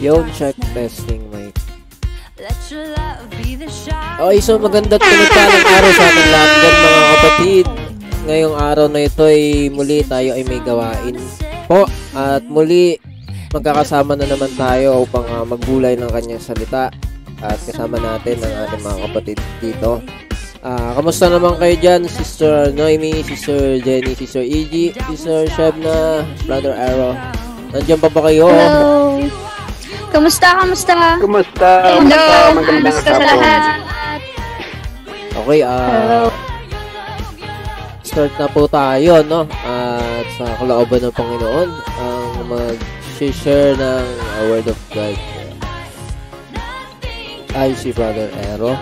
Yun, 0.00 0.24
check 0.32 0.56
testing 0.72 1.28
mic. 1.28 1.52
Okay, 4.16 4.40
so 4.40 4.56
maganda 4.56 4.96
at 4.96 5.04
pinagpalang 5.04 5.66
araw 5.68 5.90
sa 5.92 6.04
ating 6.08 6.30
lahat 6.32 6.50
dyan 6.56 6.74
mga 6.80 7.04
kapatid. 7.04 7.66
Ngayong 8.24 8.56
araw 8.56 8.86
na 8.88 9.00
ito 9.04 9.22
ay 9.28 9.68
muli 9.68 10.00
tayo 10.08 10.32
ay 10.32 10.42
may 10.48 10.60
gawain 10.64 11.20
po. 11.68 11.84
At 12.16 12.40
muli 12.48 12.96
magkakasama 13.52 14.16
na 14.16 14.24
naman 14.24 14.48
tayo 14.56 15.04
upang 15.04 15.28
ah, 15.28 15.44
magbulay 15.44 16.00
ng 16.00 16.08
kanyang 16.08 16.40
salita. 16.40 16.88
At 17.44 17.60
kasama 17.60 18.00
natin 18.00 18.40
ang 18.40 18.54
ating 18.68 18.80
mga 18.80 18.98
kapatid 19.04 19.38
dito. 19.60 20.00
Ah, 20.64 20.96
kamusta 20.96 21.28
naman 21.28 21.60
kayo 21.60 21.76
dyan, 21.76 22.08
Sister 22.08 22.72
Noemi, 22.72 23.20
Sister 23.20 23.84
Jenny, 23.84 24.16
Sister 24.16 24.44
Iggy, 24.44 24.96
Sister 25.12 25.44
Shebna, 25.52 26.24
Brother 26.48 26.72
Arrow? 26.72 27.12
Nandiyan 27.76 28.00
pa 28.00 28.08
ba 28.08 28.32
kayo? 28.32 28.48
Hello. 28.48 29.28
Kamusta? 30.10 30.58
Kamusta? 30.58 30.94
Kumusta? 31.22 31.70
Hello. 31.86 32.26
Kumusta? 32.60 33.10
Sa 33.14 33.22
lahat? 33.22 33.80
Okay, 35.30 35.60
ah... 35.62 35.78
Hello. 35.88 36.22
start 38.02 38.34
na 38.42 38.50
po 38.50 38.66
tayo, 38.66 39.22
no? 39.22 39.46
At 39.62 40.26
sa 40.34 40.50
kalooban 40.58 40.98
ng 41.06 41.14
Panginoon, 41.14 41.70
ang 41.78 42.26
mag-share 42.50 43.78
ng 43.78 44.06
uh, 44.18 44.42
Word 44.50 44.66
of 44.66 44.80
God 44.90 45.14
ay 47.54 47.74
si 47.74 47.90
Brother 47.94 48.30
Ero. 48.50 48.74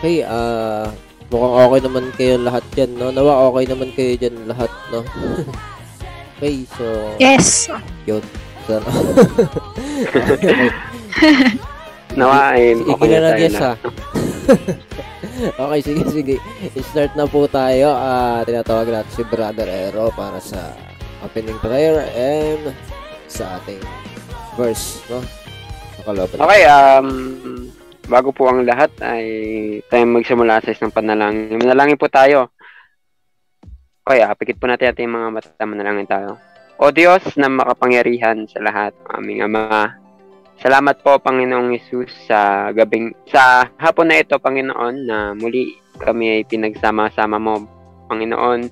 Okay, 0.00 0.24
ah... 0.24 0.88
mukhang 1.28 1.54
okay 1.56 1.80
naman 1.84 2.04
kayo 2.16 2.34
lahat 2.40 2.64
dyan, 2.72 2.90
no? 2.96 3.12
Nawa 3.12 3.52
okay 3.52 3.64
naman 3.68 3.88
kayo 3.92 4.12
dyan 4.16 4.36
lahat, 4.48 4.72
no? 4.88 5.04
okay, 6.40 6.64
so... 6.72 6.84
Yes. 7.20 7.68
Yun. 8.08 8.24
So, 8.64 8.80
Nawain. 12.14 12.78
Okay 12.86 13.08
na 13.10 13.34
tayo 13.34 13.48
na. 13.50 13.70
okay, 15.66 15.80
sige, 15.82 16.02
sige. 16.08 16.36
I-start 16.78 17.12
na 17.18 17.26
po 17.26 17.50
tayo. 17.50 17.90
Ah, 17.90 18.46
tinatawag 18.46 18.86
natin 18.86 19.12
si 19.12 19.22
Brother 19.26 19.66
Ero 19.66 20.14
para 20.14 20.38
sa 20.38 20.78
opening 21.26 21.58
prayer 21.58 22.06
and 22.14 22.70
sa 23.26 23.58
ating 23.58 23.82
verse, 24.54 25.02
no? 25.10 25.20
Nakaloban. 25.98 26.38
Okay, 26.38 26.62
um, 26.70 27.08
bago 28.06 28.30
po 28.30 28.46
ang 28.46 28.62
lahat 28.62 28.94
ay 29.02 29.24
tayo 29.90 30.04
magsimula 30.06 30.62
sa 30.62 30.70
isang 30.70 30.94
panalangin. 30.94 31.58
Manalangin 31.58 31.98
po 31.98 32.06
tayo. 32.06 32.54
Okay, 34.06 34.22
ah, 34.22 34.36
pikit 34.38 34.60
po 34.60 34.70
natin 34.70 34.92
ating 34.94 35.10
mga 35.10 35.28
mata. 35.34 35.64
Manalangin 35.66 36.06
tayo. 36.06 36.38
O 36.74 36.90
Diyos 36.90 37.22
na 37.38 37.46
makapangyarihan 37.46 38.50
sa 38.50 38.58
lahat, 38.58 38.90
aming 39.14 39.46
Ama. 39.46 39.94
Salamat 40.58 40.98
po, 41.06 41.22
Panginoong 41.22 41.70
Yesus, 41.70 42.10
sa 42.26 42.70
gabing, 42.74 43.14
sa 43.30 43.70
hapon 43.78 44.10
na 44.10 44.18
ito, 44.18 44.34
Panginoon, 44.42 45.06
na 45.06 45.38
muli 45.38 45.78
kami 46.02 46.34
ay 46.34 46.42
pinagsama-sama 46.50 47.38
mo, 47.38 47.62
Panginoon. 48.10 48.66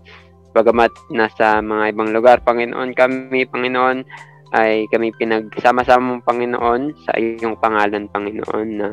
Bagamat 0.51 0.91
nasa 1.15 1.63
mga 1.63 1.95
ibang 1.95 2.11
lugar, 2.11 2.43
Panginoon, 2.43 2.91
kami, 2.91 3.47
Panginoon, 3.47 4.03
ay 4.51 4.91
kami 4.91 5.15
pinagsama-sama 5.15 6.19
mo, 6.19 6.27
Panginoon, 6.27 7.07
sa 7.07 7.15
iyong 7.15 7.55
pangalan, 7.63 8.11
Panginoon, 8.11 8.69
na 8.83 8.89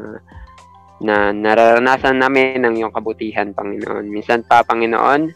na 1.00 1.31
nararanasan 1.34 2.22
namin 2.22 2.62
ang 2.62 2.78
iyong 2.78 2.94
kabutihan, 2.94 3.58
Panginoon. 3.58 4.06
Minsan 4.06 4.46
pa, 4.46 4.62
Panginoon, 4.62 5.34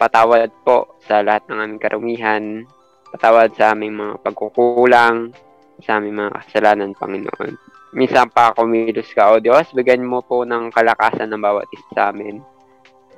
patawad 0.00 0.48
po 0.64 0.96
sa 1.04 1.20
lahat 1.20 1.44
ng 1.50 1.58
aming 1.60 1.82
karumihan, 1.82 2.64
patawad 3.12 3.52
sa 3.52 3.76
aming 3.76 3.92
mga 3.92 4.14
pagkukulang, 4.24 5.36
sa 5.84 6.00
aming 6.00 6.16
mga 6.24 6.32
kasalanan, 6.40 6.96
Panginoon. 6.96 7.52
Minsan 7.92 8.32
pa 8.32 8.56
kumilos 8.56 9.12
ka, 9.12 9.36
O 9.36 9.38
Diyos, 9.38 9.68
bigyan 9.76 10.00
mo 10.00 10.24
po 10.24 10.48
ng 10.48 10.72
kalakasan 10.72 11.28
ng 11.28 11.44
bawat 11.44 11.68
isa 11.76 11.88
sa 11.92 12.02
amin. 12.08 12.40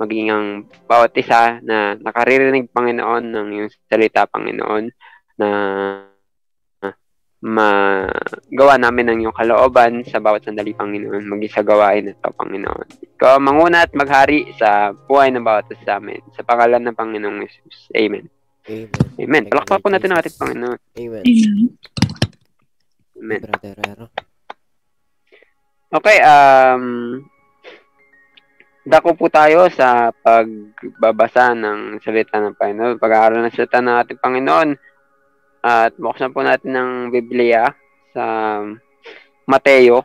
Maging 0.03 0.29
ang 0.35 0.47
bawat 0.91 1.15
isa 1.15 1.63
na 1.63 1.95
nakaririnig, 1.95 2.75
Panginoon, 2.75 3.25
ng 3.31 3.49
iyong 3.55 3.71
salita, 3.87 4.27
Panginoon, 4.27 4.91
na 5.39 5.49
magawa 7.45 8.81
namin 8.81 9.15
ng 9.15 9.19
iyong 9.23 9.37
kalooban 9.37 10.03
sa 10.03 10.19
bawat 10.19 10.43
sandali, 10.43 10.75
Panginoon, 10.75 11.23
maging 11.23 11.53
sa 11.55 11.63
gawain 11.63 12.11
ito, 12.11 12.29
Panginoon. 12.35 13.15
Ikaw 13.15 13.39
ang 13.39 13.47
manguna 13.47 13.87
at 13.87 13.95
maghari 13.95 14.51
sa 14.59 14.91
buhay 14.91 15.31
ng 15.31 15.45
bawat 15.47 15.71
isa 15.71 15.87
sa 15.87 15.95
amin. 16.03 16.19
Sa 16.35 16.43
pangalan 16.43 16.83
ng 16.83 16.99
Panginoong 16.99 17.47
Jesus. 17.47 17.95
Amen. 17.95 18.34
Amen. 18.65 18.89
Amen. 19.21 19.45
Palakpak 19.53 19.85
po 19.85 19.93
natin 19.93 20.09
ang 20.09 20.25
ating 20.25 20.41
Panginoon. 20.41 20.81
Amen. 20.97 21.25
Amen. 23.21 23.41
Brother 23.45 23.77
Ero. 23.85 24.07
Okay, 25.95 26.19
um, 26.25 26.85
dako 28.89 29.15
po 29.21 29.29
tayo 29.29 29.69
sa 29.69 30.11
pagbabasa 30.17 31.53
ng 31.53 32.01
salita 32.01 32.41
ng 32.41 32.57
Panginoon, 32.57 32.97
pag-aaral 32.97 33.45
ng 33.45 33.53
salita 33.53 33.85
ng 33.85 33.97
ating 34.01 34.19
Panginoon. 34.19 34.71
At 35.65 35.93
buksan 36.01 36.33
po 36.33 36.41
natin 36.41 36.73
ng 36.73 36.91
Biblia 37.13 37.69
sa 38.17 38.25
Mateo. 39.45 40.01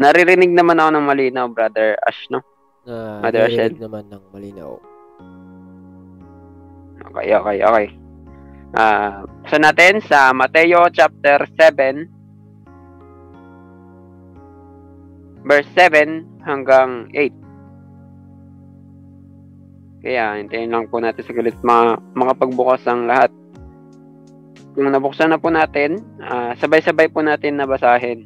Naririnig 0.00 0.54
naman 0.54 0.78
ako 0.78 0.90
ng 0.96 1.06
malinaw, 1.06 1.46
Brother 1.50 1.98
Ash, 2.06 2.30
no? 2.30 2.59
Na 2.88 3.28
Rachel. 3.28 3.76
naman 3.76 4.08
ng 4.08 4.24
malinaw. 4.32 4.72
Okay, 7.10 7.28
okay, 7.36 7.58
okay. 7.60 7.86
Ah, 8.70 9.26
uh, 9.26 9.58
natin 9.58 9.98
sa 10.06 10.30
Mateo 10.30 10.86
chapter 10.94 11.42
7 11.58 12.06
verse 15.44 15.66
7 15.74 16.46
hanggang 16.46 17.10
8. 17.12 17.34
Kaya 20.00 20.40
hintayin 20.40 20.72
lang 20.72 20.88
po 20.88 20.96
natin 21.02 21.20
sa 21.26 21.34
galit 21.36 21.58
mga 21.60 22.00
makapagbukas 22.16 22.86
ang 22.88 23.04
lahat. 23.04 23.28
Kung 24.72 24.88
nabuksan 24.88 25.34
na 25.34 25.42
po 25.42 25.52
natin, 25.52 26.00
ah, 26.22 26.56
sabay-sabay 26.56 27.12
po 27.12 27.20
natin 27.20 27.60
nabasahin. 27.60 28.24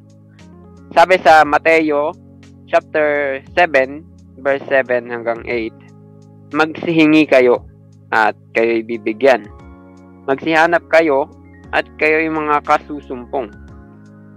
Sabi 0.95 1.19
sa 1.19 1.43
Mateo 1.43 2.15
chapter 2.71 3.41
7 3.57 4.14
verse 4.45 4.63
7 4.69 5.09
hanggang 5.09 5.41
8, 5.49 5.73
magsihingi 6.53 7.25
kayo 7.25 7.65
at 8.13 8.37
kayo'y 8.53 8.85
bibigyan. 8.85 9.49
Magsihanap 10.29 10.85
kayo 10.93 11.27
at 11.73 11.89
kayo'y 11.97 12.29
mga 12.29 12.61
kasusumpong. 12.69 13.49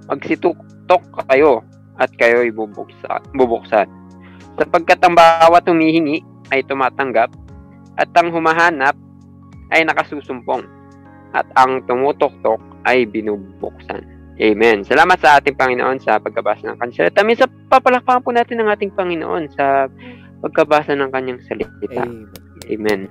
Magsituktok 0.08 1.04
kayo 1.28 1.62
at 2.00 2.10
kayo'y 2.16 2.50
bubuksan. 2.50 3.22
bubuksan. 3.36 3.86
Sapagkat 4.58 5.04
ang 5.04 5.14
bawat 5.14 5.68
humihingi 5.68 6.24
ay 6.50 6.64
tumatanggap 6.66 7.30
at 8.00 8.10
ang 8.16 8.32
humahanap 8.32 8.96
ay 9.76 9.84
nakasusumpong 9.84 10.64
at 11.36 11.46
ang 11.60 11.84
tumutoktok 11.86 12.58
ay 12.88 13.04
binubuksan. 13.06 14.17
Amen. 14.38 14.86
Salamat 14.86 15.18
sa 15.18 15.42
ating 15.42 15.58
Panginoon 15.58 15.98
sa 15.98 16.22
pagkabasa 16.22 16.70
ng 16.70 16.78
kanyang 16.78 17.10
salita. 17.10 17.26
Minsan 17.26 17.50
papalakpakan 17.74 18.22
po 18.22 18.30
natin 18.30 18.62
ang 18.62 18.70
ating 18.70 18.94
Panginoon 18.94 19.50
sa 19.58 19.90
pagkabasa 20.46 20.94
ng 20.94 21.10
kanyang 21.10 21.42
salita. 21.42 22.06
Amen. 22.06 22.30
Amen. 22.70 23.02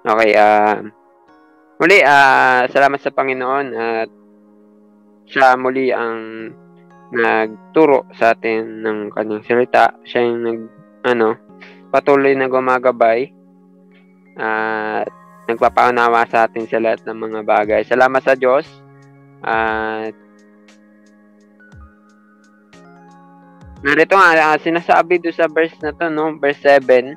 Okay, 0.00 0.32
ah 0.34 0.80
muli, 1.78 2.02
ah 2.02 2.66
salamat 2.66 2.98
sa 2.98 3.14
Panginoon 3.14 3.66
at 3.76 4.10
siya 5.30 5.54
muli 5.54 5.94
ang 5.94 6.50
nagturo 7.14 8.10
sa 8.18 8.34
atin 8.34 8.82
ng 8.82 9.14
kanyang 9.14 9.46
salita. 9.46 9.94
Siya 10.02 10.26
yung 10.26 10.40
nag, 10.42 10.60
ano, 11.06 11.38
patuloy 11.94 12.34
na 12.34 12.50
gumagabay 12.50 13.30
at 14.34 15.19
nagpapaunawa 15.50 16.24
sa 16.30 16.46
atin 16.46 16.64
sa 16.70 16.78
lahat 16.78 17.02
ng 17.04 17.18
mga 17.18 17.40
bagay. 17.42 17.80
Salamat 17.82 18.22
sa 18.22 18.38
Diyos 18.38 18.66
at 19.42 20.14
narito 23.80 24.14
nga, 24.14 24.54
ah, 24.54 24.58
sinasabi 24.60 25.18
doon 25.18 25.36
sa 25.36 25.48
verse 25.48 25.76
na 25.80 25.90
to, 25.96 26.06
no? 26.12 26.36
Verse 26.36 26.60
7, 26.62 27.16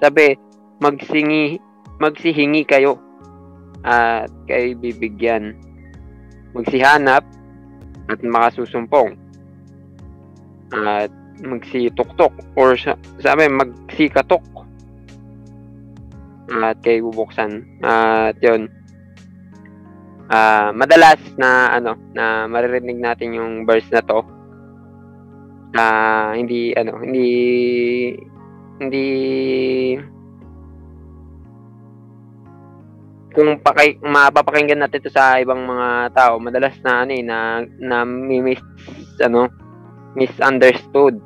sabi, 0.00 0.36
magsingi, 0.80 1.60
magsihingi 2.00 2.64
kayo 2.64 3.00
at 3.84 4.32
kayo 4.48 4.76
bibigyan. 4.80 5.56
Magsihanap 6.56 7.24
at 8.08 8.20
makasusumpong. 8.24 9.20
At 10.72 11.12
magsituktok 11.44 12.32
or 12.56 12.80
sa- 12.80 12.96
sabi 13.20 13.44
magsikatok 13.52 14.40
at 16.50 16.78
kayo 16.82 17.10
bubuksan. 17.10 17.80
At 17.82 18.38
yun. 18.42 18.70
Ah, 20.26 20.74
madalas 20.74 21.22
na 21.38 21.70
ano 21.78 21.94
na 22.10 22.50
maririnig 22.50 22.98
natin 22.98 23.38
yung 23.38 23.52
verse 23.62 23.86
na 23.94 24.02
to 24.02 24.26
na 25.70 25.84
hindi 26.34 26.74
ano 26.74 26.98
hindi 26.98 27.30
hindi 28.82 29.06
kung 33.36 33.60
pakay, 33.60 34.00
mapapakinggan 34.00 34.80
natin 34.80 35.04
ito 35.04 35.12
sa 35.12 35.36
ibang 35.36 35.60
mga 35.68 36.16
tao, 36.16 36.40
madalas 36.40 36.72
na 36.80 37.04
ano 37.04 37.12
eh, 37.12 37.20
na, 37.20 37.60
na 37.76 38.00
mis, 38.08 38.56
ano, 39.20 39.52
misunderstood 40.16 41.20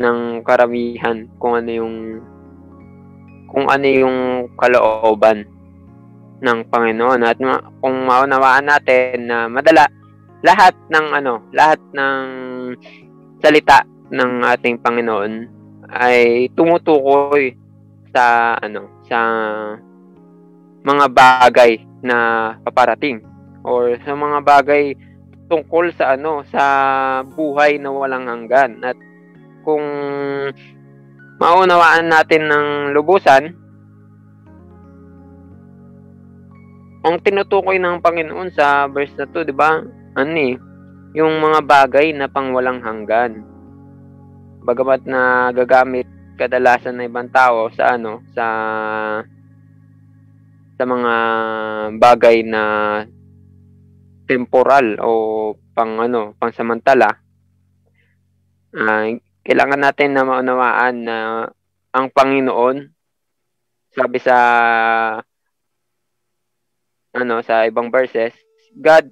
ng 0.00 0.40
karamihan 0.40 1.28
kung 1.36 1.52
ano 1.60 1.68
yung 1.68 1.96
kung 3.54 3.70
ano 3.70 3.86
yung 3.86 4.18
kalooban 4.58 5.46
ng 6.42 6.58
Panginoon. 6.66 7.22
At 7.22 7.38
ma- 7.38 7.62
kung 7.78 8.02
maunawaan 8.04 8.66
natin 8.66 9.30
na 9.30 9.46
madala 9.46 9.86
lahat 10.44 10.76
ng 10.92 11.06
ano 11.16 11.40
lahat 11.56 11.80
ng 11.96 12.26
salita 13.40 13.86
ng 14.12 14.44
ating 14.44 14.76
Panginoon 14.82 15.32
ay 15.88 16.50
tumutukoy 16.52 17.56
sa 18.12 18.58
ano 18.60 18.90
sa 19.08 19.18
mga 20.84 21.06
bagay 21.08 21.80
na 22.04 22.16
paparating 22.60 23.24
or 23.64 23.96
sa 24.04 24.12
mga 24.12 24.44
bagay 24.44 24.92
tungkol 25.48 25.88
sa 25.96 26.12
ano 26.12 26.44
sa 26.52 26.64
buhay 27.24 27.80
na 27.80 27.88
walang 27.88 28.28
hanggan. 28.28 28.84
At 28.84 28.96
kung 29.64 29.84
maunawaan 31.38 32.06
natin 32.08 32.46
ng 32.46 32.66
lubusan 32.94 33.64
ang 37.04 37.20
tinutukoy 37.20 37.76
ng 37.76 38.00
Panginoon 38.00 38.48
sa 38.56 38.88
verse 38.88 39.12
na 39.20 39.28
to, 39.28 39.44
'di 39.44 39.52
ba? 39.52 39.84
Ano 40.16 40.34
eh, 40.40 40.56
yung 41.12 41.36
mga 41.36 41.60
bagay 41.60 42.16
na 42.16 42.32
pang 42.32 42.56
walang 42.56 42.80
hanggan. 42.80 43.44
Bagamat 44.64 45.04
na 45.04 45.52
gagamit 45.52 46.08
kadalasan 46.40 46.96
ng 46.98 47.06
ibang 47.12 47.28
tao 47.28 47.68
sa 47.76 48.00
ano, 48.00 48.24
sa 48.32 48.46
sa 50.74 50.84
mga 50.88 51.12
bagay 52.00 52.40
na 52.42 52.62
temporal 54.24 54.96
o 55.04 55.10
pang 55.76 56.00
ano, 56.00 56.32
pangsamantala. 56.40 57.20
Ah, 58.74 59.06
kailangan 59.44 59.80
natin 59.84 60.16
na 60.16 60.24
maunawaan 60.24 60.94
na 61.04 61.18
ang 61.92 62.08
Panginoon 62.10 62.90
sabi 63.94 64.18
sa 64.18 64.36
ano 67.14 67.38
sa 67.46 67.62
ibang 67.68 67.94
verses, 67.94 68.34
God 68.74 69.06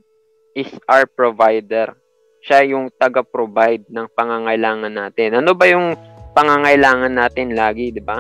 is 0.59 0.67
our 0.91 1.07
provider. 1.07 1.95
Siya 2.43 2.67
yung 2.67 2.91
taga-provide 2.99 3.87
ng 3.87 4.11
pangangailangan 4.11 4.91
natin. 4.91 5.39
Ano 5.39 5.55
ba 5.55 5.71
yung 5.71 5.95
pangangailangan 6.35 7.15
natin 7.15 7.55
lagi, 7.55 7.95
'di 7.95 8.03
ba? 8.03 8.19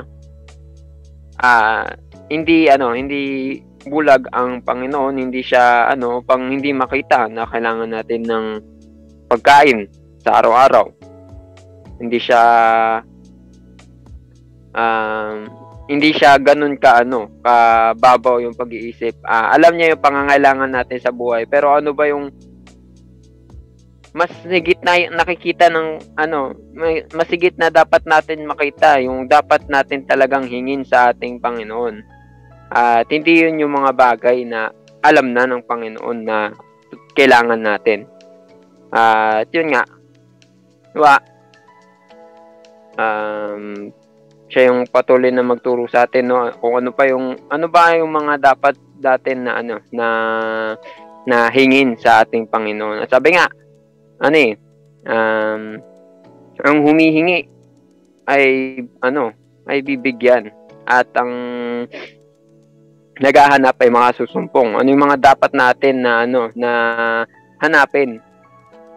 Ah, 1.42 1.90
hindi 2.30 2.70
ano, 2.70 2.94
hindi 2.94 3.58
bulag 3.82 4.30
ang 4.30 4.62
Panginoon, 4.62 5.18
hindi 5.18 5.42
siya 5.42 5.90
ano, 5.90 6.22
pang 6.22 6.46
hindi 6.46 6.70
makita 6.70 7.26
na 7.26 7.42
kailangan 7.50 7.90
natin 7.90 8.22
ng 8.22 8.46
pagkain 9.26 9.90
sa 10.22 10.38
araw-araw. 10.38 11.01
Hindi 12.02 12.18
siya 12.18 12.42
um, 14.74 15.34
hindi 15.86 16.10
siya 16.14 16.38
ganun 16.38 16.78
ka 16.78 17.06
ano, 17.06 17.28
kababaw 17.42 18.42
yung 18.42 18.56
pag-iisip. 18.56 19.22
Ah, 19.26 19.54
alam 19.54 19.76
niya 19.76 19.94
yung 19.94 20.02
pangangailangan 20.02 20.70
natin 20.72 20.98
sa 20.98 21.14
buhay, 21.14 21.46
pero 21.46 21.74
ano 21.74 21.94
ba 21.94 22.10
yung 22.10 22.32
mas 24.12 24.28
higit 24.44 24.76
na 24.84 25.08
nakikita 25.08 25.72
ng 25.72 26.16
ano, 26.20 26.52
mas 27.16 27.28
higit 27.32 27.56
na 27.56 27.72
dapat 27.72 28.04
natin 28.04 28.44
makita 28.44 29.00
yung 29.00 29.24
dapat 29.24 29.64
natin 29.72 30.04
talagang 30.04 30.44
hingin 30.44 30.84
sa 30.84 31.12
ating 31.12 31.40
Panginoon. 31.40 32.04
At 32.72 33.08
hindi 33.08 33.40
yun 33.40 33.60
yung 33.60 33.72
mga 33.72 33.92
bagay 33.96 34.44
na 34.44 34.68
alam 35.00 35.32
na 35.32 35.48
ng 35.48 35.64
Panginoon 35.64 36.18
na 36.24 36.52
kailangan 37.16 37.60
natin. 37.60 38.04
At 38.92 39.48
yun 39.52 39.72
nga, 39.72 39.84
diba? 40.92 41.16
Um, 42.96 43.88
siya 44.52 44.68
yung 44.68 44.84
patuloy 44.84 45.32
na 45.32 45.40
magturo 45.40 45.88
sa 45.88 46.04
atin 46.04 46.28
no 46.28 46.44
kung 46.60 46.76
ano 46.76 46.92
pa 46.92 47.08
yung 47.08 47.40
ano 47.48 47.66
ba 47.72 47.96
yung 47.96 48.12
mga 48.12 48.52
dapat 48.52 48.76
datin 49.00 49.48
na 49.48 49.56
ano 49.56 49.80
na 49.88 50.06
na 51.24 51.48
hingin 51.48 51.96
sa 51.96 52.20
ating 52.20 52.44
Panginoon. 52.44 53.00
At 53.00 53.08
sabi 53.08 53.32
nga 53.32 53.48
ano 54.20 54.36
eh 54.36 54.52
um, 55.08 55.80
ang 56.60 56.78
humihingi 56.84 57.48
ay 58.28 58.44
ano 59.00 59.32
ay 59.64 59.80
bibigyan 59.80 60.52
at 60.84 61.08
ang 61.16 61.32
naghahanap 63.22 63.76
ay 63.80 63.88
mga 63.88 64.10
susumpong. 64.20 64.76
Ano 64.76 64.88
yung 64.92 65.04
mga 65.08 65.32
dapat 65.32 65.56
natin 65.56 66.04
na 66.04 66.28
ano 66.28 66.52
na 66.52 66.70
hanapin? 67.62 68.20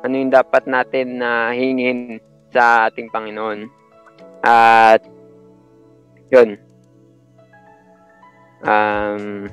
Ano 0.03 0.13
yung 0.19 0.33
dapat 0.35 0.67
natin 0.67 1.23
na 1.23 1.55
hingin 1.55 2.19
sa 2.51 2.91
ating 2.91 3.07
Panginoon? 3.07 3.84
At 4.45 5.01
yun. 6.29 6.61
Um, 8.61 9.49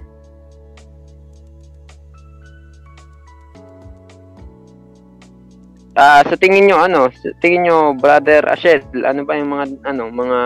Ah, 5.92 6.24
sa 6.24 6.40
tingin 6.40 6.72
nyo 6.72 6.80
ano, 6.80 7.12
sa 7.12 7.36
tingin 7.44 7.68
nyo 7.68 7.92
Brother 7.92 8.48
Ashel, 8.48 8.80
ano 9.04 9.28
ba 9.28 9.36
yung 9.36 9.52
mga 9.52 9.66
ano, 9.84 10.08
mga 10.08 10.40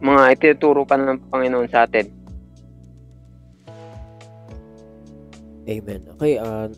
mga 0.00 0.22
itinuturo 0.32 0.88
pa 0.88 0.96
ng 0.96 1.28
Panginoon 1.28 1.68
sa 1.68 1.84
atin? 1.84 2.08
Amen. 5.68 6.00
Okay, 6.16 6.40
ah, 6.40 6.72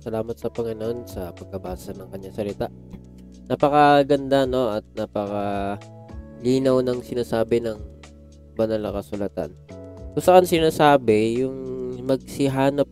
salamat 0.00 0.32
sa 0.40 0.48
Panginoon 0.48 1.04
sa 1.04 1.28
pagkabasa 1.36 1.92
ng 1.92 2.08
kanyang 2.08 2.34
salita. 2.40 2.66
Napakaganda, 3.50 4.48
no? 4.48 4.72
At 4.72 4.84
napaka 4.96 5.76
linaw 6.40 6.80
ng 6.84 7.00
sinasabi 7.04 7.60
ng 7.60 7.78
banal 8.56 8.80
na 8.80 8.94
kasulatan. 8.94 9.52
Kung 10.14 10.24
saan 10.24 10.46
sinasabi, 10.46 11.42
yung 11.42 11.58
magsihanap 12.06 12.86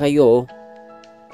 kayo 0.00 0.48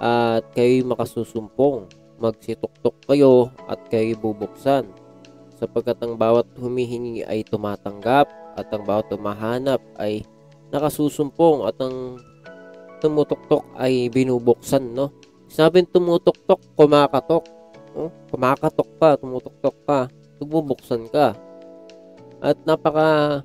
at 0.00 0.42
kayo 0.56 0.82
makasusumpong. 0.88 1.86
Magsituktok 2.18 2.94
kayo 3.06 3.52
at 3.70 3.78
kayo 3.92 4.16
bubuksan. 4.18 4.88
Sapagkat 5.54 6.02
ang 6.02 6.18
bawat 6.18 6.50
humihingi 6.58 7.22
ay 7.22 7.46
tumatanggap 7.46 8.26
at 8.58 8.66
ang 8.74 8.82
bawat 8.82 9.06
tumahanap 9.06 9.78
ay 10.02 10.26
nakasusumpong 10.74 11.62
at 11.62 11.78
ang 11.78 12.18
tumutuktok 12.98 13.62
ay 13.78 14.10
binubuksan, 14.10 14.96
no? 14.96 15.14
Sinabing 15.46 15.86
tumutuktok, 15.94 16.58
kumakatok. 16.74 17.46
Oh, 17.94 18.10
kumakatok 18.34 18.90
ka, 18.98 19.08
tumutuktok 19.22 19.76
ka, 19.86 19.98
bubuksan 20.42 21.06
ka. 21.08 21.38
At 22.42 22.58
napaka 22.66 23.40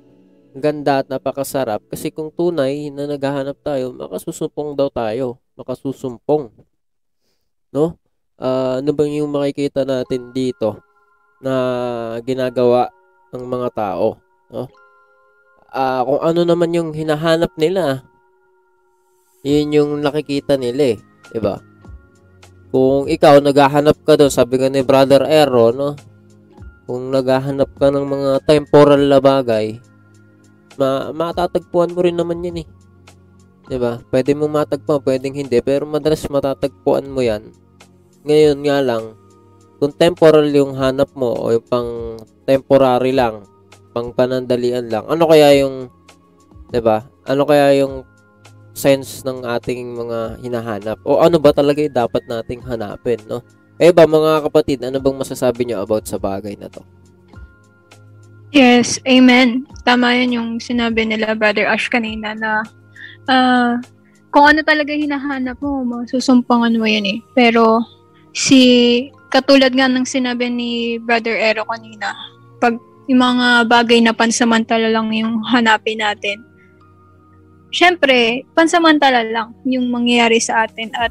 ganda 0.50 1.00
at 1.00 1.06
napakasarap 1.06 1.86
kasi 1.86 2.10
kung 2.10 2.34
tunay 2.34 2.90
na 2.90 3.06
naghahanap 3.06 3.54
tayo, 3.62 3.94
makasusumpong 3.94 4.74
daw 4.74 4.90
tayo. 4.90 5.38
Makasusumpong. 5.54 6.50
No? 7.70 7.94
Uh, 8.40 8.82
ano 8.82 8.90
bang 8.90 9.22
yung 9.22 9.30
makikita 9.30 9.86
natin 9.86 10.34
dito 10.34 10.82
na 11.38 11.54
ginagawa 12.26 12.90
ng 13.30 13.44
mga 13.46 13.68
tao? 13.70 14.18
No? 14.50 14.66
Uh, 15.70 16.02
kung 16.02 16.20
ano 16.26 16.40
naman 16.42 16.74
yung 16.74 16.90
hinahanap 16.90 17.54
nila, 17.54 18.02
yun 19.46 19.70
yung 19.70 19.90
nakikita 20.02 20.58
nila 20.58 20.96
eh. 20.96 20.98
Diba? 21.30 21.69
Kung 22.70 23.10
ikaw 23.10 23.42
naghahanap 23.42 23.98
ka 24.06 24.14
doon, 24.14 24.30
sabi 24.30 24.62
nga 24.62 24.70
ni 24.70 24.86
Brother 24.86 25.26
Ero, 25.26 25.74
no? 25.74 25.98
Kung 26.86 27.10
naghahanap 27.10 27.70
ka 27.74 27.90
ng 27.90 28.06
mga 28.06 28.30
temporal 28.46 29.02
na 29.10 29.18
bagay, 29.18 29.78
ma 30.78 31.10
matatagpuan 31.10 31.90
mo 31.90 32.00
rin 32.02 32.14
naman 32.14 32.46
yan 32.46 32.62
eh. 32.62 32.68
'Di 33.66 33.78
ba? 33.78 34.02
Pwede 34.10 34.34
mo 34.34 34.50
matagpuan, 34.50 35.02
pwedeng 35.02 35.34
hindi, 35.38 35.58
pero 35.62 35.86
madalas 35.86 36.26
matatagpuan 36.30 37.10
mo 37.10 37.22
'yan. 37.22 37.50
Ngayon 38.26 38.58
nga 38.66 38.78
lang, 38.82 39.14
kung 39.78 39.94
temporal 39.94 40.46
yung 40.50 40.74
hanap 40.78 41.10
mo 41.14 41.30
o 41.30 41.54
yung 41.54 41.66
pang 41.66 41.90
temporary 42.46 43.14
lang, 43.14 43.46
pang 43.94 44.14
panandalian 44.14 44.90
lang, 44.90 45.06
ano 45.10 45.26
kaya 45.26 45.58
yung 45.58 45.90
'di 46.70 46.80
ba? 46.82 47.02
Ano 47.26 47.46
kaya 47.46 47.74
yung 47.82 48.06
sense 48.80 49.20
ng 49.28 49.44
ating 49.44 49.92
mga 49.92 50.40
hinahanap? 50.40 50.96
O 51.04 51.20
ano 51.20 51.36
ba 51.36 51.52
talaga 51.52 51.84
yung 51.84 51.92
dapat 51.92 52.24
nating 52.24 52.64
hanapin, 52.64 53.20
no? 53.28 53.44
Eh 53.76 53.92
ba 53.92 54.08
mga 54.08 54.48
kapatid, 54.48 54.80
ano 54.80 54.96
bang 54.96 55.20
masasabi 55.20 55.68
nyo 55.68 55.84
about 55.84 56.08
sa 56.08 56.16
bagay 56.16 56.56
na 56.56 56.72
to? 56.72 56.80
Yes, 58.50 58.98
amen. 59.06 59.68
Tama 59.86 60.16
yun 60.16 60.36
yung 60.36 60.50
sinabi 60.58 61.06
nila 61.06 61.38
Brother 61.38 61.70
Ash 61.70 61.86
kanina 61.86 62.34
na 62.34 62.66
uh, 63.30 63.78
kung 64.34 64.44
ano 64.46 64.60
talaga 64.66 64.90
hinahanap 64.90 65.58
mo, 65.62 65.86
masusumpangan 65.86 66.74
mo 66.74 66.86
yun 66.86 67.06
eh. 67.06 67.18
Pero 67.32 67.78
si 68.34 69.06
katulad 69.30 69.70
nga 69.70 69.86
ng 69.86 70.02
sinabi 70.02 70.50
ni 70.50 70.98
Brother 70.98 71.38
Ero 71.38 71.62
kanina, 71.66 72.10
pag 72.58 72.74
yung 73.06 73.22
mga 73.22 73.70
bagay 73.70 73.98
na 74.02 74.14
pansamantala 74.14 74.90
lang 74.90 75.10
yung 75.14 75.42
hanapin 75.46 76.02
natin, 76.02 76.42
syempre, 77.70 78.46
pansamantala 78.54 79.26
lang 79.26 79.54
yung 79.66 79.90
mangyayari 79.90 80.38
sa 80.42 80.66
atin 80.66 80.90
at 80.98 81.10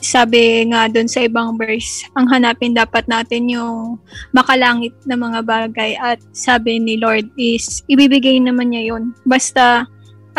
sabi 0.00 0.64
nga 0.72 0.88
doon 0.88 1.06
sa 1.06 1.24
ibang 1.28 1.60
verse, 1.60 2.08
ang 2.16 2.24
hanapin 2.32 2.72
dapat 2.72 3.04
natin 3.04 3.52
yung 3.52 4.00
makalangit 4.32 4.96
na 5.04 5.16
mga 5.16 5.44
bagay 5.44 5.92
at 6.00 6.16
sabi 6.32 6.80
ni 6.80 6.96
Lord 6.96 7.28
is 7.36 7.84
ibibigay 7.86 8.40
naman 8.40 8.72
niya 8.72 8.96
yun. 8.96 9.12
Basta 9.28 9.84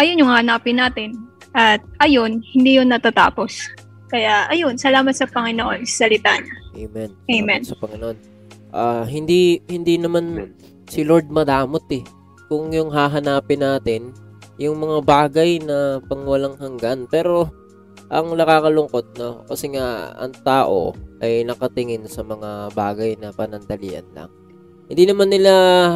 ayun 0.02 0.26
yung 0.26 0.34
hanapin 0.34 0.82
natin 0.82 1.14
at 1.54 1.84
ayun, 2.02 2.42
hindi 2.58 2.82
yun 2.82 2.90
natatapos. 2.90 3.70
Kaya 4.10 4.50
ayun, 4.52 4.76
salamat 4.76 5.16
sa 5.16 5.30
Panginoon 5.30 5.88
sa 5.88 6.08
salita 6.08 6.36
niya. 6.36 6.56
Amen. 6.76 7.10
Amen. 7.30 7.62
Salamat 7.62 7.72
sa 7.72 7.80
Panginoon. 7.80 8.18
Uh, 8.72 9.04
hindi 9.08 9.60
hindi 9.68 10.00
naman 10.00 10.56
si 10.90 11.06
Lord 11.06 11.30
madamot 11.30 11.86
eh. 11.94 12.04
Kung 12.52 12.72
yung 12.76 12.92
hahanapin 12.92 13.64
natin, 13.64 14.12
yung 14.62 14.78
mga 14.78 15.02
bagay 15.02 15.58
na 15.66 15.98
pangwalang 16.06 16.54
hanggan. 16.62 17.10
Pero 17.10 17.50
ang 18.12 18.30
nakakalungkot 18.38 19.18
no 19.18 19.48
kasi 19.48 19.72
nga 19.72 20.12
ang 20.20 20.36
tao 20.44 20.94
ay 21.24 21.48
nakatingin 21.48 22.06
sa 22.06 22.22
mga 22.22 22.70
bagay 22.78 23.18
na 23.18 23.34
panandalian 23.34 24.06
lang. 24.14 24.30
Hindi 24.92 25.08
naman 25.08 25.32
nila 25.32 25.54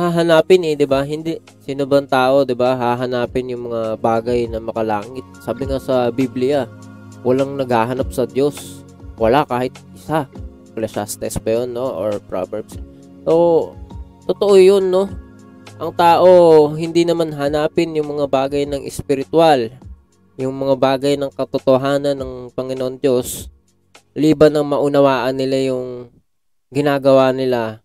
hahanapin 0.07 0.63
eh, 0.63 0.73
'di 0.79 0.87
ba? 0.87 1.03
Hindi 1.03 1.35
sino 1.59 1.83
bang 1.83 2.07
tao, 2.07 2.47
'di 2.47 2.55
ba? 2.55 2.79
Hahanapin 2.79 3.51
yung 3.51 3.67
mga 3.67 3.99
bagay 3.99 4.47
na 4.47 4.63
makalangit. 4.63 5.27
Sabi 5.43 5.67
nga 5.67 5.77
sa 5.77 6.07
Biblia, 6.09 6.65
walang 7.27 7.59
naghahanap 7.59 8.07
sa 8.15 8.23
Diyos. 8.23 8.85
Wala 9.19 9.43
kahit 9.43 9.75
isa. 9.91 10.31
Ecclesiastes 10.71 11.39
pa 11.43 11.49
yun, 11.59 11.75
no? 11.75 11.87
Or 11.87 12.19
Proverbs. 12.31 12.79
So, 13.27 13.71
totoo 14.27 14.55
yun, 14.59 14.91
no? 14.91 15.07
Ang 15.75 15.91
tao, 15.91 16.29
hindi 16.71 17.03
naman 17.03 17.35
hanapin 17.35 17.95
yung 17.95 18.15
mga 18.15 18.25
bagay 18.31 18.63
ng 18.63 18.87
espiritual 18.87 19.75
yung 20.35 20.51
mga 20.51 20.75
bagay 20.75 21.13
ng 21.15 21.31
katotohanan 21.31 22.15
ng 22.15 22.51
Panginoon 22.51 22.99
Diyos, 22.99 23.47
liban 24.11 24.51
ng 24.51 24.67
maunawaan 24.67 25.35
nila 25.35 25.71
yung 25.71 26.11
ginagawa 26.71 27.31
nila 27.31 27.79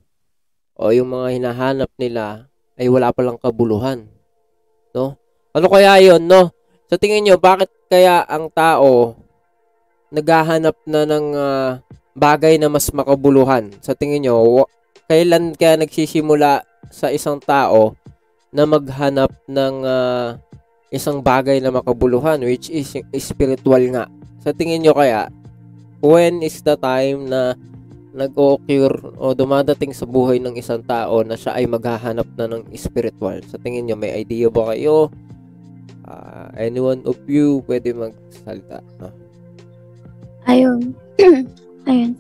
o 0.74 0.90
yung 0.90 1.14
mga 1.14 1.38
hinahanap 1.38 1.90
nila 1.94 2.50
ay 2.74 2.90
wala 2.90 3.14
pa 3.14 3.22
lang 3.22 3.38
kabuluhan. 3.38 4.02
No? 4.90 5.14
Ano 5.54 5.66
kaya 5.70 6.02
yon 6.02 6.26
no? 6.26 6.50
Sa 6.90 6.98
tingin 6.98 7.22
nyo, 7.22 7.38
bakit 7.38 7.70
kaya 7.86 8.26
ang 8.26 8.50
tao 8.50 9.14
naghahanap 10.10 10.74
na 10.90 11.06
ng 11.06 11.26
uh, 11.38 11.70
bagay 12.18 12.58
na 12.58 12.66
mas 12.66 12.90
makabuluhan? 12.90 13.70
Sa 13.78 13.94
tingin 13.94 14.26
nyo, 14.26 14.66
kailan 15.06 15.54
kaya 15.54 15.78
nagsisimula 15.78 16.66
sa 16.88 17.12
isang 17.12 17.36
tao 17.36 17.92
na 18.50 18.64
maghanap 18.64 19.30
ng 19.46 19.74
uh, 19.84 20.34
isang 20.90 21.22
bagay 21.22 21.62
na 21.62 21.70
makabuluhan 21.70 22.42
which 22.42 22.72
is 22.72 22.98
spiritual 23.22 23.82
nga. 23.94 24.10
Sa 24.42 24.50
tingin 24.50 24.82
nyo 24.82 24.96
kaya, 24.96 25.30
when 26.02 26.42
is 26.42 26.58
the 26.64 26.74
time 26.80 27.30
na 27.30 27.54
nag-occur 28.10 28.90
o 29.22 29.30
dumadating 29.36 29.94
sa 29.94 30.02
buhay 30.02 30.42
ng 30.42 30.58
isang 30.58 30.82
tao 30.82 31.22
na 31.22 31.38
siya 31.38 31.54
ay 31.54 31.70
maghahanap 31.70 32.26
na 32.34 32.50
ng 32.50 32.62
spiritual? 32.74 33.38
Sa 33.46 33.60
tingin 33.62 33.86
nyo, 33.86 33.94
may 33.94 34.18
idea 34.18 34.50
ba 34.50 34.74
kayo? 34.74 35.12
Uh, 36.10 36.50
anyone 36.58 37.06
of 37.06 37.14
you 37.30 37.62
pwede 37.70 37.94
magsalita? 37.94 38.82
No? 38.98 39.14
Ayun. 40.50 40.90
Ayun. 41.90 42.18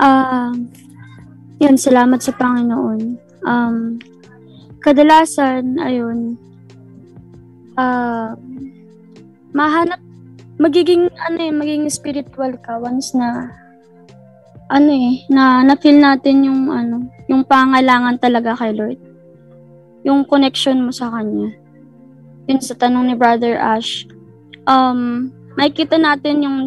Um, 0.00 0.08
uh, 0.08 0.54
yun, 1.60 1.76
salamat 1.76 2.20
sa 2.24 2.32
Panginoon. 2.32 3.25
Um, 3.46 4.02
kadalasan, 4.82 5.78
ayun, 5.78 6.34
uh, 7.78 8.34
mahanap 9.54 10.02
magiging 10.56 11.12
ano 11.20 11.38
eh, 11.38 11.52
magiging 11.52 11.88
spiritual 11.92 12.56
ka 12.64 12.80
once 12.80 13.12
na 13.12 13.52
ano 14.72 14.90
eh, 14.90 15.22
na 15.30 15.62
na-feel 15.62 16.00
natin 16.00 16.48
yung 16.48 16.72
ano, 16.72 17.06
yung 17.30 17.46
pangalangan 17.46 18.18
talaga 18.18 18.58
kay 18.58 18.74
Lord. 18.74 18.98
Yung 20.02 20.26
connection 20.26 20.82
mo 20.82 20.90
sa 20.90 21.10
Kanya. 21.10 21.54
Yun 22.46 22.62
sa 22.62 22.74
tanong 22.74 23.10
ni 23.10 23.14
Brother 23.14 23.58
Ash. 23.58 24.06
Um, 24.66 25.30
makikita 25.54 25.98
natin 25.98 26.42
yung 26.42 26.58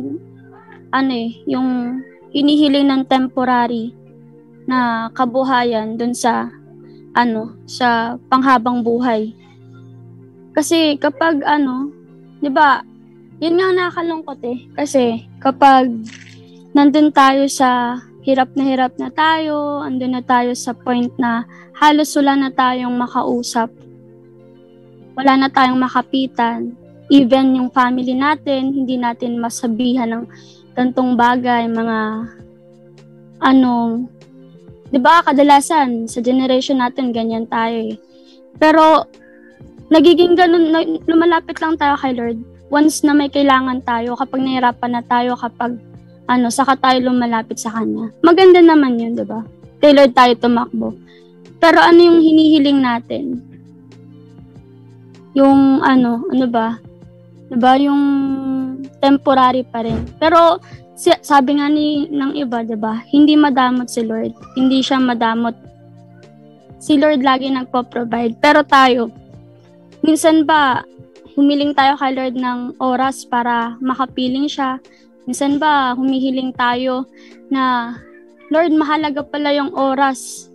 ano 0.96 1.12
eh, 1.12 1.32
yung 1.48 2.00
hinihiling 2.32 2.88
ng 2.88 3.04
temporary 3.08 3.96
na 4.70 5.10
kabuhayan 5.12 5.98
dun 5.98 6.14
sa 6.14 6.48
ano, 7.14 7.58
sa 7.66 8.18
panghabang 8.30 8.82
buhay. 8.86 9.34
Kasi 10.54 10.98
kapag 11.00 11.42
ano, 11.46 11.94
'di 12.42 12.50
ba? 12.52 12.84
Yun 13.40 13.56
nga 13.56 13.72
nakakalungkot 13.72 14.40
eh. 14.44 14.60
Kasi 14.76 15.24
kapag 15.40 15.88
nandun 16.76 17.10
tayo 17.16 17.48
sa 17.48 18.00
hirap 18.28 18.52
na 18.54 18.64
hirap 18.68 18.94
na 19.00 19.08
tayo, 19.10 19.80
andun 19.80 20.20
na 20.20 20.24
tayo 20.24 20.52
sa 20.52 20.76
point 20.76 21.10
na 21.16 21.48
halos 21.80 22.12
wala 22.20 22.36
na 22.36 22.50
tayong 22.52 22.92
makausap. 22.94 23.72
Wala 25.16 25.40
na 25.40 25.48
tayong 25.48 25.80
makapitan. 25.80 26.76
Even 27.10 27.58
yung 27.58 27.72
family 27.74 28.14
natin, 28.14 28.76
hindi 28.76 29.00
natin 29.00 29.42
masabihan 29.42 30.12
ng 30.12 30.26
gantong 30.78 31.18
bagay, 31.18 31.66
mga 31.66 32.00
ano, 33.40 34.06
'di 34.90 35.00
ba 35.02 35.26
kadalasan 35.26 36.10
sa 36.10 36.20
generation 36.22 36.82
natin 36.82 37.14
ganyan 37.14 37.46
tayo 37.46 37.94
eh. 37.94 37.98
Pero 38.60 39.06
nagiging 39.90 40.38
ganun, 40.38 40.70
lumalapit 41.10 41.58
lang 41.62 41.78
tayo 41.78 41.98
kay 41.98 42.14
Lord 42.14 42.40
once 42.70 43.02
na 43.02 43.18
may 43.18 43.28
kailangan 43.34 43.82
tayo, 43.82 44.14
kapag 44.14 44.46
nahirapan 44.46 44.92
na 44.94 45.04
tayo, 45.04 45.34
kapag 45.34 45.82
ano, 46.30 46.54
saka 46.54 46.78
tayo 46.78 47.10
lumalapit 47.10 47.58
sa 47.58 47.74
Kanya. 47.74 48.14
Maganda 48.22 48.62
naman 48.62 49.02
yun, 49.02 49.18
di 49.18 49.26
ba? 49.26 49.42
Kay 49.82 49.98
Lord 49.98 50.14
tayo 50.14 50.34
tumakbo. 50.38 50.94
Pero 51.58 51.82
ano 51.82 51.98
yung 51.98 52.22
hinihiling 52.22 52.80
natin? 52.80 53.42
Yung 55.34 55.82
ano, 55.82 56.22
ano 56.30 56.46
ba? 56.46 56.78
Di 57.50 57.58
ba? 57.58 57.74
Yung 57.82 58.02
temporary 59.02 59.66
pa 59.66 59.82
rin. 59.82 60.06
Pero 60.22 60.62
sabi 61.00 61.56
nga 61.56 61.72
ni 61.72 62.12
ng 62.12 62.36
iba, 62.36 62.60
'di 62.60 62.76
ba? 62.76 63.00
Hindi 63.08 63.40
madamot 63.40 63.88
si 63.88 64.04
Lord. 64.04 64.36
Hindi 64.60 64.84
siya 64.84 65.00
madamot. 65.00 65.56
Si 66.80 67.00
Lord 67.00 67.24
lagi 67.24 67.48
nagpo-provide. 67.52 68.40
Pero 68.40 68.64
tayo, 68.64 69.12
Minsan 70.00 70.48
ba, 70.48 70.84
humiling 71.36 71.76
tayo 71.76 72.00
kay 72.00 72.16
Lord 72.16 72.36
ng 72.40 72.80
oras 72.80 73.28
para 73.28 73.76
makapiling 73.84 74.48
siya? 74.48 74.80
Minsan 75.28 75.60
ba, 75.60 75.94
humihiling 75.94 76.56
tayo 76.56 77.04
na, 77.52 77.94
Lord, 78.50 78.74
mahalaga 78.74 79.22
pala 79.22 79.54
yung 79.54 79.76
oras 79.76 80.48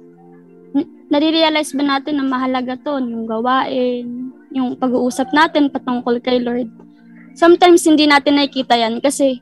nare-realize 1.12 1.70
ba 1.78 1.84
natin 1.86 2.18
na 2.18 2.26
mahalaga 2.26 2.74
to, 2.74 2.98
yung 2.98 3.30
gawain, 3.30 4.34
yung 4.50 4.74
pag-uusap 4.74 5.30
natin 5.30 5.70
patungkol 5.70 6.18
kay 6.18 6.42
Lord. 6.42 6.66
Sometimes 7.38 7.86
hindi 7.86 8.10
natin 8.10 8.34
nakikita 8.34 8.74
yan 8.74 8.98
kasi 8.98 9.38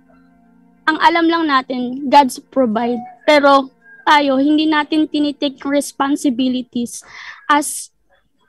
ang 0.86 0.98
alam 0.98 1.26
lang 1.30 1.44
natin, 1.46 2.10
God's 2.10 2.42
provide. 2.42 2.98
Pero 3.26 3.70
tayo, 4.02 4.38
hindi 4.42 4.66
natin 4.66 5.06
tinitake 5.06 5.62
responsibilities 5.62 7.06
as 7.46 7.92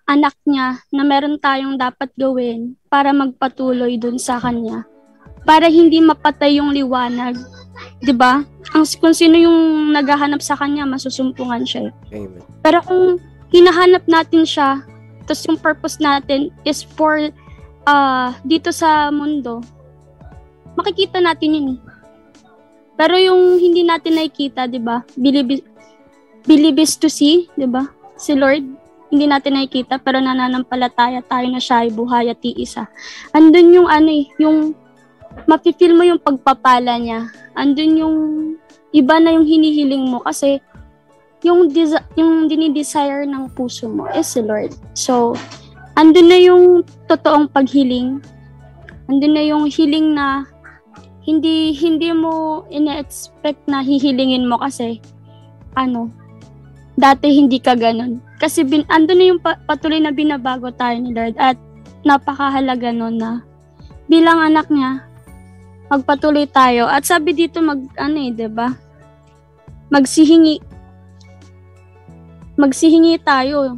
anak 0.09 0.35
niya 0.43 0.83
na 0.91 1.03
meron 1.05 1.39
tayong 1.39 1.79
dapat 1.79 2.11
gawin 2.19 2.75
para 2.91 3.15
magpatuloy 3.15 3.95
dun 3.95 4.19
sa 4.19 4.41
kanya. 4.41 4.83
Para 5.43 5.67
hindi 5.67 5.99
mapatay 5.99 6.59
yung 6.59 6.71
liwanag. 6.71 7.35
'Di 7.99 8.13
ba? 8.15 8.43
Ang 8.73 8.83
kung 8.99 9.15
sino 9.15 9.35
yung 9.35 9.91
naghahanap 9.91 10.39
sa 10.39 10.55
kanya, 10.55 10.87
masusumpungan 10.87 11.63
siya. 11.67 11.91
eh. 12.11 12.23
Amen. 12.23 12.43
Pero 12.63 12.79
kung 12.83 13.19
hinahanap 13.51 14.07
natin 14.07 14.47
siya, 14.47 14.81
tapos 15.23 15.43
yung 15.47 15.59
purpose 15.59 15.99
natin 15.99 16.51
is 16.67 16.83
for 16.83 17.31
uh, 17.87 18.29
dito 18.43 18.71
sa 18.71 19.11
mundo, 19.11 19.59
makikita 20.75 21.19
natin 21.19 21.55
yun 21.55 21.67
eh. 21.75 21.79
Pero 22.93 23.17
yung 23.17 23.57
hindi 23.57 23.81
natin 23.81 24.17
nakikita, 24.17 24.69
di 24.69 24.77
ba? 24.77 25.01
Believe, 25.17 25.65
believe 26.45 26.77
is 26.77 26.93
to 26.97 27.09
see, 27.09 27.49
di 27.57 27.65
ba? 27.65 27.89
Si 28.17 28.37
Lord, 28.37 28.61
hindi 29.13 29.29
natin 29.29 29.57
nakikita, 29.57 30.01
pero 30.01 30.17
nananampalataya 30.17 31.21
tayo 31.25 31.45
na 31.49 31.61
siya 31.61 31.85
ay 31.85 31.89
buhay 31.93 32.33
at 32.33 32.41
iisa. 32.41 32.89
Andun 33.33 33.69
yung 33.69 33.89
ano 33.89 34.09
eh, 34.09 34.25
yung 34.41 34.73
mapifeel 35.45 35.93
mo 35.93 36.01
yung 36.01 36.21
pagpapala 36.21 36.97
niya. 36.97 37.29
Andun 37.53 37.93
yung 37.97 38.17
iba 38.93 39.17
na 39.21 39.33
yung 39.33 39.45
hinihiling 39.45 40.05
mo 40.09 40.21
kasi 40.21 40.61
yung 41.43 41.69
desi- 41.69 42.01
yung 42.15 42.47
dinidesire 42.47 43.27
ng 43.27 43.51
puso 43.53 43.85
mo 43.85 44.07
is 44.15 44.33
si 44.33 44.41
Lord. 44.41 44.73
So, 44.95 45.35
andun 45.93 46.29
na 46.31 46.39
yung 46.39 46.81
totoong 47.05 47.51
paghiling. 47.51 48.23
Andun 49.11 49.33
na 49.35 49.43
yung 49.43 49.67
hiling 49.67 50.15
na 50.15 50.47
hindi 51.23 51.71
hindi 51.71 52.11
mo 52.11 52.63
ina-expect 52.67 53.67
na 53.71 53.79
hihilingin 53.79 54.47
mo 54.47 54.59
kasi 54.59 54.99
ano 55.73 56.11
dati 56.93 57.33
hindi 57.33 57.57
ka 57.57 57.73
ganun. 57.73 58.21
Kasi 58.37 58.61
bin, 58.61 58.85
andun 58.91 59.17
na 59.17 59.25
yung 59.33 59.41
pa- 59.41 59.59
patuloy 59.65 59.97
na 59.97 60.13
binabago 60.13 60.69
tayo 60.75 60.99
ni 60.99 61.15
Lord 61.15 61.33
at 61.41 61.57
napakahalaga 62.05 62.91
nun 62.93 63.17
na 63.17 63.41
bilang 64.05 64.37
anak 64.37 64.67
niya 64.69 65.07
magpatuloy 65.89 66.49
tayo. 66.49 66.89
At 66.89 67.05
sabi 67.05 67.33
dito 67.37 67.61
mag 67.61 67.81
ano 67.97 68.17
eh, 68.17 68.31
'di 68.33 68.49
ba? 68.49 68.73
Magsihingi 69.93 70.57
magsihingi 72.57 73.21
tayo. 73.21 73.77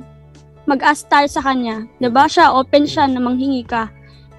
Mag-ask 0.66 1.06
tayo 1.12 1.28
sa 1.30 1.44
kanya. 1.44 1.86
'Di 2.00 2.10
ba? 2.10 2.26
Siya 2.26 2.56
open 2.56 2.88
siya 2.88 3.06
na 3.12 3.20
manghingi 3.20 3.64
ka. 3.68 3.92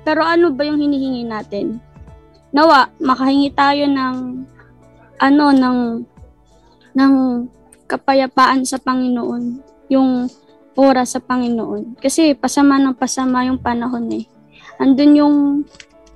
Pero 0.06 0.22
ano 0.22 0.54
ba 0.54 0.64
yung 0.64 0.78
hinihingi 0.80 1.26
natin? 1.26 1.82
Nawa, 2.56 2.88
makahingi 2.96 3.52
tayo 3.52 3.84
ng 3.84 4.16
ano 5.20 5.44
ng 5.52 5.78
ng 6.96 7.14
kapayapaan 7.84 8.64
sa 8.64 8.80
Panginoon, 8.80 9.60
yung 9.92 10.24
oras 10.72 11.12
sa 11.12 11.20
Panginoon. 11.20 12.00
Kasi 12.00 12.32
pasama 12.32 12.80
ng 12.80 12.96
pasama 12.96 13.44
yung 13.44 13.60
panahon 13.60 14.08
eh. 14.08 14.24
Andun 14.80 15.20
yung 15.20 15.36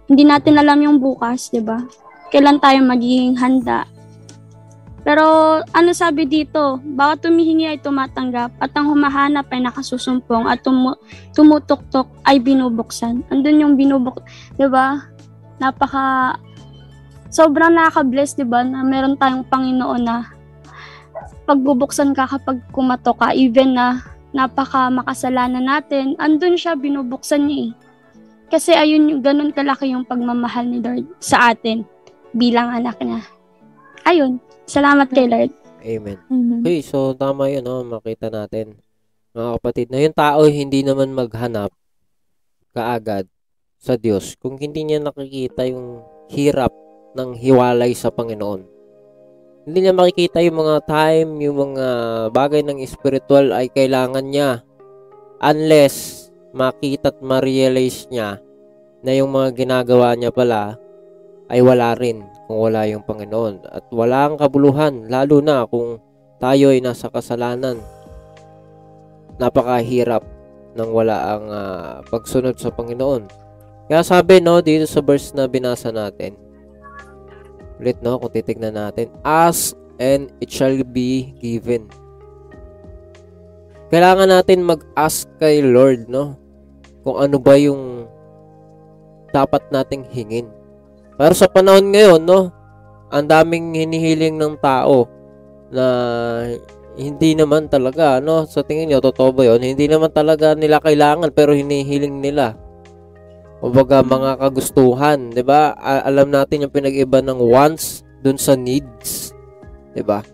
hindi 0.08 0.24
natin 0.24 0.56
alam 0.56 0.80
yung 0.80 0.96
bukas, 0.96 1.52
'di 1.52 1.60
ba? 1.60 1.84
Kailan 2.32 2.56
tayo 2.56 2.88
magiging 2.88 3.36
handa? 3.36 3.84
Pero 5.00 5.60
ano 5.60 5.90
sabi 5.92 6.24
dito, 6.24 6.80
bawat 6.84 7.24
tumihingi 7.24 7.68
ay 7.68 7.84
tumatanggap 7.84 8.52
at 8.60 8.72
ang 8.76 8.92
humahanap 8.92 9.48
ay 9.52 9.60
nakasusumpong 9.64 10.44
at 10.48 10.60
tumu- 10.60 10.96
tumutuktok 11.36 12.08
ay 12.24 12.40
binubuksan. 12.40 13.24
Andun 13.28 13.60
yung 13.60 13.74
binubuk, 13.76 14.24
'di 14.56 14.68
ba? 14.72 15.04
Napaka 15.60 16.36
sobrang 17.30 17.76
nakaka-bless, 17.76 18.34
'di 18.34 18.48
ba? 18.48 18.64
Na 18.66 18.82
meron 18.82 19.14
tayong 19.20 19.46
Panginoon 19.46 20.02
na 20.02 20.26
pagbubuksan 21.44 22.16
ka 22.16 22.26
kapag 22.26 22.64
kumato 22.72 23.12
ka, 23.14 23.36
even 23.36 23.76
na 23.76 24.00
napaka 24.30 24.90
makasalanan 24.90 25.66
natin, 25.66 26.14
andun 26.22 26.54
siya, 26.54 26.78
binubuksan 26.78 27.50
niya 27.50 27.58
eh. 27.66 27.70
Kasi 28.50 28.74
ayun, 28.74 29.06
yung 29.06 29.22
ganun 29.22 29.54
kalaki 29.54 29.94
yung 29.94 30.06
pagmamahal 30.06 30.66
ni 30.66 30.82
Lord 30.82 31.06
sa 31.22 31.54
atin 31.54 31.86
bilang 32.34 32.70
anak 32.70 32.98
niya. 32.98 33.22
Ayun, 34.06 34.42
salamat 34.66 35.06
kay 35.10 35.30
Lord. 35.30 35.50
Amen. 35.80 36.18
Amen. 36.30 36.60
Okay, 36.62 36.82
so 36.82 37.14
tama 37.14 37.50
yun, 37.50 37.62
no? 37.62 37.82
makita 37.86 38.30
natin. 38.30 38.78
Mga 39.30 39.50
kapatid, 39.58 39.86
na 39.90 39.98
yung 40.02 40.16
tao 40.16 40.42
hindi 40.46 40.82
naman 40.82 41.14
maghanap 41.14 41.70
kaagad 42.74 43.26
sa 43.80 43.96
Diyos 43.96 44.36
kung 44.36 44.60
hindi 44.60 44.84
niya 44.84 45.00
nakikita 45.00 45.64
yung 45.64 46.04
hirap 46.28 46.70
ng 47.16 47.32
hiwalay 47.32 47.96
sa 47.96 48.12
Panginoon. 48.12 48.62
Hindi 49.64 49.78
niya 49.80 49.96
makikita 49.96 50.44
yung 50.44 50.60
mga 50.60 50.76
time, 50.84 51.30
yung 51.40 51.56
mga 51.72 51.86
bagay 52.30 52.60
ng 52.60 52.78
spiritual 52.84 53.56
ay 53.56 53.72
kailangan 53.72 54.28
niya 54.28 54.60
unless 55.40 56.28
makita 56.52 57.08
at 57.08 57.18
ma-realize 57.24 58.04
niya 58.12 58.36
na 59.00 59.16
yung 59.16 59.32
mga 59.32 59.56
ginagawa 59.56 60.12
niya 60.12 60.28
pala 60.28 60.76
ay 61.48 61.64
wala 61.64 61.96
rin 61.96 62.20
kung 62.46 62.60
wala 62.60 62.84
yung 62.84 63.02
Panginoon. 63.02 63.64
At 63.64 63.88
wala 63.90 64.28
ang 64.28 64.36
kabuluhan, 64.36 65.08
lalo 65.08 65.40
na 65.40 65.64
kung 65.64 65.98
tayo 66.36 66.70
ay 66.70 66.84
nasa 66.84 67.08
kasalanan. 67.08 67.80
Napakahirap 69.40 70.20
nang 70.76 70.90
wala 70.92 71.16
ang 71.36 71.44
ah, 71.48 71.94
pagsunod 72.06 72.60
sa 72.60 72.70
Panginoon. 72.70 73.39
Kaya 73.90 74.06
sabi 74.06 74.38
no, 74.38 74.62
dito 74.62 74.86
sa 74.86 75.02
verse 75.02 75.34
na 75.34 75.50
binasa 75.50 75.90
natin, 75.90 76.38
ulit 77.82 77.98
no, 77.98 78.22
kung 78.22 78.30
titignan 78.30 78.78
natin, 78.78 79.10
Ask 79.26 79.74
and 79.98 80.30
it 80.38 80.46
shall 80.46 80.78
be 80.94 81.34
given. 81.42 81.90
Kailangan 83.90 84.30
natin 84.30 84.62
mag-ask 84.62 85.26
kay 85.42 85.58
Lord, 85.66 86.06
no? 86.06 86.38
Kung 87.02 87.18
ano 87.18 87.42
ba 87.42 87.58
yung 87.58 88.06
dapat 89.34 89.66
nating 89.74 90.06
hingin. 90.06 90.46
Pero 91.18 91.34
sa 91.34 91.50
panahon 91.50 91.90
ngayon, 91.90 92.22
no, 92.22 92.54
ang 93.10 93.26
daming 93.26 93.74
hinihiling 93.74 94.38
ng 94.38 94.54
tao 94.62 95.10
na 95.74 95.86
hindi 96.94 97.34
naman 97.34 97.66
talaga, 97.66 98.22
no, 98.22 98.46
sa 98.46 98.62
tingin 98.62 98.94
nyo, 98.94 99.02
totoo 99.02 99.34
ba 99.34 99.50
yun? 99.50 99.58
Hindi 99.66 99.90
naman 99.90 100.14
talaga 100.14 100.54
nila 100.54 100.78
kailangan 100.78 101.34
pero 101.34 101.58
hinihiling 101.58 102.22
nila. 102.22 102.54
Kumbaga, 103.60 104.00
mga 104.00 104.40
kagustuhan, 104.40 105.30
di 105.30 105.44
ba? 105.44 105.76
Alam 105.78 106.32
natin 106.32 106.64
yung 106.64 106.72
pinag-iba 106.72 107.20
ng 107.20 107.36
wants 107.36 108.00
dun 108.24 108.40
sa 108.40 108.56
needs. 108.56 109.36
Di 109.92 110.00
ba? 110.00 110.24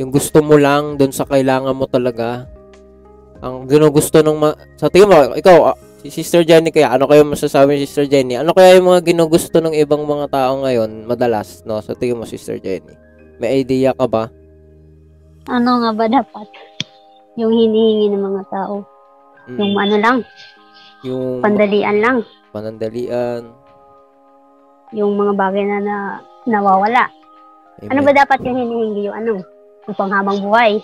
Yung 0.00 0.08
gusto 0.08 0.40
mo 0.40 0.56
lang 0.56 0.96
dun 0.96 1.12
sa 1.12 1.28
kailangan 1.28 1.76
mo 1.76 1.84
talaga. 1.84 2.48
Ang 3.44 3.68
ginugusto 3.68 4.24
ng 4.24 4.36
ma- 4.36 4.56
sa 4.76 4.88
tingin 4.88 5.12
mo, 5.12 5.36
ikaw, 5.36 5.72
ah, 5.72 5.76
si 6.00 6.08
Sister 6.08 6.40
Jenny 6.40 6.72
kaya, 6.72 6.96
ano 6.96 7.04
kayo 7.04 7.28
masasabi 7.28 7.76
ni 7.76 7.84
Sister 7.84 8.08
Jenny? 8.08 8.40
Ano 8.40 8.56
kaya 8.56 8.80
yung 8.80 8.88
mga 8.88 9.04
ginugusto 9.04 9.60
ng 9.60 9.76
ibang 9.76 10.08
mga 10.08 10.32
tao 10.32 10.64
ngayon, 10.64 11.04
madalas, 11.04 11.60
no? 11.68 11.84
Sa 11.84 11.92
tingin 11.92 12.16
mo, 12.16 12.24
Sister 12.24 12.56
Jenny? 12.56 12.96
May 13.36 13.60
idea 13.60 13.92
ka 13.92 14.08
ba? 14.08 14.32
Ano 15.48 15.84
nga 15.84 15.90
ba 15.92 16.04
dapat? 16.08 16.48
Yung 17.36 17.52
hinihingi 17.52 18.12
ng 18.12 18.24
mga 18.24 18.42
tao. 18.48 18.84
Mm, 19.48 19.56
Yung 19.56 19.72
ano 19.76 19.96
lang, 19.96 20.16
yung 21.02 21.40
pandalian 21.40 21.96
lang. 21.98 22.18
panandalian. 22.50 23.42
Yung 24.90 25.14
mga 25.14 25.32
bagay 25.34 25.62
na, 25.62 25.78
na 25.78 25.96
nawawala. 26.44 27.06
Ano 27.80 28.00
ba 28.02 28.10
Amen. 28.10 28.20
dapat 28.20 28.38
yung 28.42 28.58
hinihingi? 28.58 29.02
Yung 29.06 29.16
ano? 29.16 29.32
Yung 29.86 29.96
panghabang 29.96 30.42
buhay. 30.42 30.82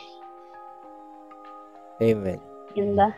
Amen. 1.99 2.41
Yun 2.73 2.93
ba? 2.93 3.09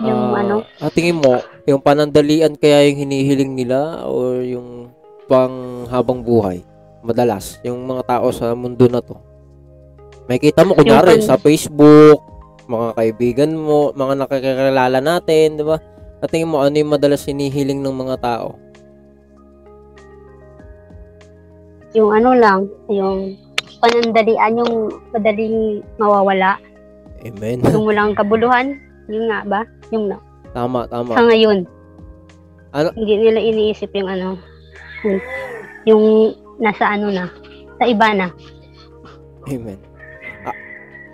Yung 0.00 0.32
Ah, 0.32 0.40
ano? 0.40 0.56
ah, 0.78 0.88
tingin 0.88 1.18
mo, 1.18 1.36
yung 1.64 1.80
panandalian 1.80 2.54
kaya 2.54 2.86
yung 2.86 3.02
hinihiling 3.02 3.52
nila 3.52 4.04
or 4.04 4.40
yung 4.40 4.88
panghabang 5.26 6.22
buhay? 6.22 6.62
Madalas, 7.02 7.58
yung 7.60 7.82
mga 7.82 8.02
tao 8.08 8.30
sa 8.30 8.54
mundo 8.54 8.86
na 8.86 9.02
to. 9.02 9.18
May 10.30 10.38
kita 10.38 10.62
mo, 10.62 10.78
kunyari, 10.78 11.18
pan- 11.18 11.26
sa 11.26 11.34
Facebook, 11.34 12.22
mga 12.70 12.94
kaibigan 12.94 13.52
mo, 13.52 13.90
mga 13.90 14.22
nakakilala 14.22 14.98
natin, 15.02 15.58
di 15.58 15.64
ba? 15.66 15.82
At 16.22 16.30
tingin 16.30 16.54
mo, 16.54 16.62
ano 16.62 16.78
yung 16.78 16.94
madalas 16.94 17.26
hinihiling 17.26 17.82
ng 17.82 17.96
mga 17.98 18.16
tao? 18.22 18.54
Yung 21.98 22.14
ano 22.14 22.30
lang, 22.38 22.70
yung 22.86 23.34
panandalian, 23.82 24.62
yung 24.62 24.72
madaling 25.10 25.82
mawawala. 25.98 26.62
Amen. 27.26 27.58
Yung 27.66 27.90
walang 27.90 28.14
kabuluhan. 28.14 28.78
Yung 29.10 29.26
nga 29.26 29.42
ba? 29.42 29.60
Yung 29.90 30.06
na. 30.06 30.22
tama, 30.54 30.86
tama. 30.86 31.10
Sa 31.18 31.26
ngayon. 31.26 31.66
Ano? 32.70 32.88
Hindi 32.94 33.14
nila 33.18 33.42
iniisip 33.42 33.90
yung 33.90 34.08
ano. 34.08 34.38
Yung, 35.02 35.18
yung 35.90 36.04
nasa 36.62 36.86
ano 36.86 37.10
na. 37.10 37.26
Sa 37.82 37.84
iba 37.90 38.14
na. 38.14 38.30
Amen. 39.50 39.78
Ah, 40.46 40.54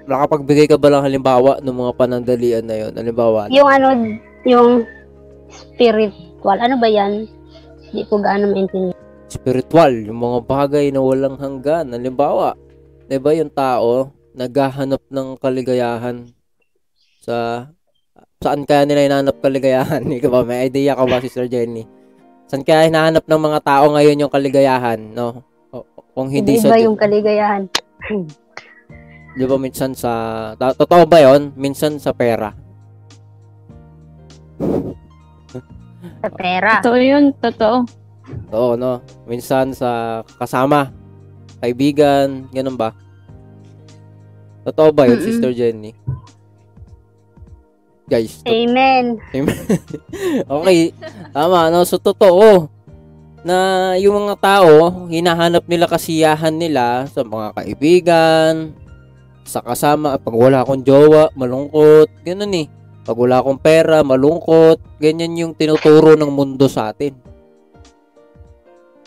nakapagbigay 0.04 0.68
ka 0.68 0.76
ba 0.76 0.92
lang 0.92 1.00
halimbawa 1.00 1.64
ng 1.64 1.76
mga 1.80 1.92
panandalian 1.96 2.64
na 2.68 2.76
yon 2.76 2.92
Halimbawa, 2.92 3.48
Yung 3.48 3.68
ano, 3.72 3.88
yung 4.44 4.84
spiritual, 5.48 6.58
ano 6.58 6.76
ba 6.76 6.88
yan? 6.88 7.24
Hindi 7.88 8.02
ko 8.06 8.20
gaano 8.20 8.52
maintindihan. 8.52 8.96
spiritual, 9.28 9.92
yung 10.08 10.20
mga 10.20 10.38
bagay 10.44 10.88
na 10.88 11.00
walang 11.00 11.36
hanggan. 11.36 11.92
Halimbawa, 11.92 12.56
'di 13.06 13.16
ba 13.20 13.30
yung 13.32 13.52
tao 13.52 14.12
naghahanap 14.32 15.04
ng 15.08 15.36
kaligayahan 15.36 16.28
sa 17.20 17.68
saan 18.38 18.64
kaya 18.64 18.88
nila 18.88 19.04
hinahanap 19.04 19.36
kaligayahan? 19.40 20.00
Ikaw 20.16 20.30
ba 20.30 20.40
may 20.44 20.68
idea 20.68 20.96
ka 20.96 21.04
ba 21.04 21.20
Sister 21.20 21.44
Jenny? 21.44 21.84
Saan 22.48 22.64
kaya 22.64 22.88
hinahanap 22.88 23.28
ng 23.28 23.42
mga 23.44 23.60
tao 23.60 23.92
ngayon 23.92 24.22
yung 24.24 24.32
kaligayahan, 24.32 25.00
no? 25.12 25.44
O- 25.68 25.84
Kung 26.16 26.32
hindi 26.32 26.56
Hindi 26.56 26.64
sa 26.64 26.72
ba 26.72 26.80
yung 26.80 26.96
kaligayahan? 26.96 27.68
Di 29.36 29.44
ba 29.44 29.56
minsan 29.60 29.92
sa... 29.92 30.12
Totoo 30.56 31.04
ba 31.04 31.20
yon 31.20 31.52
Minsan 31.54 32.00
sa 32.00 32.16
pera. 32.16 32.50
Sa 36.22 36.28
pera. 36.30 36.78
Totoo 36.78 36.98
yun, 36.98 37.24
totoo. 37.38 37.76
Oo, 38.52 38.72
no? 38.78 39.02
Minsan 39.26 39.74
sa 39.74 40.22
kasama. 40.38 40.92
Kaibigan. 41.58 42.46
Ganun 42.54 42.78
ba? 42.78 42.94
Totoo 44.62 44.92
ba 44.94 45.08
yun, 45.08 45.18
Mm-mm. 45.18 45.26
Sister 45.26 45.50
Jenny? 45.56 45.92
Guys, 48.08 48.40
to- 48.40 48.48
Amen. 48.48 49.20
okay. 50.56 50.96
Tama, 51.32 51.68
no? 51.68 51.84
So, 51.84 52.00
totoo 52.00 52.68
na 53.46 53.94
yung 53.96 54.26
mga 54.26 54.36
tao, 54.42 55.06
hinahanap 55.06 55.64
nila 55.70 55.86
kasiyahan 55.86 56.52
nila 56.52 57.06
sa 57.06 57.22
mga 57.22 57.54
kaibigan, 57.54 58.74
sa 59.46 59.64
kasama. 59.64 60.18
Pag 60.20 60.34
wala 60.34 60.60
akong 60.60 60.84
jowa, 60.84 61.30
malungkot. 61.32 62.10
Ganun 62.26 62.52
eh. 62.52 62.66
Pag 63.08 63.16
wala 63.16 63.40
akong 63.40 63.56
pera, 63.56 64.04
malungkot. 64.04 65.00
Ganyan 65.00 65.32
yung 65.40 65.56
tinuturo 65.56 66.12
ng 66.12 66.28
mundo 66.28 66.68
sa 66.68 66.92
atin. 66.92 67.16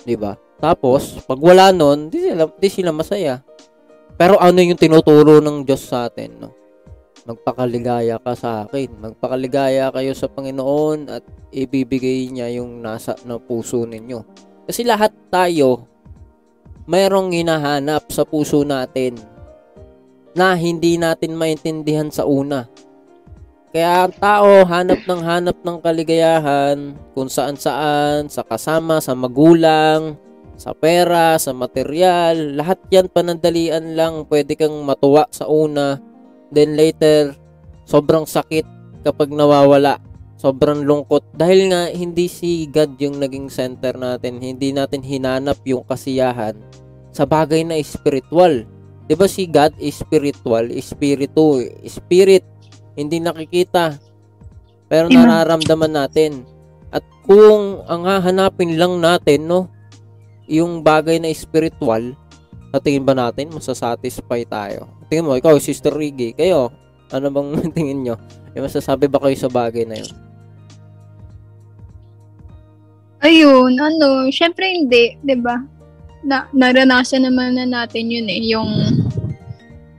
'Di 0.01 0.17
ba? 0.17 0.33
Tapos, 0.57 1.21
pag 1.29 1.37
wala 1.37 1.69
nun, 1.69 2.09
di 2.09 2.17
sila, 2.25 2.49
di 2.49 2.69
sila 2.69 2.89
masaya. 2.89 3.45
Pero 4.17 4.41
ano 4.41 4.57
yung 4.61 4.77
tinuturo 4.77 5.37
ng 5.37 5.65
Diyos 5.65 5.85
sa 5.85 6.09
atin, 6.09 6.29
no? 6.37 6.49
Magpakaligaya 7.25 8.17
ka 8.17 8.33
sa 8.33 8.65
akin. 8.65 8.89
Magpakaligaya 8.97 9.93
kayo 9.93 10.13
sa 10.17 10.29
Panginoon 10.29 11.09
at 11.09 11.21
ibibigay 11.53 12.29
niya 12.33 12.49
yung 12.57 12.81
nasa 12.81 13.13
na 13.29 13.37
puso 13.37 13.85
ninyo. 13.85 14.25
Kasi 14.65 14.81
lahat 14.81 15.13
tayo 15.29 15.85
mayroong 16.89 17.33
hinahanap 17.33 18.09
sa 18.09 18.25
puso 18.25 18.65
natin 18.65 19.17
na 20.33 20.57
hindi 20.57 20.97
natin 20.97 21.37
maintindihan 21.37 22.09
sa 22.09 22.25
una. 22.25 22.65
Kaya 23.71 24.03
ang 24.03 24.15
tao 24.19 24.67
hanap 24.67 25.07
ng 25.07 25.21
hanap 25.23 25.57
ng 25.63 25.77
kaligayahan 25.79 26.91
kung 27.15 27.31
saan 27.31 27.55
saan, 27.55 28.27
sa 28.27 28.43
kasama, 28.43 28.99
sa 28.99 29.15
magulang, 29.15 30.19
sa 30.59 30.75
pera, 30.75 31.39
sa 31.39 31.55
material, 31.55 32.59
lahat 32.59 32.83
yan 32.91 33.07
panandalian 33.07 33.95
lang. 33.95 34.27
Pwede 34.27 34.59
kang 34.59 34.75
matuwa 34.83 35.23
sa 35.31 35.47
una, 35.47 36.03
then 36.51 36.75
later, 36.75 37.31
sobrang 37.87 38.27
sakit 38.27 38.67
kapag 39.07 39.31
nawawala. 39.31 40.03
Sobrang 40.35 40.81
lungkot. 40.81 41.37
Dahil 41.37 41.69
nga, 41.69 41.87
hindi 41.93 42.25
si 42.25 42.65
God 42.65 42.97
yung 42.97 43.21
naging 43.21 43.47
center 43.47 43.93
natin. 43.93 44.41
Hindi 44.41 44.73
natin 44.73 45.05
hinanap 45.05 45.61
yung 45.69 45.85
kasiyahan 45.85 46.57
sa 47.13 47.29
bagay 47.29 47.61
na 47.61 47.77
spiritual. 47.83 48.65
'Di 49.05 49.13
ba 49.19 49.27
si 49.27 49.45
God 49.45 49.75
is 49.77 49.99
spiritual, 49.99 50.71
espiritu, 50.71 51.61
spirit, 51.85 52.47
hindi 52.95 53.17
nakikita. 53.19 53.99
Pero 54.91 55.07
nararamdaman 55.07 55.91
natin. 55.91 56.43
At 56.91 57.05
kung 57.23 57.85
ang 57.87 58.03
hahanapin 58.03 58.75
lang 58.75 58.99
natin, 58.99 59.47
no, 59.47 59.71
yung 60.51 60.83
bagay 60.83 61.19
na 61.19 61.31
spiritual, 61.31 62.11
sa 62.71 62.79
tingin 62.79 63.07
ba 63.07 63.15
natin, 63.15 63.51
masasatisfy 63.51 64.43
tayo? 64.47 64.87
Tingin 65.07 65.27
mo, 65.27 65.35
ikaw, 65.35 65.55
Sister 65.59 65.91
Riggy, 65.91 66.35
kayo, 66.35 66.71
ano 67.11 67.27
bang 67.31 67.49
tingin 67.75 68.03
nyo? 68.03 68.15
May 68.51 68.67
masasabi 68.67 69.07
ba 69.07 69.19
kayo 69.19 69.35
sa 69.35 69.51
bagay 69.51 69.87
na 69.87 69.99
yun? 69.99 70.11
Ayun, 73.21 73.77
ano, 73.77 74.27
syempre 74.33 74.65
hindi, 74.65 75.13
'di 75.21 75.37
ba? 75.45 75.61
Na 76.25 76.49
naranasan 76.57 77.21
naman 77.29 77.53
na 77.53 77.69
natin 77.69 78.09
'yun 78.09 78.25
eh, 78.25 78.41
yung 78.49 78.71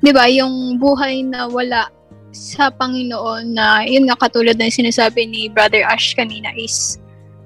'di 0.02 0.10
ba, 0.10 0.26
yung 0.26 0.76
buhay 0.82 1.22
na 1.22 1.46
wala 1.46 1.86
sa 2.32 2.72
Panginoon 2.72 3.52
na 3.52 3.84
yun 3.84 4.08
nga 4.08 4.16
katulad 4.16 4.56
ng 4.56 4.72
sinasabi 4.72 5.28
ni 5.28 5.52
Brother 5.52 5.84
Ash 5.84 6.16
kanina 6.16 6.48
is 6.56 6.96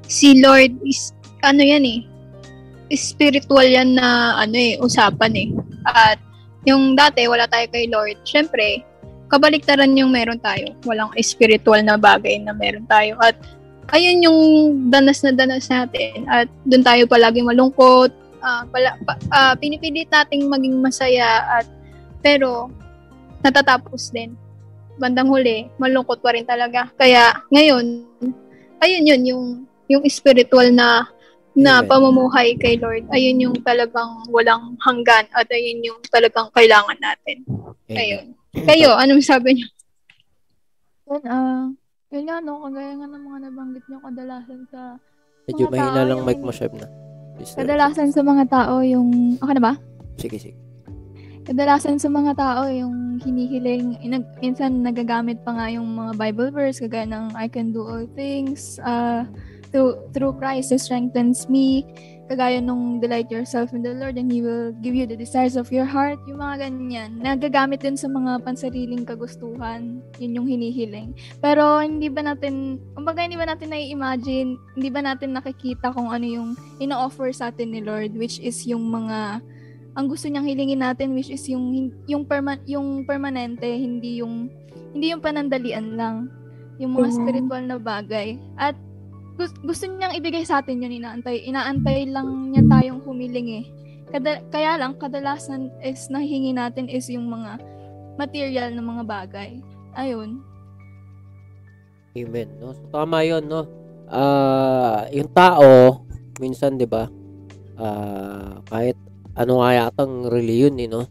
si 0.06 0.38
Lord 0.38 0.72
is 0.86 1.10
ano 1.42 1.60
yan 1.60 1.82
eh 1.82 2.00
spiritual 2.94 3.66
yan 3.66 3.98
na 3.98 4.38
ano 4.38 4.54
eh 4.54 4.78
usapan 4.78 5.34
eh. 5.34 5.48
At 5.86 6.22
yung 6.62 6.94
dati 6.94 7.26
wala 7.26 7.50
tayo 7.50 7.66
kay 7.74 7.90
Lord. 7.90 8.22
Syempre 8.22 8.86
kabaliktaran 9.26 9.98
yung 9.98 10.14
meron 10.14 10.38
tayo. 10.38 10.70
Walang 10.86 11.10
spiritual 11.18 11.82
na 11.82 11.98
bagay 11.98 12.38
na 12.46 12.54
meron 12.54 12.86
tayo. 12.86 13.18
At 13.18 13.34
ayun 13.90 14.22
yung 14.22 14.40
danas 14.90 15.26
na 15.26 15.34
danas 15.34 15.66
natin. 15.66 16.22
At 16.30 16.46
doon 16.62 16.86
tayo 16.86 17.02
palagi 17.10 17.42
malungkot. 17.42 18.14
Ah, 18.46 18.62
pala, 18.70 18.94
pa, 19.02 19.18
ah, 19.34 19.54
pinipilit 19.58 20.06
nating 20.06 20.46
maging 20.46 20.78
masaya 20.78 21.42
at 21.58 21.66
pero 22.22 22.70
natatapos 23.42 24.14
din 24.14 24.38
bandang 24.96 25.28
huli 25.28 25.68
malungkot 25.76 26.20
pa 26.20 26.32
rin 26.32 26.44
talaga 26.44 26.88
kaya 26.96 27.32
ngayon 27.50 28.04
ayun 28.80 29.04
yun 29.04 29.22
yung 29.24 29.44
yung 29.86 30.02
spiritual 30.08 30.68
na 30.72 31.04
na 31.56 31.80
Amen. 31.80 31.88
pamumuhay 31.88 32.52
kay 32.56 32.76
Lord 32.76 33.08
ayun 33.10 33.40
yung 33.40 33.56
talagang 33.60 34.24
walang 34.28 34.76
hanggan 34.80 35.24
at 35.32 35.48
ayun 35.48 35.80
yung 35.80 36.00
talagang 36.08 36.48
kailangan 36.52 36.96
natin 37.00 37.44
ayun 37.88 38.32
kayo 38.52 38.96
anong 38.96 39.20
sabi 39.20 39.56
niyo 39.56 39.68
Yun, 41.06 41.22
ah, 41.30 41.70
yun 42.10 42.26
nga, 42.26 42.42
no, 42.42 42.66
kagaya 42.66 42.98
nga 42.98 43.06
ng 43.06 43.22
mga 43.22 43.38
nabanggit 43.46 43.84
nyo, 43.86 43.98
kadalasan 44.02 44.60
sa, 44.74 44.98
Medyo 45.46 45.70
mahina 45.70 46.02
lang 46.02 46.18
yung- 46.18 46.26
mic 46.26 46.42
mo, 46.42 46.50
Sheb, 46.50 46.74
na. 46.74 46.90
Kadalasan 47.38 48.10
sa 48.10 48.26
mga 48.26 48.44
tao 48.50 48.82
yung, 48.82 49.38
okay 49.38 49.54
na 49.54 49.62
ba? 49.70 49.72
Sige, 50.18 50.34
sige. 50.42 50.58
Kadalasan 51.46 52.02
sa 52.02 52.10
mga 52.10 52.34
tao 52.34 52.66
yung 52.66 53.22
hinihiling, 53.22 54.02
inag, 54.02 54.26
minsan 54.42 54.82
nagagamit 54.82 55.38
pa 55.46 55.54
nga 55.54 55.70
yung 55.70 55.86
mga 55.94 56.18
Bible 56.18 56.50
verse, 56.50 56.82
kagaya 56.82 57.06
ng 57.06 57.38
I 57.38 57.46
can 57.46 57.70
do 57.70 57.86
all 57.86 58.02
things, 58.18 58.82
uh, 58.82 59.22
through, 59.70 59.94
through 60.10 60.34
Christ 60.42 60.74
who 60.74 60.78
strengthens 60.82 61.46
me, 61.46 61.86
kagaya 62.26 62.58
nung 62.58 62.98
delight 62.98 63.30
yourself 63.30 63.70
in 63.70 63.86
the 63.86 63.94
Lord 63.94 64.18
and 64.18 64.26
He 64.26 64.42
will 64.42 64.74
give 64.82 64.98
you 64.98 65.06
the 65.06 65.14
desires 65.14 65.54
of 65.54 65.70
your 65.70 65.86
heart, 65.86 66.18
yung 66.26 66.42
mga 66.42 66.66
ganyan. 66.66 67.22
Nagagamit 67.22 67.78
din 67.78 67.94
sa 67.94 68.10
mga 68.10 68.42
pansariling 68.42 69.06
kagustuhan, 69.06 70.02
yun 70.18 70.42
yung 70.42 70.50
hinihiling. 70.50 71.14
Pero 71.38 71.78
hindi 71.78 72.10
ba 72.10 72.26
natin, 72.26 72.82
kumbaga 72.98 73.22
hindi 73.22 73.38
ba 73.38 73.46
natin 73.46 73.70
nai-imagine, 73.70 74.58
hindi 74.74 74.90
ba 74.90 74.98
natin 74.98 75.38
nakikita 75.38 75.94
kung 75.94 76.10
ano 76.10 76.26
yung 76.26 76.58
ino-offer 76.82 77.30
sa 77.30 77.54
atin 77.54 77.70
ni 77.70 77.86
Lord, 77.86 78.18
which 78.18 78.42
is 78.42 78.66
yung 78.66 78.90
mga 78.90 79.46
ang 79.96 80.06
gusto 80.06 80.28
niyang 80.28 80.44
hilingin 80.44 80.84
natin 80.84 81.16
which 81.16 81.32
is 81.32 81.42
yung 81.48 81.90
yung 82.04 82.28
perma- 82.28 82.62
yung 82.68 83.08
permanente 83.08 83.64
hindi 83.64 84.20
yung 84.20 84.52
hindi 84.92 85.12
yung 85.12 85.24
panandalian 85.24 85.96
lang 85.96 86.28
yung 86.76 86.92
mga 86.92 87.08
Mhm. 87.08 87.16
spiritual 87.16 87.62
na 87.64 87.76
bagay 87.80 88.36
at 88.60 88.76
gusto, 89.40 89.56
gusto 89.64 89.84
niyang 89.88 90.16
ibigay 90.16 90.44
sa 90.44 90.60
atin 90.60 90.84
yun 90.84 91.00
inaantay 91.00 91.44
inaantay 91.48 92.04
lang 92.08 92.52
niya 92.52 92.62
tayong 92.68 93.00
humiling 93.02 93.64
eh 93.64 93.66
Kada, 94.06 94.38
kaya 94.54 94.78
lang 94.78 94.94
kadalasan 95.02 95.66
is 95.82 96.06
nahihingi 96.06 96.54
natin 96.54 96.86
is 96.86 97.10
yung 97.10 97.26
mga 97.26 97.58
material 98.14 98.70
na 98.70 98.84
mga 98.84 99.02
bagay 99.02 99.50
ayun 99.96 100.38
Amen. 102.16 102.48
No? 102.56 102.72
So, 102.72 102.88
tama 102.88 103.20
yun, 103.28 103.44
no? 103.44 103.68
Ah, 104.08 105.04
yung 105.12 105.28
tao, 105.28 106.00
minsan, 106.40 106.80
di 106.80 106.88
ba, 106.88 107.12
ah, 107.76 108.56
kahit 108.64 108.96
ano 109.36 109.60
nga 109.60 109.70
yatang 109.76 110.26
reliyon, 110.26 110.80
eh, 110.80 110.88
no? 110.88 111.04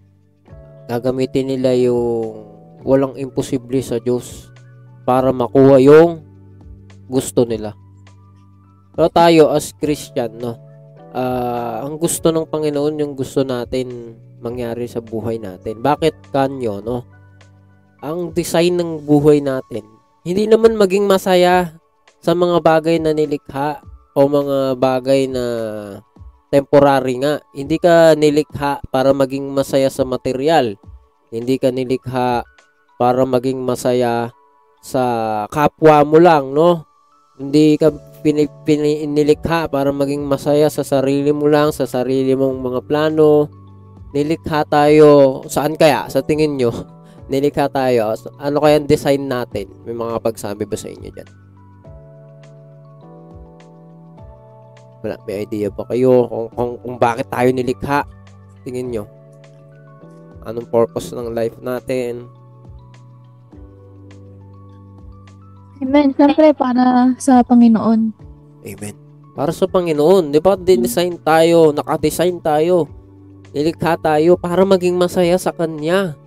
Gagamitin 0.89 1.53
nila 1.53 1.77
yung 1.77 2.41
walang 2.81 3.17
imposible 3.17 3.81
sa 3.81 4.01
Diyos 4.01 4.49
para 5.05 5.29
makuha 5.29 5.77
yung 5.81 6.25
gusto 7.05 7.45
nila. 7.45 7.73
Pero 8.97 9.07
tayo 9.13 9.53
as 9.53 9.71
Christian, 9.77 10.41
no? 10.41 10.57
Ah, 11.15 11.85
ang 11.85 11.95
gusto 12.01 12.33
ng 12.33 12.49
Panginoon 12.49 12.99
yung 12.99 13.13
gusto 13.15 13.45
natin 13.45 14.17
mangyari 14.43 14.89
sa 14.89 14.99
buhay 14.99 15.39
natin. 15.39 15.79
Bakit 15.79 16.33
kanyo, 16.33 16.83
no? 16.83 17.07
Ang 18.03 18.35
design 18.35 18.75
ng 18.81 18.91
buhay 19.07 19.39
natin 19.39 19.95
hindi 20.25 20.49
naman 20.49 20.73
maging 20.73 21.05
masaya 21.05 21.77
sa 22.17 22.33
mga 22.33 22.57
bagay 22.65 22.97
na 22.97 23.13
nilikha 23.13 23.85
o 24.17 24.25
mga 24.25 24.73
bagay 24.73 25.29
na 25.29 25.45
temporary 26.55 27.19
nga. 27.19 27.43
Hindi 27.51 27.75
ka 27.75 28.15
nilikha 28.15 28.79
para 28.87 29.11
maging 29.11 29.51
masaya 29.51 29.91
sa 29.91 30.07
material. 30.07 30.79
Hindi 31.35 31.59
ka 31.59 31.75
nilikha 31.75 32.47
para 32.95 33.21
maging 33.27 33.59
masaya 33.59 34.31
sa 34.79 35.03
kapwa 35.51 36.07
mo 36.07 36.15
lang, 36.15 36.55
no? 36.55 36.87
Hindi 37.35 37.75
ka 37.75 37.91
pini, 38.23 38.47
pini, 38.63 39.03
nilikha 39.03 39.67
para 39.67 39.91
maging 39.91 40.23
masaya 40.23 40.71
sa 40.71 40.87
sarili 40.87 41.35
mo 41.35 41.51
lang, 41.51 41.75
sa 41.75 41.83
sarili 41.83 42.31
mong 42.31 42.63
mga 42.63 42.81
plano. 42.87 43.51
Nilikha 44.15 44.63
tayo, 44.71 45.43
saan 45.51 45.75
kaya? 45.75 46.07
Sa 46.07 46.23
tingin 46.23 46.55
nyo? 46.55 46.71
Nilikha 47.31 47.67
tayo. 47.67 48.15
Ano 48.39 48.63
kaya 48.63 48.79
ang 48.79 48.87
design 48.87 49.27
natin? 49.27 49.67
May 49.83 49.97
mga 49.97 50.23
pagsabi 50.23 50.63
ba 50.63 50.79
sa 50.79 50.87
inyo 50.87 51.09
dyan? 51.11 51.44
Wala, 55.05 55.21
may 55.29 55.45
idea 55.45 55.69
ba 55.69 55.85
kayo 55.85 56.25
kung, 56.25 56.49
kung, 56.57 56.71
kung 56.81 56.95
bakit 56.97 57.29
tayo 57.29 57.53
nilikha? 57.53 58.01
Tingin 58.65 58.89
nyo. 58.89 59.05
Anong 60.41 60.65
purpose 60.65 61.13
ng 61.13 61.29
life 61.29 61.61
natin? 61.61 62.25
Amen. 65.77 66.09
Siyempre, 66.17 66.49
para 66.57 67.13
sa 67.21 67.45
Panginoon. 67.45 68.09
Amen. 68.65 68.95
Para 69.37 69.53
sa 69.53 69.69
Panginoon, 69.69 70.33
'di 70.33 70.41
ba? 70.41 70.57
Dinesign 70.57 71.21
tayo, 71.21 71.69
naka-design 71.69 72.41
tayo. 72.41 72.89
Nilikha 73.53 73.99
tayo 74.01 74.39
para 74.41 74.65
maging 74.65 74.97
masaya 74.97 75.37
sa 75.37 75.53
kanya. 75.53 76.17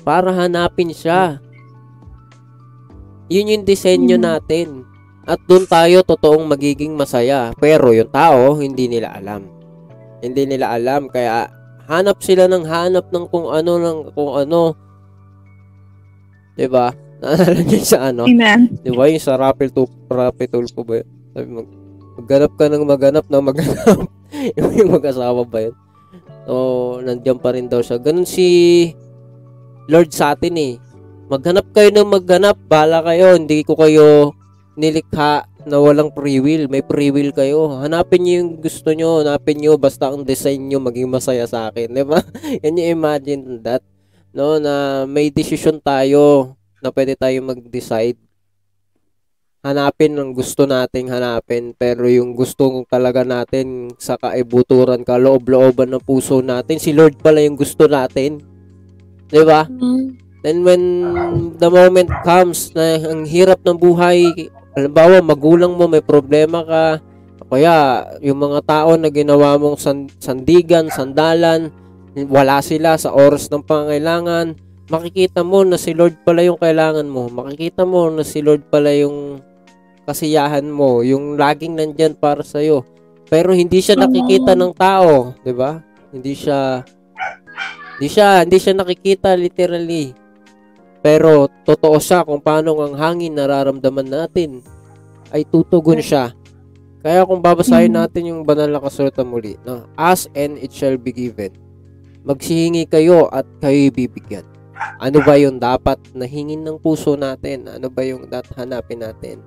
Para 0.00 0.32
hanapin 0.32 0.88
siya. 0.94 1.42
Yun 3.28 3.52
yung 3.52 3.64
disenyo 3.68 4.16
Hmm. 4.16 4.24
natin. 4.24 4.87
At 5.28 5.44
doon 5.44 5.68
tayo 5.68 6.00
totoong 6.08 6.48
magiging 6.48 6.96
masaya. 6.96 7.52
Pero 7.60 7.92
yung 7.92 8.08
tao, 8.08 8.56
hindi 8.56 8.88
nila 8.88 9.12
alam. 9.12 9.44
Hindi 10.24 10.48
nila 10.48 10.72
alam. 10.72 11.12
Kaya 11.12 11.52
hanap 11.84 12.24
sila 12.24 12.48
ng 12.48 12.64
hanap 12.64 13.12
ng 13.12 13.28
kung 13.28 13.52
ano, 13.52 13.72
ng 13.76 13.98
kung 14.16 14.32
ano. 14.32 14.72
'Di 16.56 16.64
ba? 16.72 16.88
Naalala 17.20 17.60
niyo 17.60 17.80
sa 17.84 18.08
ano? 18.08 18.24
Amen. 18.24 18.72
Di 18.80 18.88
ba 18.88 19.04
yung 19.04 19.20
sa 19.20 19.36
Rappel 19.36 19.68
to 19.68 19.84
Rappel 20.08 20.48
Tulfo 20.48 20.80
ba 20.80 21.04
yun? 21.04 21.08
Sabi 21.36 21.46
mag, 21.50 21.68
magganap 22.18 22.52
ka 22.56 22.64
ng 22.72 22.84
maghanap 22.88 23.26
na 23.28 23.38
maghanap. 23.44 23.98
yung, 24.58 24.70
yung 24.80 24.90
mag-asawa 24.96 25.44
ba 25.44 25.58
yun? 25.60 25.74
So, 26.48 26.54
nandiyan 27.04 27.38
pa 27.44 27.52
rin 27.52 27.68
daw 27.68 27.84
siya. 27.84 28.00
Ganun 28.00 28.24
si 28.24 28.46
Lord 29.92 30.08
sa 30.14 30.32
atin 30.32 30.56
eh. 30.56 30.72
Maghanap 31.28 31.68
kayo 31.76 31.92
ng 31.92 32.08
maghanap. 32.08 32.56
Bala 32.70 33.04
kayo. 33.04 33.36
Hindi 33.36 33.60
ko 33.66 33.76
kayo 33.76 34.32
nilikha 34.78 35.44
na 35.66 35.76
walang 35.82 36.14
free 36.14 36.38
will. 36.38 36.70
May 36.70 36.86
free 36.86 37.10
will 37.10 37.34
kayo. 37.34 37.82
Hanapin 37.82 38.22
niyo 38.22 38.34
yung 38.46 38.52
gusto 38.62 38.94
nyo. 38.94 39.26
Hanapin 39.26 39.58
niyo 39.58 39.74
basta 39.74 40.08
ang 40.08 40.22
design 40.22 40.70
nyo 40.70 40.78
maging 40.78 41.10
masaya 41.10 41.44
sa 41.44 41.68
akin. 41.68 41.90
Di 41.98 42.06
ba? 42.06 42.22
Can 42.62 42.78
you 42.78 42.94
imagine 42.94 43.60
that? 43.66 43.82
No, 44.30 44.62
na 44.62 45.04
may 45.04 45.34
decision 45.34 45.82
tayo 45.82 46.54
na 46.78 46.94
pwede 46.94 47.18
tayo 47.18 47.42
mag-decide. 47.42 48.16
Hanapin 49.66 50.14
ang 50.14 50.30
gusto 50.30 50.70
nating 50.70 51.10
hanapin, 51.10 51.74
pero 51.74 52.06
yung 52.06 52.38
gusto 52.38 52.86
talaga 52.86 53.26
natin 53.26 53.90
sa 53.98 54.14
kaibuturan, 54.14 55.02
kaloob-looban 55.02 55.90
ng 55.90 56.04
puso 56.06 56.38
natin, 56.38 56.78
si 56.78 56.94
Lord 56.94 57.18
pala 57.18 57.42
yung 57.42 57.58
gusto 57.58 57.90
natin. 57.90 58.38
'Di 59.26 59.42
ba? 59.42 59.66
Then 60.46 60.62
when 60.62 60.82
the 61.58 61.66
moment 61.66 62.06
comes 62.22 62.70
na 62.70 63.02
ang 63.02 63.26
hirap 63.26 63.58
ng 63.66 63.74
buhay, 63.74 64.46
halimbawa 64.78 65.18
magulang 65.18 65.74
mo 65.74 65.90
may 65.90 66.00
problema 66.00 66.62
ka, 66.62 67.02
o 67.42 67.50
kaya 67.50 68.06
yung 68.22 68.38
mga 68.38 68.62
tao 68.62 68.94
na 68.94 69.10
ginawa 69.10 69.58
mong 69.58 69.78
san- 69.78 70.10
sandigan, 70.22 70.86
sandalan, 70.88 71.74
wala 72.14 72.62
sila 72.62 72.94
sa 72.94 73.10
oras 73.10 73.50
ng 73.50 73.66
pangailangan, 73.66 74.54
makikita 74.88 75.44
mo 75.44 75.62
na 75.62 75.76
si 75.76 75.92
Lord 75.92 76.16
pala 76.24 76.42
yung 76.42 76.56
kailangan 76.58 77.06
mo. 77.06 77.28
Makikita 77.28 77.84
mo 77.84 78.08
na 78.08 78.24
si 78.24 78.40
Lord 78.40 78.66
pala 78.72 78.90
yung 78.96 79.44
kasiyahan 80.08 80.64
mo, 80.64 81.04
yung 81.04 81.36
laging 81.36 81.76
nandyan 81.76 82.16
para 82.16 82.40
sa 82.40 82.64
iyo. 82.64 82.82
Pero 83.28 83.52
hindi 83.52 83.84
siya 83.84 84.00
nakikita 84.00 84.56
ng 84.56 84.72
tao, 84.72 85.36
'di 85.44 85.52
ba? 85.52 85.84
Hindi 86.08 86.32
siya 86.32 86.80
hindi 88.00 88.08
siya 88.08 88.28
hindi 88.40 88.56
siya 88.56 88.72
nakikita 88.72 89.36
literally. 89.36 90.16
Pero 90.98 91.46
totoo 91.62 91.96
siya 92.02 92.26
kung 92.26 92.42
paano 92.42 92.74
ang 92.82 92.98
hangin 92.98 93.38
nararamdaman 93.38 94.08
natin 94.08 94.60
ay 95.30 95.46
tutugon 95.46 96.02
siya. 96.02 96.34
Kaya 96.98 97.22
kung 97.22 97.38
babasahin 97.38 97.94
natin 97.94 98.34
yung 98.34 98.42
banal 98.42 98.66
na 98.66 98.82
kasulatan 98.82 99.30
muli, 99.30 99.54
na 99.62 99.86
ask 99.94 100.26
and 100.34 100.58
it 100.58 100.74
shall 100.74 100.98
be 100.98 101.14
given. 101.14 101.54
Magsihingi 102.26 102.90
kayo 102.90 103.30
at 103.30 103.46
kayo 103.62 103.88
bibigyan. 103.94 104.42
Ano 104.98 105.22
ba 105.22 105.38
yung 105.38 105.62
dapat 105.62 105.98
na 106.14 106.26
hingin 106.26 106.66
ng 106.66 106.82
puso 106.82 107.14
natin? 107.14 107.70
Ano 107.70 107.86
ba 107.86 108.02
yung 108.02 108.26
dapat 108.26 108.50
hanapin 108.58 109.02
natin? 109.02 109.38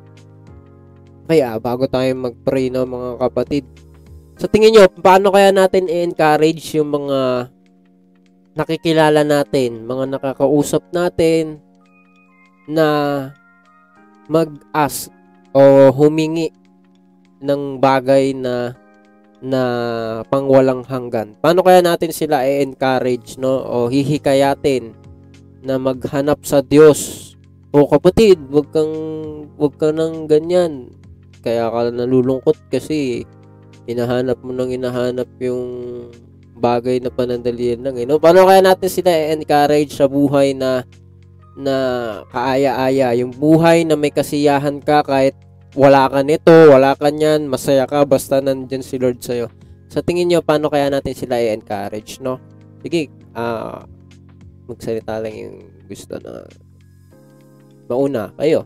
Kaya 1.28 1.60
bago 1.60 1.88
tayo 1.92 2.08
mag-pray 2.16 2.72
no, 2.72 2.88
mga 2.88 3.20
kapatid, 3.20 3.64
sa 4.40 4.48
tingin 4.50 4.74
nyo, 4.74 4.90
paano 4.90 5.30
kaya 5.30 5.54
natin 5.54 5.86
i-encourage 5.86 6.80
yung 6.80 6.90
mga 6.92 7.52
nakikilala 8.56 9.24
natin, 9.24 9.88
mga 9.88 10.18
nakakausap 10.18 10.84
natin 10.92 11.64
na 12.68 12.88
mag-ask 14.28 15.12
o 15.52 15.92
humingi 15.92 16.52
ng 17.44 17.82
bagay 17.82 18.32
na 18.36 18.76
na 19.42 19.64
pangwalang 20.30 20.86
hanggan. 20.86 21.34
Paano 21.42 21.66
kaya 21.66 21.82
natin 21.82 22.14
sila 22.14 22.46
i-encourage 22.46 23.42
no 23.42 23.58
o 23.66 23.90
hihikayatin 23.90 24.94
na 25.66 25.82
maghanap 25.82 26.46
sa 26.46 26.62
Diyos? 26.62 27.34
O 27.74 27.90
kapatid, 27.90 28.38
wag 28.54 28.70
kang 28.70 28.94
wag 29.58 29.74
ka 29.82 29.90
nang 29.90 30.30
ganyan. 30.30 30.94
Kaya 31.42 31.74
ka 31.74 31.90
nalulungkot 31.90 32.70
kasi 32.70 33.26
hinahanap 33.90 34.38
mo 34.46 34.54
nang 34.54 34.70
hinahanap 34.70 35.28
yung 35.42 35.66
bagay 36.62 37.02
na 37.02 37.10
panandalian 37.10 37.82
lang. 37.82 37.97
Eh, 37.97 38.06
no? 38.06 38.21
Paano 38.21 38.45
kaya 38.45 38.62
natin 38.62 38.88
sila 38.88 39.10
i-encourage 39.10 39.97
sa 39.97 40.06
buhay 40.06 40.54
na 40.54 40.86
na 41.58 41.76
kaaya-aya, 42.32 43.12
yung 43.17 43.36
buhay 43.36 43.84
na 43.84 44.00
may 44.00 44.13
kasiyahan 44.13 44.80
ka 44.80 45.04
kahit 45.04 45.36
wala 45.76 46.08
ka 46.08 46.24
nito, 46.24 46.71
wala 46.71 46.95
ka 46.95 47.12
niyan, 47.12 47.50
masaya 47.50 47.84
ka 47.84 48.08
basta 48.08 48.39
nandyan 48.39 48.84
si 48.84 48.95
Lord 48.95 49.19
sa'yo. 49.19 49.52
Sa 49.91 50.00
tingin 50.00 50.32
nyo, 50.32 50.39
paano 50.39 50.71
kaya 50.71 50.88
natin 50.88 51.12
sila 51.12 51.41
i-encourage, 51.41 52.24
no? 52.24 52.39
Sige, 52.80 53.12
ah, 53.36 53.84
magsalita 54.67 55.19
lang 55.19 55.36
yung 55.36 55.56
gusto 55.91 56.15
na 56.24 56.47
mauna, 57.91 58.32
kayo. 58.39 58.63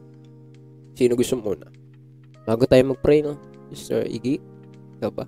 Sino 0.94 1.18
gusto 1.18 1.42
muna? 1.42 1.66
Bago 2.46 2.70
tayo 2.70 2.94
mag-pray, 2.94 3.26
no? 3.26 3.42
Mr. 3.74 4.06
Iggy, 4.06 4.38
ikaw 5.02 5.10
ba? 5.10 5.26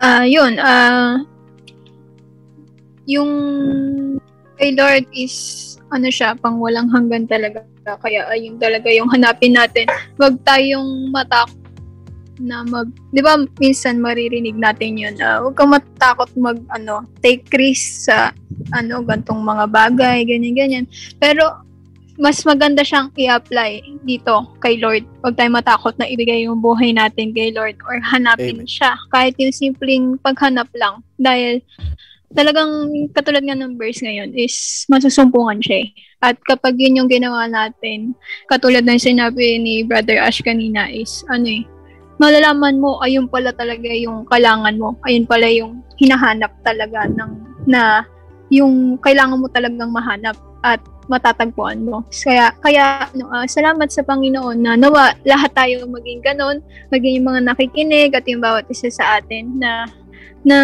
Ah, 0.00 0.24
yun, 0.24 0.56
ah, 0.56 1.20
yung 3.04 3.30
kay 4.56 4.72
Lord 4.72 5.04
is, 5.12 5.76
ano 5.92 6.08
siya, 6.08 6.32
pang 6.40 6.56
walang 6.56 6.88
hanggan 6.88 7.28
talaga. 7.28 7.68
Kaya 7.84 8.24
ayun 8.32 8.56
talaga 8.56 8.88
yung 8.88 9.12
hanapin 9.12 9.60
natin. 9.60 9.84
Huwag 10.16 10.40
tayong 10.40 11.12
matakot 11.12 11.52
na 12.40 12.64
mag, 12.64 12.88
di 13.12 13.20
ba 13.20 13.36
minsan 13.60 14.00
maririnig 14.00 14.56
natin 14.56 14.96
yun, 14.96 15.20
ah, 15.20 15.44
huwag 15.44 15.52
kang 15.52 15.76
matakot 15.76 16.32
mag, 16.40 16.56
ano, 16.72 17.04
take 17.20 17.44
risk 17.52 18.08
sa, 18.08 18.32
ano, 18.72 19.04
gantong 19.04 19.44
mga 19.44 19.68
bagay, 19.68 20.24
ganyan, 20.24 20.56
ganyan. 20.56 20.84
Pero, 21.20 21.44
mas 22.20 22.44
maganda 22.44 22.84
siyang 22.84 23.08
i-apply 23.16 24.04
dito 24.04 24.44
kay 24.60 24.76
Lord. 24.76 25.08
Huwag 25.24 25.40
tayong 25.40 25.56
matakot 25.56 25.96
na 25.96 26.04
ibigay 26.04 26.44
yung 26.44 26.60
buhay 26.60 26.92
natin 26.92 27.32
kay 27.32 27.48
Lord 27.48 27.80
or 27.88 27.96
hanapin 28.04 28.60
Amen. 28.60 28.68
siya. 28.68 28.92
Kahit 29.08 29.40
yung 29.40 29.56
simpleng 29.56 30.20
paghanap 30.20 30.68
lang. 30.76 31.00
Dahil 31.16 31.64
talagang 32.36 32.92
katulad 33.16 33.40
nga 33.40 33.56
ng 33.56 33.80
verse 33.80 34.04
ngayon 34.04 34.36
is 34.36 34.84
masusumpungan 34.92 35.64
siya 35.64 35.88
eh. 35.88 35.88
At 36.20 36.36
kapag 36.44 36.76
yun 36.76 37.00
yung 37.00 37.08
ginawa 37.08 37.48
natin, 37.48 38.12
katulad 38.52 38.84
ng 38.84 39.00
sinabi 39.00 39.56
ni 39.56 39.80
Brother 39.88 40.20
Ash 40.20 40.44
kanina 40.44 40.92
is 40.92 41.24
ano 41.32 41.48
eh, 41.48 41.64
malalaman 42.20 42.76
mo 42.76 43.00
ayun 43.00 43.32
pala 43.32 43.48
talaga 43.56 43.88
yung 43.88 44.28
kailangan 44.28 44.76
mo. 44.76 44.92
Ayun 45.08 45.24
pala 45.24 45.48
yung 45.48 45.80
hinahanap 45.96 46.52
talaga 46.60 47.08
ng 47.08 47.64
na 47.64 48.04
yung 48.52 49.00
kailangan 49.00 49.40
mo 49.40 49.48
talagang 49.48 49.88
mahanap 49.88 50.36
at 50.60 50.84
matatagpuan 51.10 51.82
mo. 51.82 52.06
Kaya 52.14 52.54
kaya 52.62 53.10
ano, 53.10 53.26
ah, 53.34 53.42
salamat 53.50 53.90
sa 53.90 54.06
Panginoon 54.06 54.62
na 54.62 54.78
nawa 54.78 55.18
lahat 55.26 55.50
tayo 55.50 55.82
maging 55.90 56.22
ganon, 56.22 56.62
maging 56.94 57.18
yung 57.18 57.34
mga 57.34 57.40
nakikinig 57.50 58.14
at 58.14 58.22
yung 58.30 58.38
bawat 58.38 58.70
isa 58.70 58.86
sa 58.86 59.18
atin 59.18 59.58
na 59.58 59.90
na 60.46 60.58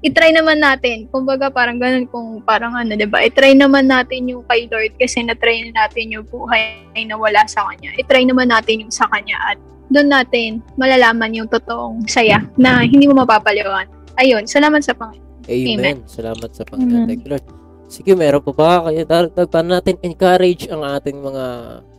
i-try 0.00 0.32
naman 0.32 0.64
natin. 0.64 1.12
Kumbaga 1.12 1.52
parang 1.52 1.76
ganun 1.76 2.08
kung 2.08 2.40
parang 2.40 2.72
ano, 2.72 2.96
'di 2.96 3.04
ba? 3.04 3.20
I-try 3.20 3.52
naman 3.52 3.92
natin 3.92 4.32
yung 4.32 4.42
kay 4.48 4.64
Lord 4.72 4.96
kasi 4.96 5.20
na-try 5.20 5.68
na 5.68 5.84
natin 5.84 6.16
yung 6.16 6.24
buhay 6.24 6.88
na 7.04 7.20
wala 7.20 7.44
sa 7.44 7.68
kanya. 7.68 7.92
I-try 8.00 8.24
naman 8.24 8.48
natin 8.48 8.88
yung 8.88 8.94
sa 8.94 9.04
kanya 9.12 9.36
at 9.52 9.60
doon 9.92 10.10
natin 10.10 10.64
malalaman 10.74 11.36
yung 11.36 11.48
totoong 11.52 12.08
saya 12.08 12.42
na 12.56 12.82
hindi 12.82 13.06
mo 13.06 13.22
mapapaliwan. 13.22 13.86
Ayun, 14.16 14.48
salamat 14.48 14.80
sa 14.80 14.96
Panginoon. 14.96 15.44
Amen. 15.46 16.02
Salamat 16.08 16.50
sa 16.50 16.64
Panginoon. 16.64 17.06
Thank 17.06 17.22
you, 17.28 17.36
Lord. 17.36 17.65
Sige, 17.86 18.18
meron 18.18 18.42
pa 18.42 18.52
ba 18.52 18.90
kayo? 18.90 19.06
Dagdag 19.06 19.46
pa 19.46 19.62
natin 19.62 19.96
encourage 20.02 20.66
ang 20.66 20.82
ating 20.82 21.22
mga 21.22 21.44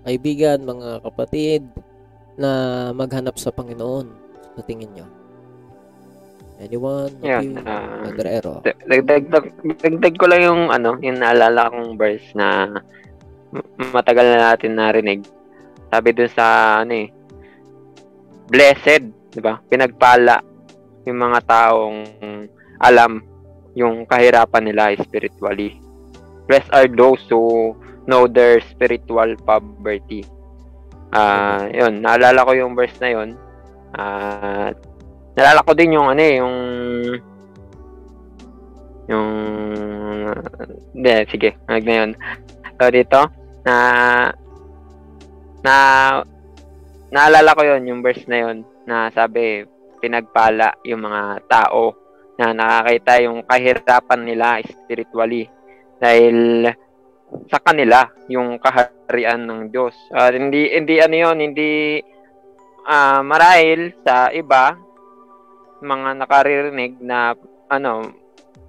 kaibigan, 0.04 0.68
mga 0.68 1.04
kapatid 1.04 1.64
na 2.36 2.50
maghanap 2.92 3.40
sa 3.40 3.56
Panginoon 3.56 4.08
sa 4.60 4.62
tingin 4.68 4.92
nyo. 4.92 5.08
Anyone? 6.58 7.14
Yan, 7.22 7.62
ah, 7.64 8.04
Magrero. 8.04 8.66
Dagdag, 8.66 9.30
dagdag 9.78 10.16
ko 10.18 10.26
lang 10.26 10.42
yung 10.44 10.62
ano, 10.74 10.98
yung 11.00 11.22
naalala 11.22 11.70
kong 11.70 11.96
verse 11.96 12.34
na 12.34 12.68
matagal 13.96 14.26
na 14.26 14.52
natin 14.52 14.76
narinig. 14.76 15.22
Sabi 15.88 16.10
dun 16.12 16.32
sa 16.34 16.82
ano 16.84 16.94
eh, 16.98 17.08
blessed, 18.52 19.32
'di 19.32 19.40
ba? 19.40 19.62
Pinagpala 19.70 20.42
yung 21.08 21.20
mga 21.22 21.40
taong 21.48 22.00
alam 22.84 23.24
yung 23.78 24.10
kahirapan 24.10 24.66
nila 24.66 24.98
spiritually. 24.98 25.78
Blessed 26.50 26.74
are 26.74 26.90
those 26.90 27.22
who 27.30 27.78
know 28.10 28.26
their 28.26 28.58
spiritual 28.66 29.38
poverty. 29.46 30.26
Ah, 31.14 31.70
yun, 31.70 32.02
naalala 32.02 32.42
ko 32.42 32.52
yung 32.58 32.74
verse 32.74 32.98
na 32.98 33.10
yun. 33.14 33.30
Ah, 33.94 34.74
naalala 35.38 35.62
ko 35.62 35.72
din 35.78 35.94
yung 35.94 36.10
ano 36.10 36.22
eh, 36.26 36.36
yung 36.42 36.58
yung 39.08 39.30
hindi, 40.98 41.12
sige, 41.30 41.56
mag 41.70 41.86
na 41.86 41.96
yun. 42.02 42.12
So, 42.82 42.90
dito, 42.90 43.22
na 43.62 43.76
na 45.62 45.76
naalala 47.14 47.54
ko 47.54 47.62
yun, 47.62 47.88
yung 47.88 48.02
verse 48.02 48.26
na 48.26 48.38
yun, 48.42 48.58
na 48.90 49.14
sabi, 49.14 49.64
pinagpala 50.02 50.76
yung 50.84 51.06
mga 51.06 51.46
tao 51.46 52.07
na 52.38 52.54
nakakita 52.54 53.26
yung 53.26 53.42
kahirapan 53.44 54.22
nila 54.22 54.62
spiritually 54.62 55.50
dahil 55.98 56.70
sa 57.50 57.60
kanila 57.60 58.08
yung 58.32 58.62
kaharian 58.62 59.44
ng 59.44 59.62
Diyos. 59.74 59.98
Ah, 60.14 60.32
hindi 60.32 60.72
hindi 60.72 61.02
ano 61.02 61.16
yun, 61.18 61.38
hindi 61.42 62.00
ah, 62.88 63.20
marahil 63.26 63.92
sa 64.06 64.32
iba 64.32 64.78
mga 65.82 66.10
nakaririnig 66.18 66.98
na 67.02 67.38
ano 67.70 68.10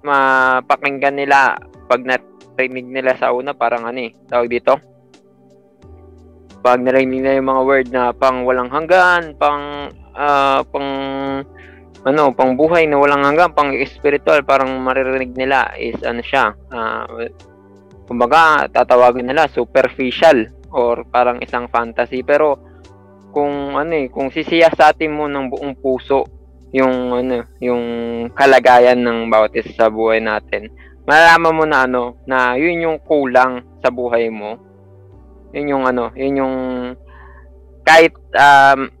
mapakinggan 0.05 1.17
nila 1.17 1.57
pag 1.89 2.05
narinig 2.05 2.85
nila 2.85 3.17
sa 3.17 3.33
una 3.33 3.57
parang 3.57 3.89
ano 3.89 3.99
eh 3.99 4.11
tawag 4.29 4.47
dito 4.51 4.77
pag 6.61 6.77
narinig 6.83 7.23
nila 7.23 7.39
yung 7.39 7.49
mga 7.49 7.65
word 7.65 7.87
na 7.89 8.03
pang 8.13 8.45
walang 8.45 8.69
hanggan 8.69 9.33
pang 9.41 9.89
ah, 10.13 10.61
pang 10.69 10.89
ano 12.07 12.31
pang 12.31 12.55
buhay 12.55 12.87
na 12.87 12.95
walang 12.95 13.27
hanggan 13.27 13.51
pang 13.51 13.71
spiritual 13.83 14.39
parang 14.47 14.79
maririnig 14.79 15.35
nila 15.35 15.73
is 15.75 15.99
ano 16.03 16.23
siya 16.23 16.55
ah, 16.71 17.03
kumbaga 18.07 18.71
tatawagin 18.71 19.27
nila 19.27 19.51
superficial 19.51 20.47
or 20.71 21.03
parang 21.11 21.43
isang 21.43 21.67
fantasy 21.67 22.23
pero 22.23 22.55
kung 23.29 23.75
ano 23.75 23.93
eh 23.93 24.07
kung 24.07 24.31
sisiyasatin 24.31 25.11
mo 25.11 25.27
ng 25.27 25.51
buong 25.51 25.75
puso 25.77 26.39
yung 26.69 27.17
ano, 27.17 27.49
yung 27.57 27.83
kalagayan 28.37 29.01
ng 29.01 29.29
bawat 29.29 29.57
isa 29.57 29.73
sa 29.73 29.87
buhay 29.89 30.21
natin. 30.21 30.69
Malalaman 31.09 31.57
mo 31.57 31.65
na 31.65 31.89
ano, 31.89 32.03
na 32.29 32.53
yun 32.53 32.85
yung 32.85 32.97
kulang 33.01 33.65
sa 33.81 33.89
buhay 33.89 34.29
mo. 34.29 34.61
Yun 35.49 35.73
yung 35.73 35.83
ano, 35.89 36.13
yun 36.13 36.45
yung 36.45 36.55
kahit 37.81 38.13
um, 38.37 38.93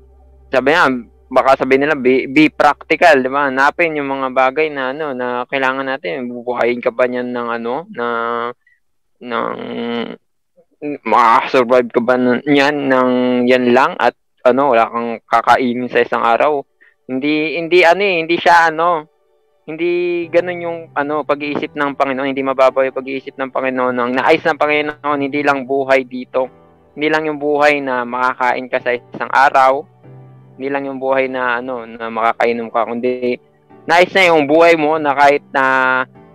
sabi 0.49 0.73
nga, 0.73 0.89
baka 1.29 1.61
sabihin 1.61 1.85
nila 1.85 1.95
be, 1.95 2.25
be 2.25 2.49
practical, 2.49 3.21
di 3.21 3.29
ba? 3.29 3.47
Hanapin 3.47 3.95
yung 3.95 4.09
mga 4.09 4.33
bagay 4.33 4.67
na 4.73 4.91
ano, 4.91 5.13
na 5.13 5.45
kailangan 5.45 5.85
natin. 5.85 6.27
Bubuhayin 6.27 6.81
ka 6.81 6.89
ba 6.89 7.05
niyan 7.05 7.29
ng 7.29 7.47
ano, 7.53 7.85
na 7.93 8.05
ng 9.21 9.47
makasurvive 11.05 11.91
ka 11.93 12.01
ba 12.01 12.17
niyan 12.17 12.89
ng 12.89 13.11
yan 13.45 13.71
lang 13.71 13.93
at 14.01 14.17
ano, 14.43 14.73
wala 14.73 14.89
kang 14.89 15.21
kakainin 15.27 15.91
sa 15.91 16.01
isang 16.01 16.23
araw 16.23 16.63
hindi 17.09 17.57
hindi 17.57 17.81
ano 17.81 18.05
eh, 18.05 18.15
hindi 18.21 18.37
siya 18.37 18.69
ano, 18.69 19.09
hindi 19.65 20.25
ganun 20.29 20.61
yung 20.61 20.79
ano 20.93 21.25
pag-iisip 21.25 21.73
ng 21.73 21.97
Panginoon, 21.97 22.29
hindi 22.29 22.45
mababaw 22.45 22.85
yung 22.85 22.99
pag-iisip 23.01 23.33
ng 23.33 23.49
Panginoon. 23.49 23.97
Ang 23.97 24.13
nais 24.13 24.45
ng 24.45 24.61
Panginoon 24.61 25.17
hindi 25.17 25.41
lang 25.41 25.65
buhay 25.65 26.05
dito. 26.05 26.45
Hindi 26.93 27.09
lang 27.09 27.25
yung 27.25 27.41
buhay 27.41 27.81
na 27.81 28.05
makakain 28.05 28.69
ka 28.69 28.77
sa 28.77 28.93
isang 28.93 29.31
araw. 29.33 29.81
Hindi 30.59 30.67
lang 30.67 30.83
yung 30.91 30.99
buhay 30.99 31.31
na 31.31 31.63
ano 31.63 31.87
na 31.87 32.11
makakainom 32.11 32.67
ka, 32.67 32.83
kundi 32.83 33.39
nais 33.87 34.11
na 34.11 34.27
yung 34.27 34.43
buhay 34.43 34.75
mo 34.75 34.99
na 34.99 35.15
kahit 35.15 35.39
na 35.55 35.63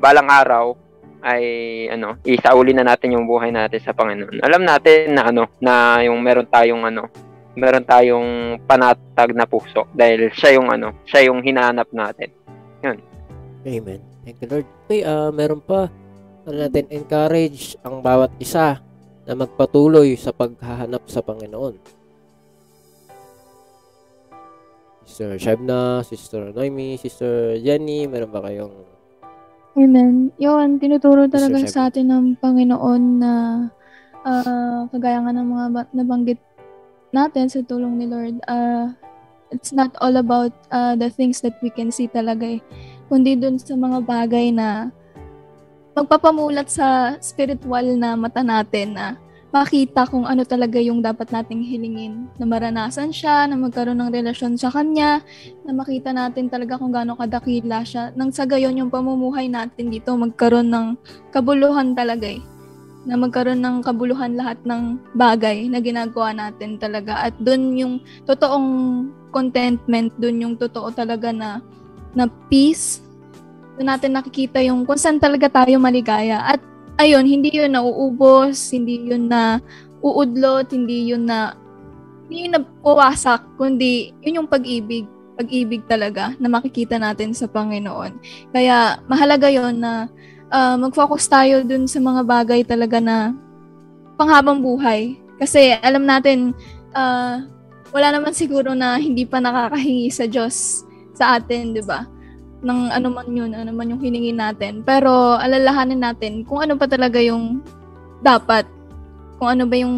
balang 0.01 0.33
araw 0.33 0.73
ay 1.21 1.45
ano, 1.93 2.17
isauli 2.25 2.73
na 2.73 2.89
natin 2.89 3.21
yung 3.21 3.29
buhay 3.29 3.53
natin 3.53 3.85
sa 3.85 3.93
Panginoon. 3.93 4.41
Alam 4.41 4.65
natin 4.65 5.13
na 5.13 5.29
ano, 5.29 5.45
na 5.61 6.01
yung 6.01 6.25
meron 6.25 6.49
tayong 6.49 6.89
ano, 6.89 7.13
meron 7.53 7.85
tayong 7.85 8.61
panatag 8.65 9.37
na 9.37 9.45
puso 9.45 9.85
dahil 9.93 10.33
siya 10.33 10.57
yung 10.57 10.73
ano, 10.73 11.05
siya 11.05 11.29
yung 11.29 11.45
hinahanap 11.45 11.93
natin. 11.93 12.33
Amen. 13.65 14.01
Thank 14.25 14.41
you, 14.45 14.49
Lord. 14.49 14.69
Okay, 14.85 15.01
ah 15.05 15.33
meron 15.33 15.61
pa. 15.65 15.89
Ano 16.45 16.57
natin 16.61 16.89
encourage 16.93 17.77
ang 17.81 18.05
bawat 18.05 18.33
isa 18.37 18.81
na 19.25 19.33
magpatuloy 19.33 20.13
sa 20.21 20.33
paghahanap 20.37 21.09
sa 21.09 21.25
Panginoon. 21.25 22.04
Sister 25.05 25.37
Shabna, 25.37 26.01
Sister 26.03 26.51
Noemi, 26.51 26.97
Sister 26.97 27.61
Jenny, 27.61 28.09
meron 28.09 28.33
ba 28.33 28.41
kayong 28.45 28.73
Amen. 29.75 30.31
Yun, 30.39 30.79
tinuturo 30.79 31.27
talaga 31.27 31.59
sa 31.67 31.91
atin 31.91 32.07
ng 32.07 32.25
Panginoon 32.39 33.03
na 33.19 33.33
ah, 34.23 34.87
kagaya 34.89 35.19
nga 35.19 35.35
ng 35.35 35.49
mga 35.51 35.67
ba- 35.75 35.93
nabanggit 35.93 36.41
natin 37.11 37.51
sa 37.51 37.59
tulong 37.67 37.99
ni 37.99 38.07
Lord, 38.07 38.39
ah, 38.47 38.95
it's 39.51 39.75
not 39.75 39.91
all 39.99 40.15
about 40.15 40.55
ah, 40.71 40.95
the 40.95 41.11
things 41.11 41.43
that 41.43 41.59
we 41.59 41.75
can 41.75 41.91
see 41.91 42.07
talaga 42.07 42.59
eh, 42.59 42.63
kundi 43.11 43.35
dun 43.35 43.59
sa 43.59 43.75
mga 43.75 43.99
bagay 44.07 44.55
na 44.55 44.95
magpapamulat 45.95 46.67
sa 46.71 47.19
spiritual 47.23 47.99
na 47.99 48.19
mata 48.19 48.43
natin 48.43 48.99
na 48.99 49.19
makita 49.55 50.03
kung 50.11 50.27
ano 50.27 50.43
talaga 50.43 50.83
yung 50.83 50.99
dapat 50.99 51.31
nating 51.31 51.63
hilingin. 51.63 52.27
Na 52.43 52.43
maranasan 52.43 53.15
siya, 53.15 53.47
na 53.47 53.55
magkaroon 53.55 54.03
ng 54.03 54.11
relasyon 54.11 54.59
sa 54.59 54.67
kanya, 54.67 55.23
na 55.63 55.71
makita 55.71 56.11
natin 56.11 56.51
talaga 56.51 56.75
kung 56.75 56.91
gaano 56.91 57.15
kadakila 57.15 57.87
siya. 57.87 58.11
Nang 58.19 58.35
sa 58.35 58.51
gayon 58.51 58.75
yung 58.75 58.91
pamumuhay 58.91 59.47
natin 59.47 59.95
dito, 59.95 60.11
magkaroon 60.19 60.75
ng 60.75 60.87
kabuluhan 61.31 61.95
talaga 61.95 62.35
eh. 62.35 62.43
Na 63.07 63.15
magkaroon 63.15 63.63
ng 63.63 63.77
kabuluhan 63.87 64.35
lahat 64.35 64.59
ng 64.67 65.15
bagay 65.15 65.71
na 65.71 65.79
ginagawa 65.79 66.35
natin 66.35 66.75
talaga. 66.75 67.23
At 67.23 67.39
dun 67.39 67.79
yung 67.79 68.03
totoong 68.27 68.67
contentment, 69.31 70.11
dun 70.19 70.43
yung 70.43 70.55
totoo 70.59 70.91
talaga 70.91 71.31
na 71.31 71.63
na 72.11 72.27
peace. 72.51 73.07
Doon 73.79 73.87
natin 73.87 74.19
nakikita 74.19 74.59
yung 74.67 74.83
kung 74.83 74.99
saan 74.99 75.23
talaga 75.23 75.47
tayo 75.47 75.79
maligaya. 75.79 76.43
At 76.43 76.74
ayun, 76.99 77.27
hindi 77.27 77.51
yun 77.55 77.75
nauubos, 77.75 78.71
hindi 78.71 79.11
yun 79.11 79.31
na 79.31 79.59
uudlot, 80.05 80.71
hindi 80.71 81.11
yun 81.11 81.27
na 81.27 81.57
hindi 82.27 82.49
yun 82.49 82.53
na 82.57 82.63
puwasak, 82.81 83.45
kundi 83.61 84.13
yun 84.25 84.45
yung 84.45 84.51
pag-ibig. 84.51 85.05
Pag-ibig 85.35 85.83
talaga 85.91 86.31
na 86.39 86.47
makikita 86.47 86.95
natin 86.95 87.35
sa 87.35 87.51
Panginoon. 87.51 88.15
Kaya 88.55 89.03
mahalaga 89.11 89.51
yon 89.51 89.83
na 89.83 90.07
ah, 90.55 90.79
mag-focus 90.79 91.27
tayo 91.27 91.67
dun 91.67 91.91
sa 91.91 91.99
mga 91.99 92.23
bagay 92.23 92.61
talaga 92.63 93.03
na 93.03 93.35
panghabang 94.15 94.63
buhay. 94.63 95.19
Kasi 95.43 95.75
alam 95.83 96.07
natin, 96.07 96.55
ah, 96.95 97.43
wala 97.91 98.15
naman 98.15 98.31
siguro 98.31 98.79
na 98.79 98.95
hindi 98.99 99.27
pa 99.27 99.43
nakakahingi 99.43 100.07
sa 100.15 100.31
Diyos 100.31 100.87
sa 101.15 101.39
atin, 101.39 101.75
di 101.75 101.83
ba? 101.83 102.07
Ng 102.65 102.81
ano 102.91 103.09
man 103.13 103.29
yun, 103.29 103.53
ano 103.53 103.71
man 103.71 103.93
yung 103.93 104.01
hiningi 104.01 104.33
natin. 104.33 104.81
Pero 104.83 105.37
alalahanin 105.37 106.01
natin 106.01 106.43
kung 106.49 106.65
ano 106.65 106.75
pa 106.81 106.89
talaga 106.89 107.21
yung 107.21 107.61
dapat. 108.25 108.65
Kung 109.37 109.53
ano 109.53 109.69
ba 109.69 109.77
yung 109.77 109.97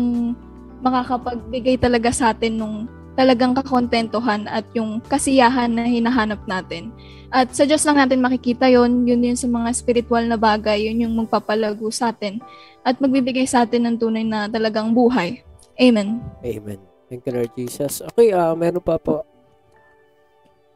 makakapagbigay 0.83 1.79
talaga 1.79 2.11
sa 2.11 2.35
atin 2.35 2.59
nung 2.59 2.77
talagang 3.17 3.57
kakontentuhan 3.57 4.45
at 4.45 4.69
yung 4.77 5.01
kasiyahan 5.01 5.73
na 5.73 5.89
hinahanap 5.89 6.45
natin. 6.45 6.93
At 7.33 7.51
sa 7.57 7.65
Diyos 7.65 7.83
lang 7.89 7.97
natin 7.97 8.21
makikita 8.21 8.69
yon 8.69 9.09
yun 9.09 9.25
yun 9.25 9.39
sa 9.41 9.49
mga 9.49 9.73
spiritual 9.73 10.29
na 10.29 10.37
bagay, 10.37 10.87
yun 10.87 11.09
yung 11.09 11.15
magpapalago 11.25 11.89
sa 11.89 12.13
atin 12.13 12.39
at 12.85 13.01
magbibigay 13.01 13.49
sa 13.49 13.65
atin 13.65 13.89
ng 13.89 13.97
tunay 13.97 14.23
na 14.23 14.47
talagang 14.47 14.93
buhay. 14.93 15.41
Amen. 15.81 16.21
Amen. 16.45 16.79
Thank 17.09 17.25
you, 17.27 17.33
Lord 17.35 17.53
Jesus. 17.57 18.05
Okay, 18.13 18.37
ah 18.37 18.53
meron 18.53 18.85
pa 18.85 19.01
po. 19.01 19.25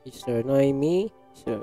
Sister 0.08 0.40
Noemi, 0.42 1.12
Sir 1.36 1.60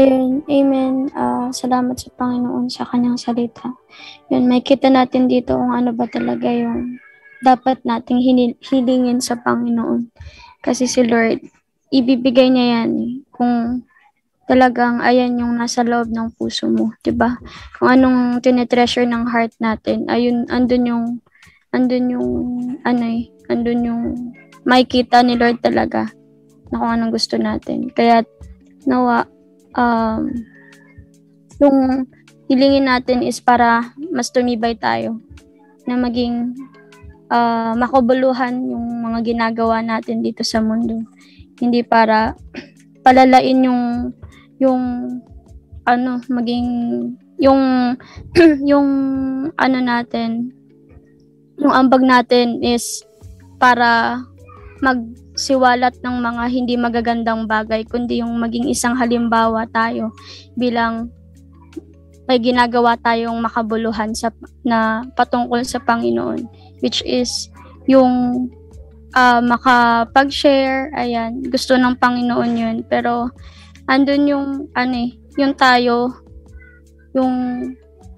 Ayun, 0.00 0.40
amen. 0.48 1.12
Ah, 1.12 1.52
salamat 1.52 1.92
sa 2.00 2.08
Panginoon 2.16 2.72
sa 2.72 2.88
kanyang 2.88 3.20
salita. 3.20 3.68
Yun, 4.32 4.48
may 4.48 4.64
kita 4.64 4.88
natin 4.88 5.28
dito 5.28 5.52
kung 5.52 5.76
ano 5.76 5.92
ba 5.92 6.08
talaga 6.08 6.48
yung 6.48 6.96
dapat 7.44 7.84
nating 7.84 8.16
hilingin 8.64 9.20
sa 9.20 9.36
Panginoon. 9.36 10.08
Kasi 10.64 10.88
si 10.88 11.04
Lord, 11.04 11.44
ibibigay 11.92 12.48
niya 12.48 12.80
yan 12.80 12.90
eh, 12.96 13.12
kung 13.28 13.84
talagang 14.48 15.04
ayan 15.04 15.36
yung 15.36 15.60
nasa 15.60 15.84
loob 15.84 16.08
ng 16.08 16.32
puso 16.32 16.72
mo, 16.72 16.96
'di 17.04 17.12
ba? 17.12 17.36
Kung 17.76 17.92
anong 17.92 18.40
tinetreasure 18.40 19.04
ng 19.04 19.28
heart 19.28 19.52
natin, 19.60 20.08
ayun 20.08 20.48
andun 20.48 20.88
yung 20.88 21.06
andun 21.76 22.08
yung 22.08 22.28
ano 22.88 23.04
eh, 23.04 23.28
andun 23.52 23.84
yung 23.84 24.02
makikita 24.64 25.20
ni 25.20 25.36
Lord 25.36 25.60
talaga 25.60 26.08
na 26.72 26.80
kung 26.80 26.88
anong 26.88 27.12
gusto 27.12 27.36
natin. 27.36 27.92
Kaya 27.92 28.24
nawa 28.88 29.28
um 29.74 30.30
yung 31.60 32.08
hilingin 32.50 32.88
natin 32.88 33.22
is 33.22 33.38
para 33.38 33.94
mas 34.10 34.32
tumibay 34.32 34.74
tayo 34.74 35.20
na 35.86 35.94
maging 35.94 36.56
uh, 37.30 37.72
makabuluhan 37.78 38.66
yung 38.66 39.06
mga 39.06 39.22
ginagawa 39.22 39.80
natin 39.80 40.20
dito 40.20 40.42
sa 40.42 40.58
mundo. 40.58 40.98
Hindi 41.62 41.86
para 41.86 42.34
palalain 43.06 43.64
yung 43.64 43.82
yung 44.60 44.82
ano 45.86 46.20
maging 46.28 46.68
yung 47.40 47.96
yung 48.70 48.88
ano 49.56 49.78
natin 49.80 50.52
yung 51.60 51.72
ambag 51.72 52.04
natin 52.04 52.60
is 52.60 53.04
para 53.60 54.20
magsiwalat 54.80 56.00
ng 56.00 56.16
mga 56.20 56.44
hindi 56.48 56.74
magagandang 56.76 57.44
bagay 57.44 57.84
kundi 57.84 58.24
yung 58.24 58.36
maging 58.40 58.68
isang 58.68 58.96
halimbawa 58.96 59.68
tayo 59.68 60.12
bilang 60.56 61.12
may 62.24 62.38
ginagawa 62.38 62.94
tayong 63.00 63.36
makabuluhan 63.42 64.14
sa 64.14 64.30
na 64.64 65.04
patungkol 65.18 65.60
sa 65.66 65.82
Panginoon 65.82 66.46
which 66.80 67.04
is 67.04 67.50
yung 67.90 68.48
uh, 69.12 69.42
makapag-share 69.42 70.94
ayan 70.96 71.42
gusto 71.50 71.74
ng 71.76 71.98
Panginoon 71.98 72.52
yun 72.54 72.76
pero 72.86 73.28
andun 73.90 74.22
yung 74.30 74.48
ano 74.78 74.94
eh, 74.94 75.10
yung 75.34 75.54
tayo, 75.58 76.14
yung 77.10 77.34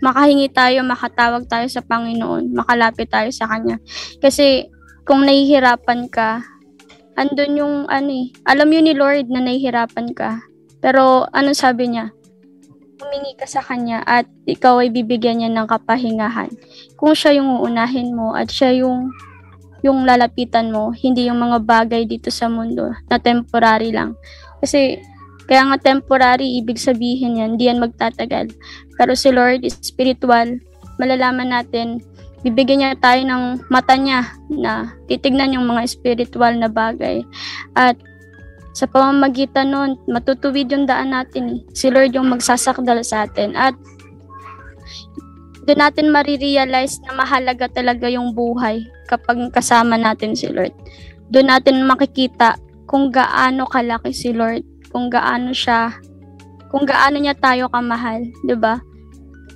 makahingi 0.05 0.53
tayo, 0.53 0.85
makatawag 0.85 1.49
tayo 1.49 1.65
sa 1.73 1.81
Panginoon, 1.81 2.53
makalapit 2.53 3.09
tayo 3.09 3.33
sa 3.33 3.49
Kanya. 3.49 3.81
Kasi 4.21 4.69
kung 5.09 5.25
nahihirapan 5.25 6.13
ka, 6.13 6.45
andun 7.17 7.59
yung 7.59 7.75
ano 7.89 8.11
eh, 8.11 8.27
alam 8.49 8.69
yun 8.73 8.87
ni 8.89 8.95
Lord 8.97 9.29
na 9.29 9.45
nahihirapan 9.45 10.13
ka. 10.17 10.41
Pero 10.83 11.29
ano 11.31 11.55
sabi 11.55 11.93
niya? 11.93 12.11
Humingi 13.03 13.35
ka 13.35 13.47
sa 13.51 13.63
Kanya 13.63 14.07
at 14.07 14.31
ikaw 14.47 14.79
ay 14.79 14.91
bibigyan 14.91 15.43
niya 15.43 15.51
ng 15.51 15.67
kapahingahan. 15.67 16.51
Kung 16.95 17.15
siya 17.19 17.39
yung 17.39 17.59
uunahin 17.59 18.15
mo 18.15 18.35
at 18.35 18.51
siya 18.51 18.75
yung 18.79 19.11
yung 19.83 20.07
lalapitan 20.07 20.71
mo, 20.71 20.95
hindi 20.95 21.27
yung 21.27 21.43
mga 21.43 21.59
bagay 21.67 22.07
dito 22.07 22.31
sa 22.31 22.47
mundo 22.47 22.95
na 23.11 23.19
temporary 23.19 23.91
lang. 23.91 24.15
Kasi 24.63 25.03
kaya 25.51 25.67
nga 25.67 25.79
temporary, 25.83 26.63
ibig 26.63 26.79
sabihin 26.79 27.43
yan, 27.43 27.59
hindi 27.59 27.67
yan 27.67 27.83
magtatagal. 27.83 28.55
Pero 28.95 29.13
si 29.19 29.35
Lord 29.35 29.67
is 29.67 29.75
spiritual. 29.83 30.63
Malalaman 31.03 31.51
natin, 31.51 31.99
bibigyan 32.43 32.78
niya 32.82 32.99
tayo 32.99 33.22
ng 33.22 33.45
mata 33.70 33.95
niya 33.95 34.26
na 34.51 34.95
titignan 35.07 35.55
yung 35.55 35.66
mga 35.66 35.86
spiritual 35.86 36.55
na 36.59 36.70
bagay. 36.70 37.22
At 37.78 37.99
sa 38.72 38.88
pamamagitan 38.88 39.70
nun, 39.70 40.01
matutuwid 40.11 40.70
yung 40.72 40.88
daan 40.88 41.14
natin. 41.14 41.57
Eh. 41.57 41.61
Si 41.76 41.88
Lord 41.93 42.14
yung 42.16 42.28
magsasakdal 42.30 43.05
sa 43.07 43.24
atin. 43.28 43.55
At 43.55 43.76
doon 45.62 45.78
natin 45.78 46.11
marirealize 46.11 46.99
na 47.07 47.14
mahalaga 47.14 47.70
talaga 47.70 48.11
yung 48.11 48.34
buhay 48.34 48.82
kapag 49.07 49.38
kasama 49.55 49.95
natin 49.95 50.34
si 50.34 50.51
Lord. 50.51 50.74
Doon 51.30 51.55
natin 51.55 51.86
makikita 51.86 52.59
kung 52.90 53.14
gaano 53.14 53.64
kalaki 53.70 54.11
si 54.11 54.34
Lord 54.34 54.66
kung 54.93 55.09
gaano 55.09 55.57
siya, 55.57 55.97
kung 56.68 56.84
gaano 56.84 57.16
niya 57.16 57.32
tayo 57.32 57.72
kamahal, 57.72 58.28
'di 58.45 58.57
ba? 58.61 58.78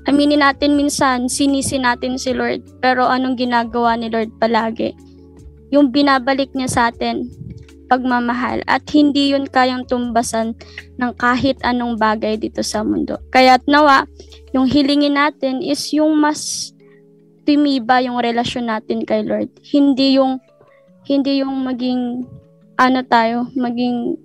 Aminin 0.06 0.38
natin 0.38 0.78
minsan, 0.78 1.26
sinisi 1.26 1.82
natin 1.82 2.14
si 2.14 2.30
Lord, 2.30 2.62
pero 2.78 3.10
anong 3.10 3.34
ginagawa 3.34 3.98
ni 3.98 4.06
Lord 4.06 4.30
palagi? 4.38 4.94
Yung 5.74 5.90
binabalik 5.90 6.54
niya 6.54 6.70
sa 6.70 6.82
atin, 6.94 7.26
pagmamahal, 7.90 8.62
at 8.70 8.86
hindi 8.94 9.34
yun 9.34 9.50
kayang 9.50 9.82
tumbasan 9.90 10.54
ng 11.02 11.12
kahit 11.18 11.58
anong 11.66 11.98
bagay 11.98 12.38
dito 12.38 12.62
sa 12.62 12.86
mundo. 12.86 13.18
Kaya 13.34 13.58
nawa, 13.66 14.06
yung 14.54 14.70
hilingin 14.70 15.18
natin 15.18 15.58
is 15.58 15.90
yung 15.90 16.14
mas 16.22 16.70
tumiba 17.46 18.02
yung 18.02 18.18
relasyon 18.18 18.70
natin 18.70 19.06
kay 19.06 19.22
Lord. 19.22 19.50
Hindi 19.62 20.18
yung 20.18 20.42
hindi 21.06 21.42
yung 21.42 21.62
maging 21.62 22.26
ano 22.76 23.00
tayo, 23.06 23.46
maging 23.54 24.18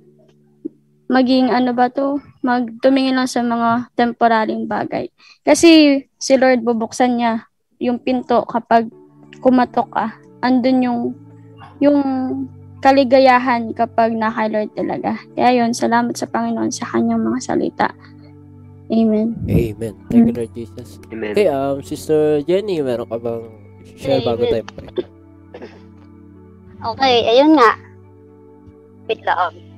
maging 1.12 1.52
ano 1.52 1.76
ba 1.76 1.92
to, 1.92 2.24
magtumingin 2.40 3.20
lang 3.20 3.28
sa 3.28 3.44
mga 3.44 3.92
temporaryong 4.00 4.64
bagay. 4.64 5.12
Kasi 5.44 6.02
si 6.16 6.34
Lord 6.40 6.64
bubuksan 6.64 7.20
niya 7.20 7.52
yung 7.84 8.00
pinto 8.00 8.48
kapag 8.48 8.88
kumatok 9.44 9.92
ka. 9.92 10.08
Andun 10.40 10.80
yung 10.88 11.02
yung 11.84 12.00
kaligayahan 12.80 13.76
kapag 13.76 14.16
naka 14.16 14.48
Lord 14.48 14.72
talaga. 14.72 15.20
Kaya 15.36 15.62
yun, 15.62 15.76
salamat 15.76 16.16
sa 16.16 16.32
Panginoon 16.32 16.72
sa 16.72 16.88
kanyang 16.88 17.22
mga 17.22 17.40
salita. 17.44 17.88
Amen. 18.92 19.36
Amen. 19.48 19.96
Thank 20.10 20.32
you, 20.32 20.36
Lord 20.36 20.52
Jesus. 20.56 21.00
Amen. 21.12 21.32
Okay, 21.36 21.48
um, 21.48 21.80
Sister 21.84 22.44
Jenny, 22.44 22.80
meron 22.84 23.08
ka 23.08 23.20
bang 23.20 23.46
share 24.00 24.24
bago 24.24 24.44
tayo 24.48 24.64
pray? 24.74 24.90
Okay, 26.82 27.16
ayun 27.38 27.54
nga. 27.56 27.72
Wait 29.06 29.22
lang. 29.22 29.71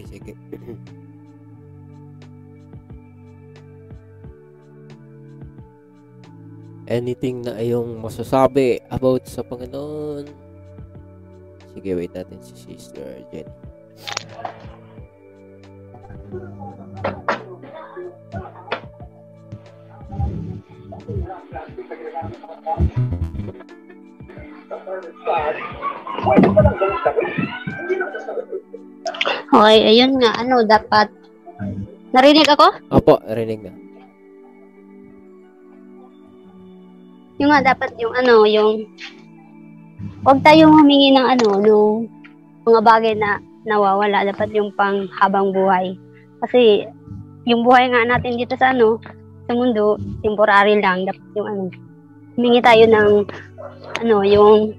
Sige, 0.00 0.16
sige. 0.16 0.32
Anything 6.90 7.44
na 7.44 7.60
ayong 7.60 8.00
masasabi 8.00 8.80
about 8.88 9.28
sa 9.28 9.44
Panginoon? 9.44 10.24
Sige, 11.76 11.90
wait 11.94 12.16
natin 12.16 12.40
si 12.40 12.56
Sister 12.56 13.20
Jenny. 13.28 13.52
Okay, 29.50 29.78
ayun 29.82 30.14
nga, 30.22 30.30
ano, 30.38 30.62
dapat, 30.62 31.10
narinig 32.14 32.46
ako? 32.46 32.70
Opo, 32.94 33.18
rinig 33.34 33.66
na. 33.66 33.74
Yung 37.42 37.50
nga, 37.50 37.74
dapat 37.74 37.90
yung, 37.98 38.14
ano, 38.14 38.46
yung, 38.46 38.86
huwag 40.22 40.38
tayong 40.46 40.70
humingi 40.70 41.10
ng, 41.18 41.26
ano, 41.26 41.46
ng 41.58 41.82
mga 42.62 42.80
bagay 42.86 43.14
na 43.18 43.42
nawawala, 43.66 44.22
dapat 44.22 44.54
yung 44.54 44.70
pang 44.78 45.10
habang 45.18 45.50
buhay. 45.50 45.98
Kasi, 46.46 46.86
yung 47.42 47.66
buhay 47.66 47.90
nga 47.90 48.06
natin 48.06 48.38
dito 48.38 48.54
sa, 48.54 48.70
ano, 48.70 49.02
sa 49.50 49.52
mundo, 49.58 49.98
temporary 50.22 50.78
lang, 50.78 51.10
dapat 51.10 51.26
yung, 51.34 51.48
ano, 51.50 51.62
humingi 52.38 52.62
tayo 52.62 52.86
ng, 52.86 53.10
ano, 53.98 54.16
yung, 54.22 54.78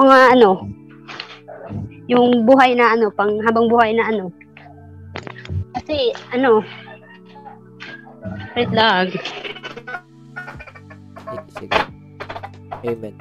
mga, 0.00 0.16
ano, 0.32 0.64
yung 2.08 2.48
buhay 2.48 2.72
na 2.72 2.96
ano, 2.96 3.12
pang 3.12 3.36
habang 3.44 3.68
buhay 3.68 3.92
na 3.92 4.08
ano. 4.08 4.32
Kasi 5.76 6.16
ano, 6.32 6.64
wait 8.56 8.72
lang. 8.72 9.12
Sige, 11.28 11.48
sige. 11.60 11.78
Amen. 12.82 13.14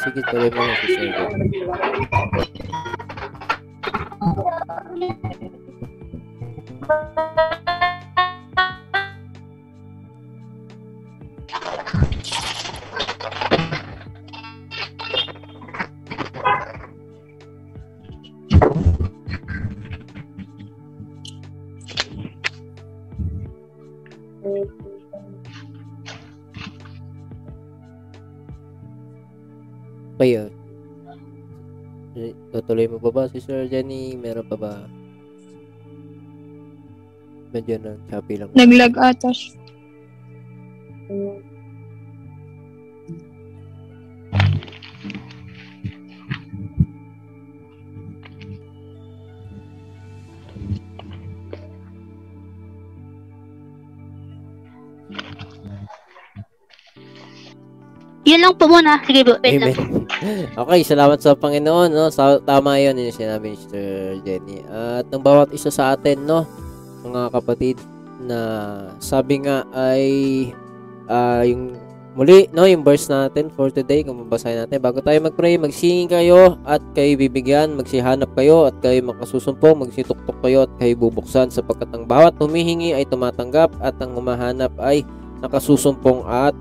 Sige, 0.00 0.20
tuloy 0.32 0.48
mo 0.48 0.64
si 0.80 0.86
Sir 0.96 1.08
Jenny. 1.12 1.48
Eh, 32.16 32.32
Tutuloy 32.48 32.88
mo 32.88 32.96
pa 32.96 33.10
ba 33.12 33.22
si 33.28 33.36
Sir 33.40 33.68
Jenny? 33.68 34.16
Meron 34.16 34.48
pa 34.48 34.56
ba? 34.56 34.72
Medyo 37.52 37.76
na 37.80 38.00
choppy 38.08 38.40
lang. 38.40 38.48
Naglag 38.56 38.96
ata 38.96 39.30
siya. 39.32 39.52
Yun 58.36 58.52
lang 58.52 58.60
po 58.60 58.68
muna. 58.68 59.00
Sige 59.08 59.24
po, 59.24 59.40
wait 59.40 59.56
lang. 59.56 59.72
Amen. 59.72 60.04
okay, 60.60 60.84
salamat 60.84 61.16
sa 61.24 61.32
Panginoon, 61.32 61.88
no? 61.88 62.12
Sa, 62.12 62.36
tama 62.44 62.76
'yon 62.76 63.00
yung 63.00 63.16
sinabi 63.16 63.52
ni 63.52 63.56
Sister 63.56 64.20
Jenny. 64.28 64.60
At 64.68 65.08
ng 65.08 65.24
bawat 65.24 65.56
isa 65.56 65.72
sa 65.72 65.96
atin, 65.96 66.28
no, 66.28 66.44
mga 67.00 67.32
kapatid, 67.32 67.80
na 68.20 68.40
sabi 69.00 69.40
nga 69.40 69.64
ay 69.72 70.04
ah, 71.08 71.48
yung 71.48 71.80
muli, 72.12 72.44
no, 72.52 72.68
yung 72.68 72.84
verse 72.84 73.08
natin 73.08 73.48
for 73.48 73.72
today, 73.72 74.04
kung 74.04 74.20
mabasahin 74.20 74.68
natin, 74.68 74.84
bago 74.84 75.00
tayo 75.00 75.16
mag-pray, 75.16 75.56
magsingin 75.56 76.04
kayo 76.04 76.60
at 76.68 76.84
kayo 76.92 77.16
bibigyan, 77.16 77.72
magsihanap 77.72 78.28
kayo 78.36 78.68
at 78.68 78.76
kayo 78.84 79.00
makasusumpong, 79.00 79.88
magsituktok 79.88 80.36
kayo 80.44 80.68
at 80.68 80.72
kayo 80.76 80.92
bubuksan 80.92 81.48
sapagkat 81.48 81.88
ang 81.96 82.04
bawat 82.04 82.36
humihingi 82.36 82.92
ay 82.92 83.08
tumatanggap 83.08 83.72
at 83.80 83.96
ang 84.04 84.12
humahanap 84.12 84.76
ay 84.76 85.08
nakasusumpong 85.40 86.20
at 86.28 86.52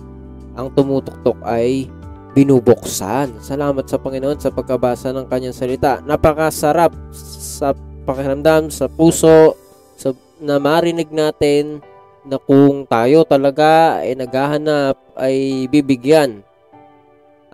ang 0.56 0.72
tumutuktok 0.72 1.40
ay 1.44 1.92
binubuksan. 2.36 3.40
Salamat 3.40 3.88
sa 3.88 3.96
Panginoon 3.96 4.40
sa 4.40 4.52
pagkabasa 4.52 5.16
ng 5.16 5.28
kanyang 5.32 5.56
salita. 5.56 6.04
Napakasarap 6.04 6.92
sa 7.16 7.72
pakiramdam, 8.04 8.68
sa 8.68 8.92
puso, 8.92 9.56
sa, 9.96 10.12
na 10.44 10.60
marinig 10.60 11.08
natin 11.16 11.80
na 12.28 12.36
kung 12.36 12.84
tayo 12.90 13.24
talaga 13.24 14.04
ay 14.04 14.20
naghahanap 14.20 15.00
ay 15.16 15.68
bibigyan. 15.72 16.44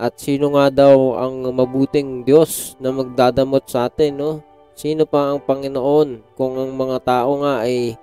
At 0.02 0.18
sino 0.18 0.58
nga 0.58 0.74
daw 0.74 1.22
ang 1.22 1.46
mabuting 1.54 2.26
Diyos 2.26 2.74
na 2.82 2.90
magdadamot 2.90 3.70
sa 3.70 3.86
atin, 3.86 4.18
no? 4.18 4.32
Sino 4.74 5.06
pa 5.06 5.30
ang 5.30 5.46
Panginoon 5.46 6.34
kung 6.34 6.58
ang 6.58 6.74
mga 6.74 6.98
tao 7.06 7.38
nga 7.46 7.62
ay 7.62 7.94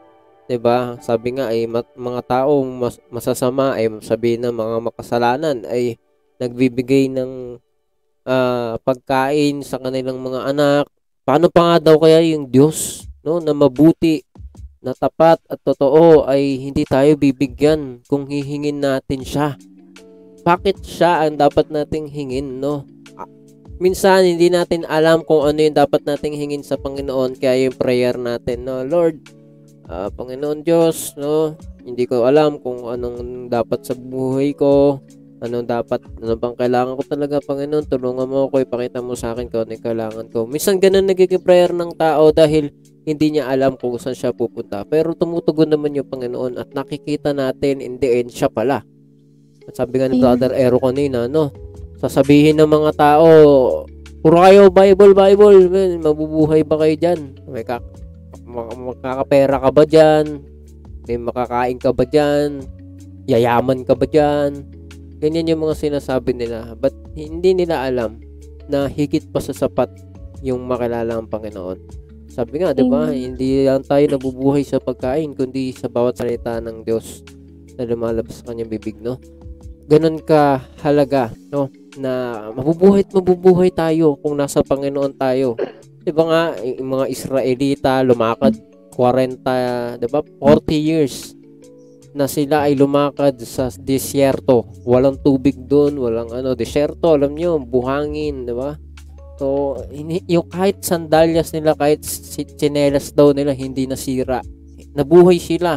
'di 0.49 0.57
ba? 0.57 0.96
Sabi 1.05 1.36
nga 1.36 1.53
ay 1.53 1.68
mat- 1.68 1.92
mga 1.94 2.24
tao 2.24 2.64
mas, 2.64 2.96
masasama 3.12 3.76
ay 3.76 3.92
sabi 4.01 4.40
ng 4.40 4.51
mga 4.51 4.76
makasalanan 4.88 5.68
ay 5.68 6.01
nagbibigay 6.40 7.12
ng 7.12 7.61
ah, 8.24 8.80
pagkain 8.80 9.61
sa 9.61 9.76
kanilang 9.76 10.16
mga 10.18 10.49
anak. 10.49 10.84
Paano 11.28 11.53
pa 11.53 11.76
nga 11.76 11.92
daw 11.92 12.01
kaya 12.01 12.24
yung 12.24 12.49
Diyos, 12.49 13.05
no, 13.20 13.36
na 13.36 13.53
mabuti, 13.53 14.24
na 14.80 14.96
tapat 14.96 15.36
at 15.51 15.61
totoo 15.61 16.24
ay 16.24 16.57
hindi 16.57 16.88
tayo 16.88 17.18
bibigyan 17.18 18.01
kung 18.09 18.24
hihingin 18.24 18.80
natin 18.80 19.20
siya. 19.20 19.59
Bakit 20.46 20.80
siya 20.80 21.28
ang 21.28 21.36
dapat 21.36 21.68
nating 21.68 22.09
hingin, 22.09 22.62
no? 22.62 22.88
Minsan 23.78 24.24
hindi 24.24 24.49
natin 24.49 24.88
alam 24.88 25.22
kung 25.22 25.44
ano 25.44 25.61
yung 25.61 25.76
dapat 25.76 26.03
nating 26.03 26.34
hingin 26.34 26.64
sa 26.64 26.80
Panginoon 26.80 27.36
kaya 27.36 27.68
yung 27.68 27.76
prayer 27.76 28.16
natin, 28.16 28.64
no, 28.64 28.82
Lord, 28.82 29.20
ah, 29.89 30.09
Panginoon 30.12 30.61
Diyos, 30.62 31.16
no? 31.16 31.57
Hindi 31.82 32.05
ko 32.05 32.28
alam 32.28 32.61
kung 32.61 32.86
anong 32.86 33.49
dapat 33.49 33.80
sa 33.89 33.97
buhay 33.97 34.53
ko, 34.53 35.01
anong 35.41 35.66
dapat, 35.66 36.05
ano 36.20 36.36
bang 36.36 36.57
kailangan 36.57 36.95
ko 37.01 37.03
talaga, 37.09 37.36
Panginoon, 37.41 37.84
tulungan 37.89 38.28
mo 38.28 38.47
ako, 38.47 38.62
ipakita 38.62 39.01
mo 39.01 39.16
sa 39.16 39.32
akin 39.32 39.49
kung 39.49 39.64
ano 39.64 39.74
kailangan 39.80 40.26
ko. 40.28 40.45
Minsan 40.45 40.78
ganun 40.78 41.09
nagiging 41.09 41.43
prayer 41.43 41.72
ng 41.72 41.97
tao 41.97 42.28
dahil 42.30 42.68
hindi 43.09 43.26
niya 43.32 43.49
alam 43.49 43.80
kung 43.80 43.97
saan 43.97 44.12
siya 44.12 44.36
pupunta. 44.36 44.84
Pero 44.84 45.16
tumutugon 45.16 45.72
naman 45.72 45.97
yung 45.97 46.07
Panginoon 46.07 46.61
at 46.61 46.68
nakikita 46.76 47.32
natin 47.32 47.80
in 47.80 47.97
the 47.97 48.20
end, 48.20 48.28
siya 48.28 48.53
pala. 48.53 48.84
At 49.64 49.74
sabi 49.76 50.01
nga 50.01 50.12
ni 50.12 50.20
Brother 50.20 50.53
Ero 50.53 50.76
kanina, 50.76 51.24
no? 51.24 51.49
Sasabihin 51.99 52.61
ng 52.61 52.68
mga 52.68 52.93
tao, 52.95 53.28
puro 54.20 54.36
kayo 54.45 54.68
Bible, 54.68 55.16
Bible, 55.16 55.66
man, 55.72 56.05
mabubuhay 56.05 56.61
ba 56.62 56.76
kayo 56.84 56.95
dyan? 56.95 57.20
May 57.49 57.64
kak 57.64 58.07
makakapera 58.74 59.56
ka 59.62 59.70
ba 59.70 59.84
dyan? 59.86 60.24
May 61.06 61.18
makakain 61.20 61.78
ka 61.78 61.90
ba 61.94 62.04
dyan? 62.04 62.64
Yayaman 63.28 63.84
ka 63.84 63.94
ba 63.94 64.04
dyan? 64.04 64.66
Ganyan 65.18 65.50
yung 65.50 65.62
mga 65.66 65.78
sinasabi 65.78 66.34
nila. 66.34 66.74
But 66.74 66.94
hindi 67.14 67.54
nila 67.54 67.86
alam 67.86 68.22
na 68.68 68.86
higit 68.86 69.30
pa 69.32 69.40
sa 69.40 69.56
sapat 69.56 69.88
yung 70.44 70.66
makilala 70.68 71.18
ang 71.18 71.26
Panginoon. 71.26 71.78
Sabi 72.28 72.62
nga, 72.62 72.76
di 72.76 72.86
ba? 72.86 73.11
Hindi 73.11 73.66
lang 73.66 73.82
tayo 73.82 74.04
nabubuhay 74.04 74.62
sa 74.62 74.78
pagkain, 74.78 75.34
kundi 75.34 75.74
sa 75.74 75.90
bawat 75.90 76.22
salita 76.22 76.62
ng 76.62 76.86
Diyos 76.86 77.26
na 77.74 77.88
lumalabas 77.88 78.44
sa 78.44 78.52
kanyang 78.52 78.70
bibig, 78.70 79.00
no? 79.02 79.18
Ganon 79.88 80.20
ka 80.22 80.62
halaga, 80.84 81.32
no? 81.50 81.72
Na 81.96 82.46
mabubuhay 82.52 83.02
at 83.02 83.11
mabubuhay 83.11 83.72
tayo 83.72 84.14
kung 84.20 84.38
nasa 84.38 84.62
Panginoon 84.62 85.16
tayo. 85.16 85.56
Di 86.09 86.12
ba 86.16 86.24
nga, 86.24 86.42
yung 86.64 86.96
mga 86.96 87.06
Israelita 87.12 88.00
lumakad 88.00 88.56
40, 88.96 90.00
di 90.00 90.09
ba? 90.09 90.24
40 90.40 90.72
years 90.72 91.36
na 92.16 92.24
sila 92.24 92.64
ay 92.64 92.80
lumakad 92.80 93.36
sa 93.44 93.68
disyerto. 93.68 94.64
Walang 94.88 95.20
tubig 95.20 95.68
doon, 95.68 96.00
walang 96.00 96.32
ano, 96.32 96.56
disyerto, 96.56 97.12
alam 97.12 97.36
nyo, 97.36 97.61
buhangin, 97.61 98.48
di 98.48 98.56
ba? 98.56 98.72
So, 99.36 99.76
yung 100.24 100.48
kahit 100.48 100.80
sandalyas 100.80 101.52
nila, 101.52 101.76
kahit 101.76 102.02
si- 102.09 102.48
tsinelas 102.48 103.12
daw 103.12 103.36
nila, 103.36 103.52
hindi 103.52 103.84
nasira. 103.84 104.40
Nabuhay 104.96 105.36
sila. 105.36 105.76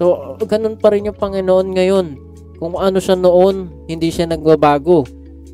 So, 0.00 0.40
ganun 0.40 0.80
pa 0.80 0.96
rin 0.96 1.12
yung 1.12 1.20
Panginoon 1.20 1.68
ngayon. 1.76 2.06
Kung 2.56 2.80
ano 2.80 2.96
siya 2.96 3.14
noon, 3.20 3.84
hindi 3.86 4.08
siya 4.08 4.24
nagbabago. 4.24 5.04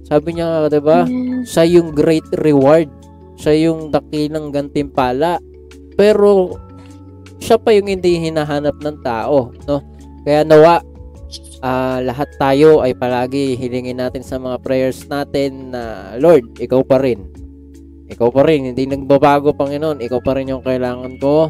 Sabi 0.07 0.39
niya, 0.39 0.71
'di 0.71 0.81
ba? 0.81 1.03
Siya 1.43 1.67
yung 1.67 1.91
great 1.91 2.27
reward. 2.39 2.87
Siya 3.43 3.71
yung 3.71 3.91
dakilang 3.91 4.55
gantimpala. 4.55 5.43
Pero 5.99 6.55
siya 7.43 7.59
pa 7.59 7.75
yung 7.75 7.91
hindi 7.91 8.23
hinahanap 8.23 8.79
ng 8.79 8.99
tao, 9.03 9.51
no? 9.67 9.83
Kaya 10.23 10.47
nawa 10.47 10.79
ah, 11.67 11.99
lahat 11.99 12.31
tayo 12.39 12.87
ay 12.87 12.95
palagi 12.95 13.59
hilingin 13.59 13.99
natin 13.99 14.23
sa 14.23 14.39
mga 14.39 14.63
prayers 14.63 15.07
natin 15.11 15.75
na 15.75 16.15
Lord, 16.23 16.63
ikaw 16.63 16.87
pa 16.87 17.03
rin. 17.03 17.27
Ikaw 18.13 18.29
pa 18.29 18.45
rin, 18.45 18.71
hindi 18.71 18.85
nagbabago 18.85 19.57
Panginoon. 19.57 20.05
Ikaw 20.05 20.21
pa 20.21 20.37
rin 20.37 20.53
yung 20.53 20.61
kailangan 20.61 21.17
ko. 21.17 21.49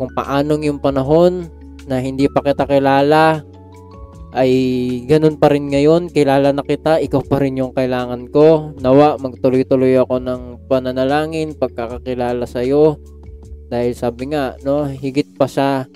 Kung 0.00 0.10
paanong 0.16 0.64
yung 0.64 0.80
panahon 0.80 1.52
na 1.84 2.00
hindi 2.00 2.24
pa 2.32 2.40
kita 2.40 2.64
kilala, 2.64 3.44
ay 4.30 4.52
ganun 5.10 5.36
pa 5.38 5.50
rin 5.50 5.70
ngayon. 5.70 6.10
Kilala 6.10 6.54
na 6.54 6.62
kita, 6.62 7.02
ikaw 7.02 7.22
pa 7.26 7.42
rin 7.42 7.58
yung 7.58 7.74
kailangan 7.74 8.30
ko. 8.30 8.74
Nawa, 8.78 9.18
magtuloy-tuloy 9.18 9.98
ako 9.98 10.22
ng 10.22 10.42
pananalangin, 10.70 11.58
pagkakakilala 11.58 12.46
sa 12.46 12.62
iyo. 12.62 12.98
Dahil 13.70 13.94
sabi 13.94 14.34
nga, 14.34 14.54
no, 14.62 14.86
higit 14.86 15.34
pa 15.34 15.46
siya 15.46 15.86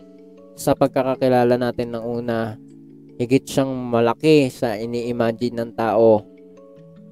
sa 0.55 0.75
pagkakakilala 0.75 1.59
natin 1.59 1.95
ng 1.95 2.05
una. 2.05 2.59
Higit 3.19 3.47
siyang 3.47 3.71
malaki 3.71 4.51
sa 4.51 4.75
ini-imagine 4.75 5.55
ng 5.55 5.73
tao. 5.79 6.27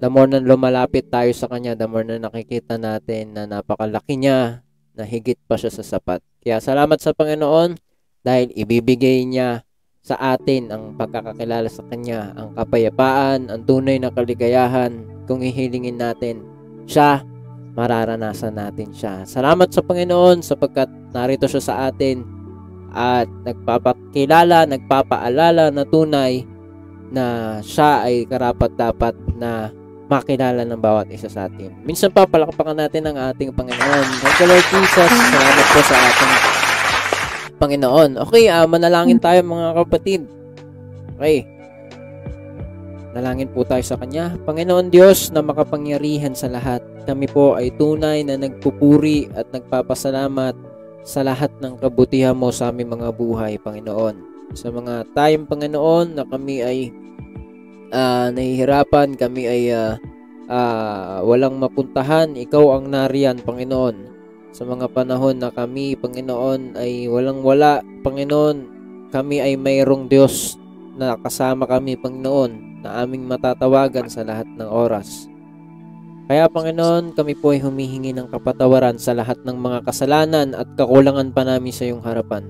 The 0.03 0.11
more 0.11 0.27
na 0.27 0.43
lumalapit 0.43 1.15
tayo 1.15 1.31
sa 1.31 1.47
kanya, 1.47 1.79
the 1.79 1.87
more 1.87 2.03
na 2.03 2.19
nakikita 2.19 2.75
natin 2.75 3.39
na 3.39 3.47
napakalaki 3.47 4.19
niya, 4.19 4.67
na 4.93 5.07
higit 5.07 5.39
pa 5.47 5.57
siya 5.57 5.71
sa 5.73 5.87
sapat. 5.87 6.21
Kaya 6.43 6.59
salamat 6.61 6.99
sa 7.01 7.17
Panginoon 7.17 7.79
dahil 8.23 8.53
ibibigay 8.53 9.25
niya 9.25 9.65
sa 10.03 10.19
atin 10.19 10.67
ang 10.75 10.99
pagkakakilala 10.99 11.71
sa 11.71 11.87
Kanya, 11.87 12.35
ang 12.35 12.59
kapayapaan, 12.59 13.47
ang 13.47 13.63
tunay 13.63 14.03
na 14.03 14.11
kaligayahan. 14.11 15.07
Kung 15.31 15.47
ihilingin 15.47 16.03
natin 16.03 16.43
siya, 16.91 17.23
mararanasan 17.79 18.59
natin 18.59 18.91
siya. 18.91 19.23
Salamat 19.23 19.71
sa 19.71 19.81
Panginoon 19.87 20.43
sapagkat 20.43 20.91
narito 21.15 21.47
siya 21.47 21.63
sa 21.63 21.75
atin 21.87 22.27
at 22.93 23.31
nagpapakilala, 23.47 24.67
nagpapaalala 24.67 25.71
na 25.71 25.87
tunay 25.87 26.45
na 27.15 27.59
siya 27.63 28.03
ay 28.03 28.27
karapat 28.27 28.75
dapat 28.75 29.15
na 29.39 29.71
makilala 30.11 30.67
ng 30.67 30.83
bawat 30.83 31.09
isa 31.15 31.31
sa 31.31 31.47
atin. 31.47 31.73
Minsan 31.87 32.13
pa 32.13 32.29
palakpakan 32.29 32.77
natin 32.77 33.07
ang 33.07 33.17
ating 33.33 33.55
Panginoon. 33.55 34.07
Thank 34.21 34.37
you 34.43 34.49
Lord 34.51 34.67
Jesus. 34.67 35.09
Salamat 35.09 35.67
po 35.73 35.81
sa 35.87 35.97
ating 35.97 36.62
Panginoon. 37.63 38.19
Okay, 38.27 38.51
ah, 38.51 38.67
manalangin 38.67 39.23
tayo 39.23 39.39
mga 39.47 39.87
kapatid. 39.87 40.27
Okay. 41.15 41.47
Nalangin 43.15 43.47
po 43.55 43.63
tayo 43.63 43.87
sa 43.87 43.95
Kanya. 43.95 44.35
Panginoon 44.43 44.91
Diyos 44.91 45.31
na 45.31 45.47
makapangyarihan 45.47 46.35
sa 46.35 46.51
lahat, 46.51 46.83
kami 47.07 47.31
po 47.31 47.55
ay 47.55 47.71
tunay 47.79 48.27
na 48.27 48.35
nagpupuri 48.35 49.31
at 49.39 49.47
nagpapasalamat 49.55 50.59
sa 51.07 51.23
lahat 51.23 51.55
ng 51.63 51.79
kabutihan 51.79 52.35
mo 52.35 52.51
sa 52.51 52.75
aming 52.75 52.99
mga 52.99 53.15
buhay, 53.15 53.63
Panginoon. 53.63 54.19
Sa 54.59 54.75
mga 54.75 55.07
time, 55.15 55.47
Panginoon, 55.47 56.19
na 56.19 56.27
kami 56.27 56.67
ay 56.67 56.91
ah, 57.95 58.27
nahihirapan, 58.35 59.15
kami 59.15 59.47
ay 59.47 59.63
ah, 59.71 59.95
ah, 60.51 61.23
walang 61.23 61.63
mapuntahan, 61.63 62.35
Ikaw 62.35 62.65
ang 62.75 62.91
nariyan, 62.91 63.39
Panginoon 63.39 64.12
sa 64.53 64.69
mga 64.69 64.93
panahon 64.93 65.41
na 65.41 65.49
kami, 65.49 65.97
Panginoon, 65.97 66.77
ay 66.77 67.09
walang 67.09 67.41
wala, 67.41 67.81
Panginoon, 68.05 68.57
kami 69.09 69.41
ay 69.41 69.57
mayroong 69.57 70.13
Diyos 70.13 70.61
na 71.01 71.17
kasama 71.17 71.65
kami, 71.65 71.97
Panginoon, 71.97 72.85
na 72.85 73.01
aming 73.01 73.25
matatawagan 73.25 74.13
sa 74.13 74.21
lahat 74.29 74.45
ng 74.45 74.69
oras. 74.69 75.33
Kaya, 76.29 76.53
Panginoon, 76.53 77.17
kami 77.17 77.33
po 77.33 77.57
ay 77.57 77.65
humihingi 77.65 78.13
ng 78.13 78.29
kapatawaran 78.29 79.01
sa 79.01 79.17
lahat 79.17 79.41
ng 79.41 79.57
mga 79.57 79.89
kasalanan 79.89 80.53
at 80.53 80.69
kakulangan 80.77 81.33
pa 81.33 81.49
namin 81.49 81.73
sa 81.73 81.89
iyong 81.89 82.05
harapan. 82.05 82.45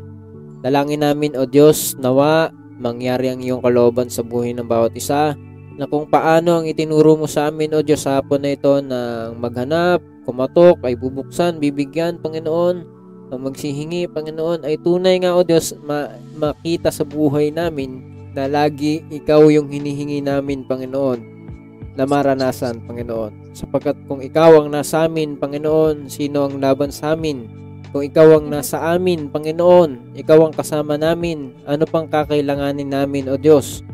Dalangin 0.63 1.07
namin, 1.07 1.39
O 1.39 1.47
Diyos, 1.47 1.95
nawa 1.99 2.51
mangyari 2.83 3.31
ang 3.31 3.39
iyong 3.39 3.63
kalooban 3.63 4.11
sa 4.11 4.27
buhay 4.27 4.55
ng 4.59 4.67
bawat 4.67 4.91
isa 4.99 5.39
na 5.79 5.87
kung 5.87 6.11
paano 6.11 6.61
ang 6.61 6.67
itinuro 6.67 7.15
mo 7.15 7.31
sa 7.31 7.47
amin, 7.51 7.79
O 7.79 7.83
Diyos, 7.83 8.03
sa 8.03 8.19
hapon 8.19 8.43
na 8.43 8.55
ito 8.55 8.83
na 8.83 9.31
maghanap, 9.35 10.12
kumatok, 10.23 10.83
ay 10.87 10.95
bubuksan, 10.95 11.59
bibigyan, 11.59 12.19
Panginoon, 12.23 12.77
ang 13.33 13.41
magsihingi, 13.49 14.13
Panginoon, 14.13 14.69
ay 14.69 14.77
tunay 14.81 15.17
nga, 15.25 15.33
O 15.33 15.41
Diyos, 15.41 15.73
ma- 15.81 16.13
makita 16.37 16.93
sa 16.93 17.03
buhay 17.03 17.49
namin 17.49 18.05
na 18.37 18.45
lagi 18.49 19.05
ikaw 19.09 19.49
yung 19.49 19.73
hinihingi 19.73 20.21
namin, 20.21 20.69
Panginoon, 20.69 21.21
na 21.97 22.05
maranasan, 22.05 22.85
Panginoon. 22.85 23.57
Sapagkat 23.57 23.97
kung 24.09 24.21
ikaw 24.25 24.65
ang 24.65 24.73
nasa 24.73 25.09
amin, 25.09 25.37
Panginoon, 25.37 26.09
sino 26.09 26.49
ang 26.49 26.61
laban 26.61 26.93
sa 26.93 27.17
amin? 27.17 27.49
Kung 27.93 28.01
ikaw 28.01 28.41
ang 28.41 28.49
nasa 28.49 28.81
amin, 28.97 29.29
Panginoon, 29.29 30.17
ikaw 30.17 30.49
ang 30.49 30.55
kasama 30.57 30.97
namin, 30.97 31.53
ano 31.69 31.85
pang 31.85 32.09
kakailanganin 32.09 32.89
namin, 32.89 33.29
O 33.29 33.37
Diyos? 33.37 33.85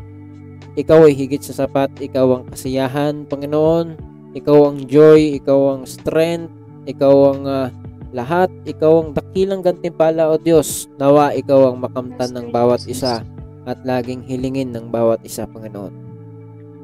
Ikaw 0.79 1.11
ay 1.11 1.13
higit 1.19 1.43
sa 1.43 1.51
sapat, 1.51 1.91
ikaw 1.99 2.39
ang 2.39 2.43
kasiyahan, 2.47 3.27
Panginoon, 3.27 4.08
ikaw 4.37 4.69
ang 4.69 4.85
joy, 4.85 5.41
ikaw 5.41 5.77
ang 5.77 5.83
strength, 5.89 6.53
ikaw 6.85 7.33
ang 7.33 7.41
ah, 7.49 7.69
lahat, 8.13 8.49
ikaw 8.65 9.05
ang 9.05 9.09
dakilang 9.13 9.61
gantimpala, 9.61 10.29
O 10.29 10.37
Diyos. 10.37 10.89
Nawa 10.97 11.33
ikaw 11.33 11.73
ang 11.73 11.81
makamtan 11.81 12.33
ng 12.33 12.47
bawat 12.53 12.85
isa 12.85 13.25
at 13.65 13.77
laging 13.85 14.25
hilingin 14.25 14.73
ng 14.73 14.89
bawat 14.89 15.21
isa, 15.25 15.45
Panginoon. 15.49 15.93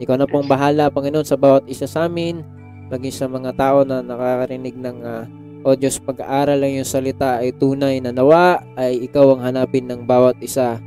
Ikaw 0.01 0.15
na 0.17 0.29
pong 0.29 0.49
bahala, 0.49 0.93
Panginoon, 0.93 1.25
sa 1.25 1.37
bawat 1.37 1.65
isa 1.69 1.85
sa 1.85 2.05
amin, 2.09 2.41
maging 2.89 3.13
sa 3.13 3.25
mga 3.25 3.57
tao 3.57 3.81
na 3.81 4.01
nakakarinig 4.01 4.77
ng 4.77 4.97
ah, 5.05 5.25
O 5.65 5.73
Diyos, 5.73 5.97
pag-aaral 5.97 6.61
ng 6.61 6.77
iyong 6.77 6.85
salita 6.85 7.41
ay 7.41 7.49
tunay 7.57 7.97
na 7.97 8.13
nawa 8.13 8.61
ay 8.77 9.01
ikaw 9.01 9.33
ang 9.33 9.41
hanapin 9.41 9.89
ng 9.89 10.05
bawat 10.05 10.37
isa. 10.37 10.77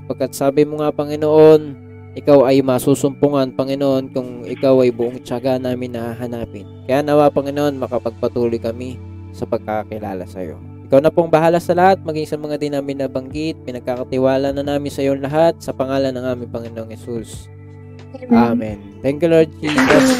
Sapagkat 0.00 0.32
sabi 0.32 0.64
mo 0.64 0.80
nga, 0.80 0.88
Panginoon, 0.88 1.83
ikaw 2.14 2.46
ay 2.46 2.62
masusumpungan, 2.62 3.50
Panginoon, 3.58 4.14
kung 4.14 4.46
ikaw 4.46 4.86
ay 4.86 4.94
buong 4.94 5.18
tiyaga 5.26 5.58
namin 5.58 5.98
na 5.98 6.14
hahanapin. 6.14 6.62
Kaya 6.86 7.02
nawa, 7.02 7.26
Panginoon, 7.26 7.74
makapagpatuloy 7.74 8.62
kami 8.62 8.96
sa 9.34 9.42
pagkakakilala 9.50 10.22
sa 10.22 10.46
iyo. 10.46 10.54
Ikaw 10.86 11.02
na 11.02 11.10
pong 11.10 11.26
bahala 11.26 11.58
sa 11.58 11.74
lahat, 11.74 11.98
maging 12.06 12.30
sa 12.30 12.38
mga 12.38 12.54
di 12.62 12.70
namin 12.70 13.02
nabanggit, 13.02 13.58
pinagkakatiwala 13.66 14.54
na 14.54 14.62
namin 14.62 14.94
sa 14.94 15.02
iyo 15.02 15.18
lahat, 15.18 15.58
sa 15.58 15.74
pangalan 15.74 16.14
ng 16.14 16.22
aming 16.22 16.50
Panginoong 16.54 16.94
Jesus. 16.94 17.50
Amen. 18.30 18.78
Thank 19.02 19.18
you, 19.26 19.30
Lord 19.34 19.50
Jesus. 19.58 20.14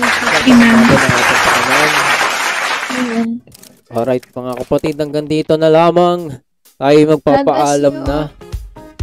Amen. 0.50 0.82
Amen. 2.90 3.28
Alright, 3.94 4.26
mga 4.34 4.52
kapatid, 4.66 4.94
hanggang 4.98 5.30
dito 5.30 5.54
na 5.54 5.70
lamang. 5.70 6.42
Tayo 6.74 6.98
magpapaalam 7.06 7.94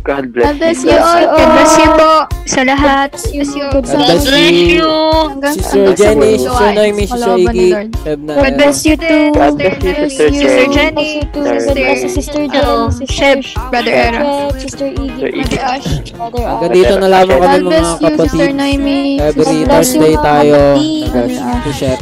God 0.02 0.34
bless. 0.34 0.45
God 0.45 0.58
God 0.58 0.58
bless 0.58 0.82
you. 0.84 0.89
you 0.89 0.97
all. 0.97 1.26
God 1.38 1.49
bless 1.54 1.74
you 1.78 1.89
po 1.93 2.12
sa 2.49 2.62
lahat. 2.66 3.10
Bless 3.14 3.54
you. 3.54 3.66
God 3.70 3.84
bless 3.86 4.26
you. 4.26 4.89
Hanggang 5.30 5.56
sa 5.62 5.78
Jenny, 5.93 6.32
Sister 6.41 6.66
ay 6.66 6.74
Noemi, 6.74 7.06
Sister 7.06 7.18
kalooban 7.22 7.54
ni 7.54 7.70
Iggy. 7.70 7.70
Sheb 8.02 8.20
God 8.26 8.54
bless 8.58 8.78
you 8.86 8.95
too. 8.97 9.26
God 9.32 9.54
bless 9.58 9.78
you, 9.86 9.93
Sister 10.10 10.28
Sister 10.34 10.66
Jen. 10.74 10.93
Jenny. 10.97 11.12
God 11.30 11.74
bless 11.78 11.97
si 12.02 12.10
Sister 12.10 12.43
Jen, 12.49 12.89
Sister 12.89 13.14
Sheb, 13.14 13.38
Brother 13.70 13.93
Era. 13.93 14.22
Sheb, 14.26 14.58
Sister 14.58 14.88
Iggy. 14.89 15.30
Brother. 15.54 15.70
Brother 16.18 16.43
Hanggang 16.49 16.72
dito 16.74 16.93
na 16.97 17.08
lamang 17.08 17.39
kami 17.39 17.58
God 17.62 17.62
mga 17.62 17.70
bless 17.70 17.89
you, 18.02 18.10
Sister 18.18 18.49
kapatid. 18.49 18.49
Noemi. 18.58 18.99
Every 19.22 19.45
God 19.45 19.66
bless 19.70 19.89
you, 19.93 20.02
Thursday 20.02 20.14
tayo 20.18 20.58
kapatid. 20.58 21.10
nag-share. 21.14 21.99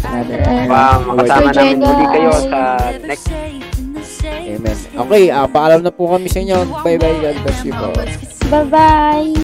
Wow, 0.71 0.97
makasama 1.03 1.49
Sister 1.51 1.55
namin 1.59 1.75
muli 1.83 2.05
kayo 2.15 2.31
sa 2.47 2.59
next 3.03 3.27
Amen. 4.57 4.77
Okay, 5.05 5.29
ah, 5.29 5.45
paalam 5.45 5.85
na 5.85 5.93
po 5.93 6.09
kami 6.09 6.25
sa 6.31 6.41
inyo. 6.41 6.57
Bye-bye. 6.81 7.17
God 7.21 7.37
bless 7.45 7.61
you 7.61 7.73
po. 7.77 7.93
Bye-bye! 8.49 9.29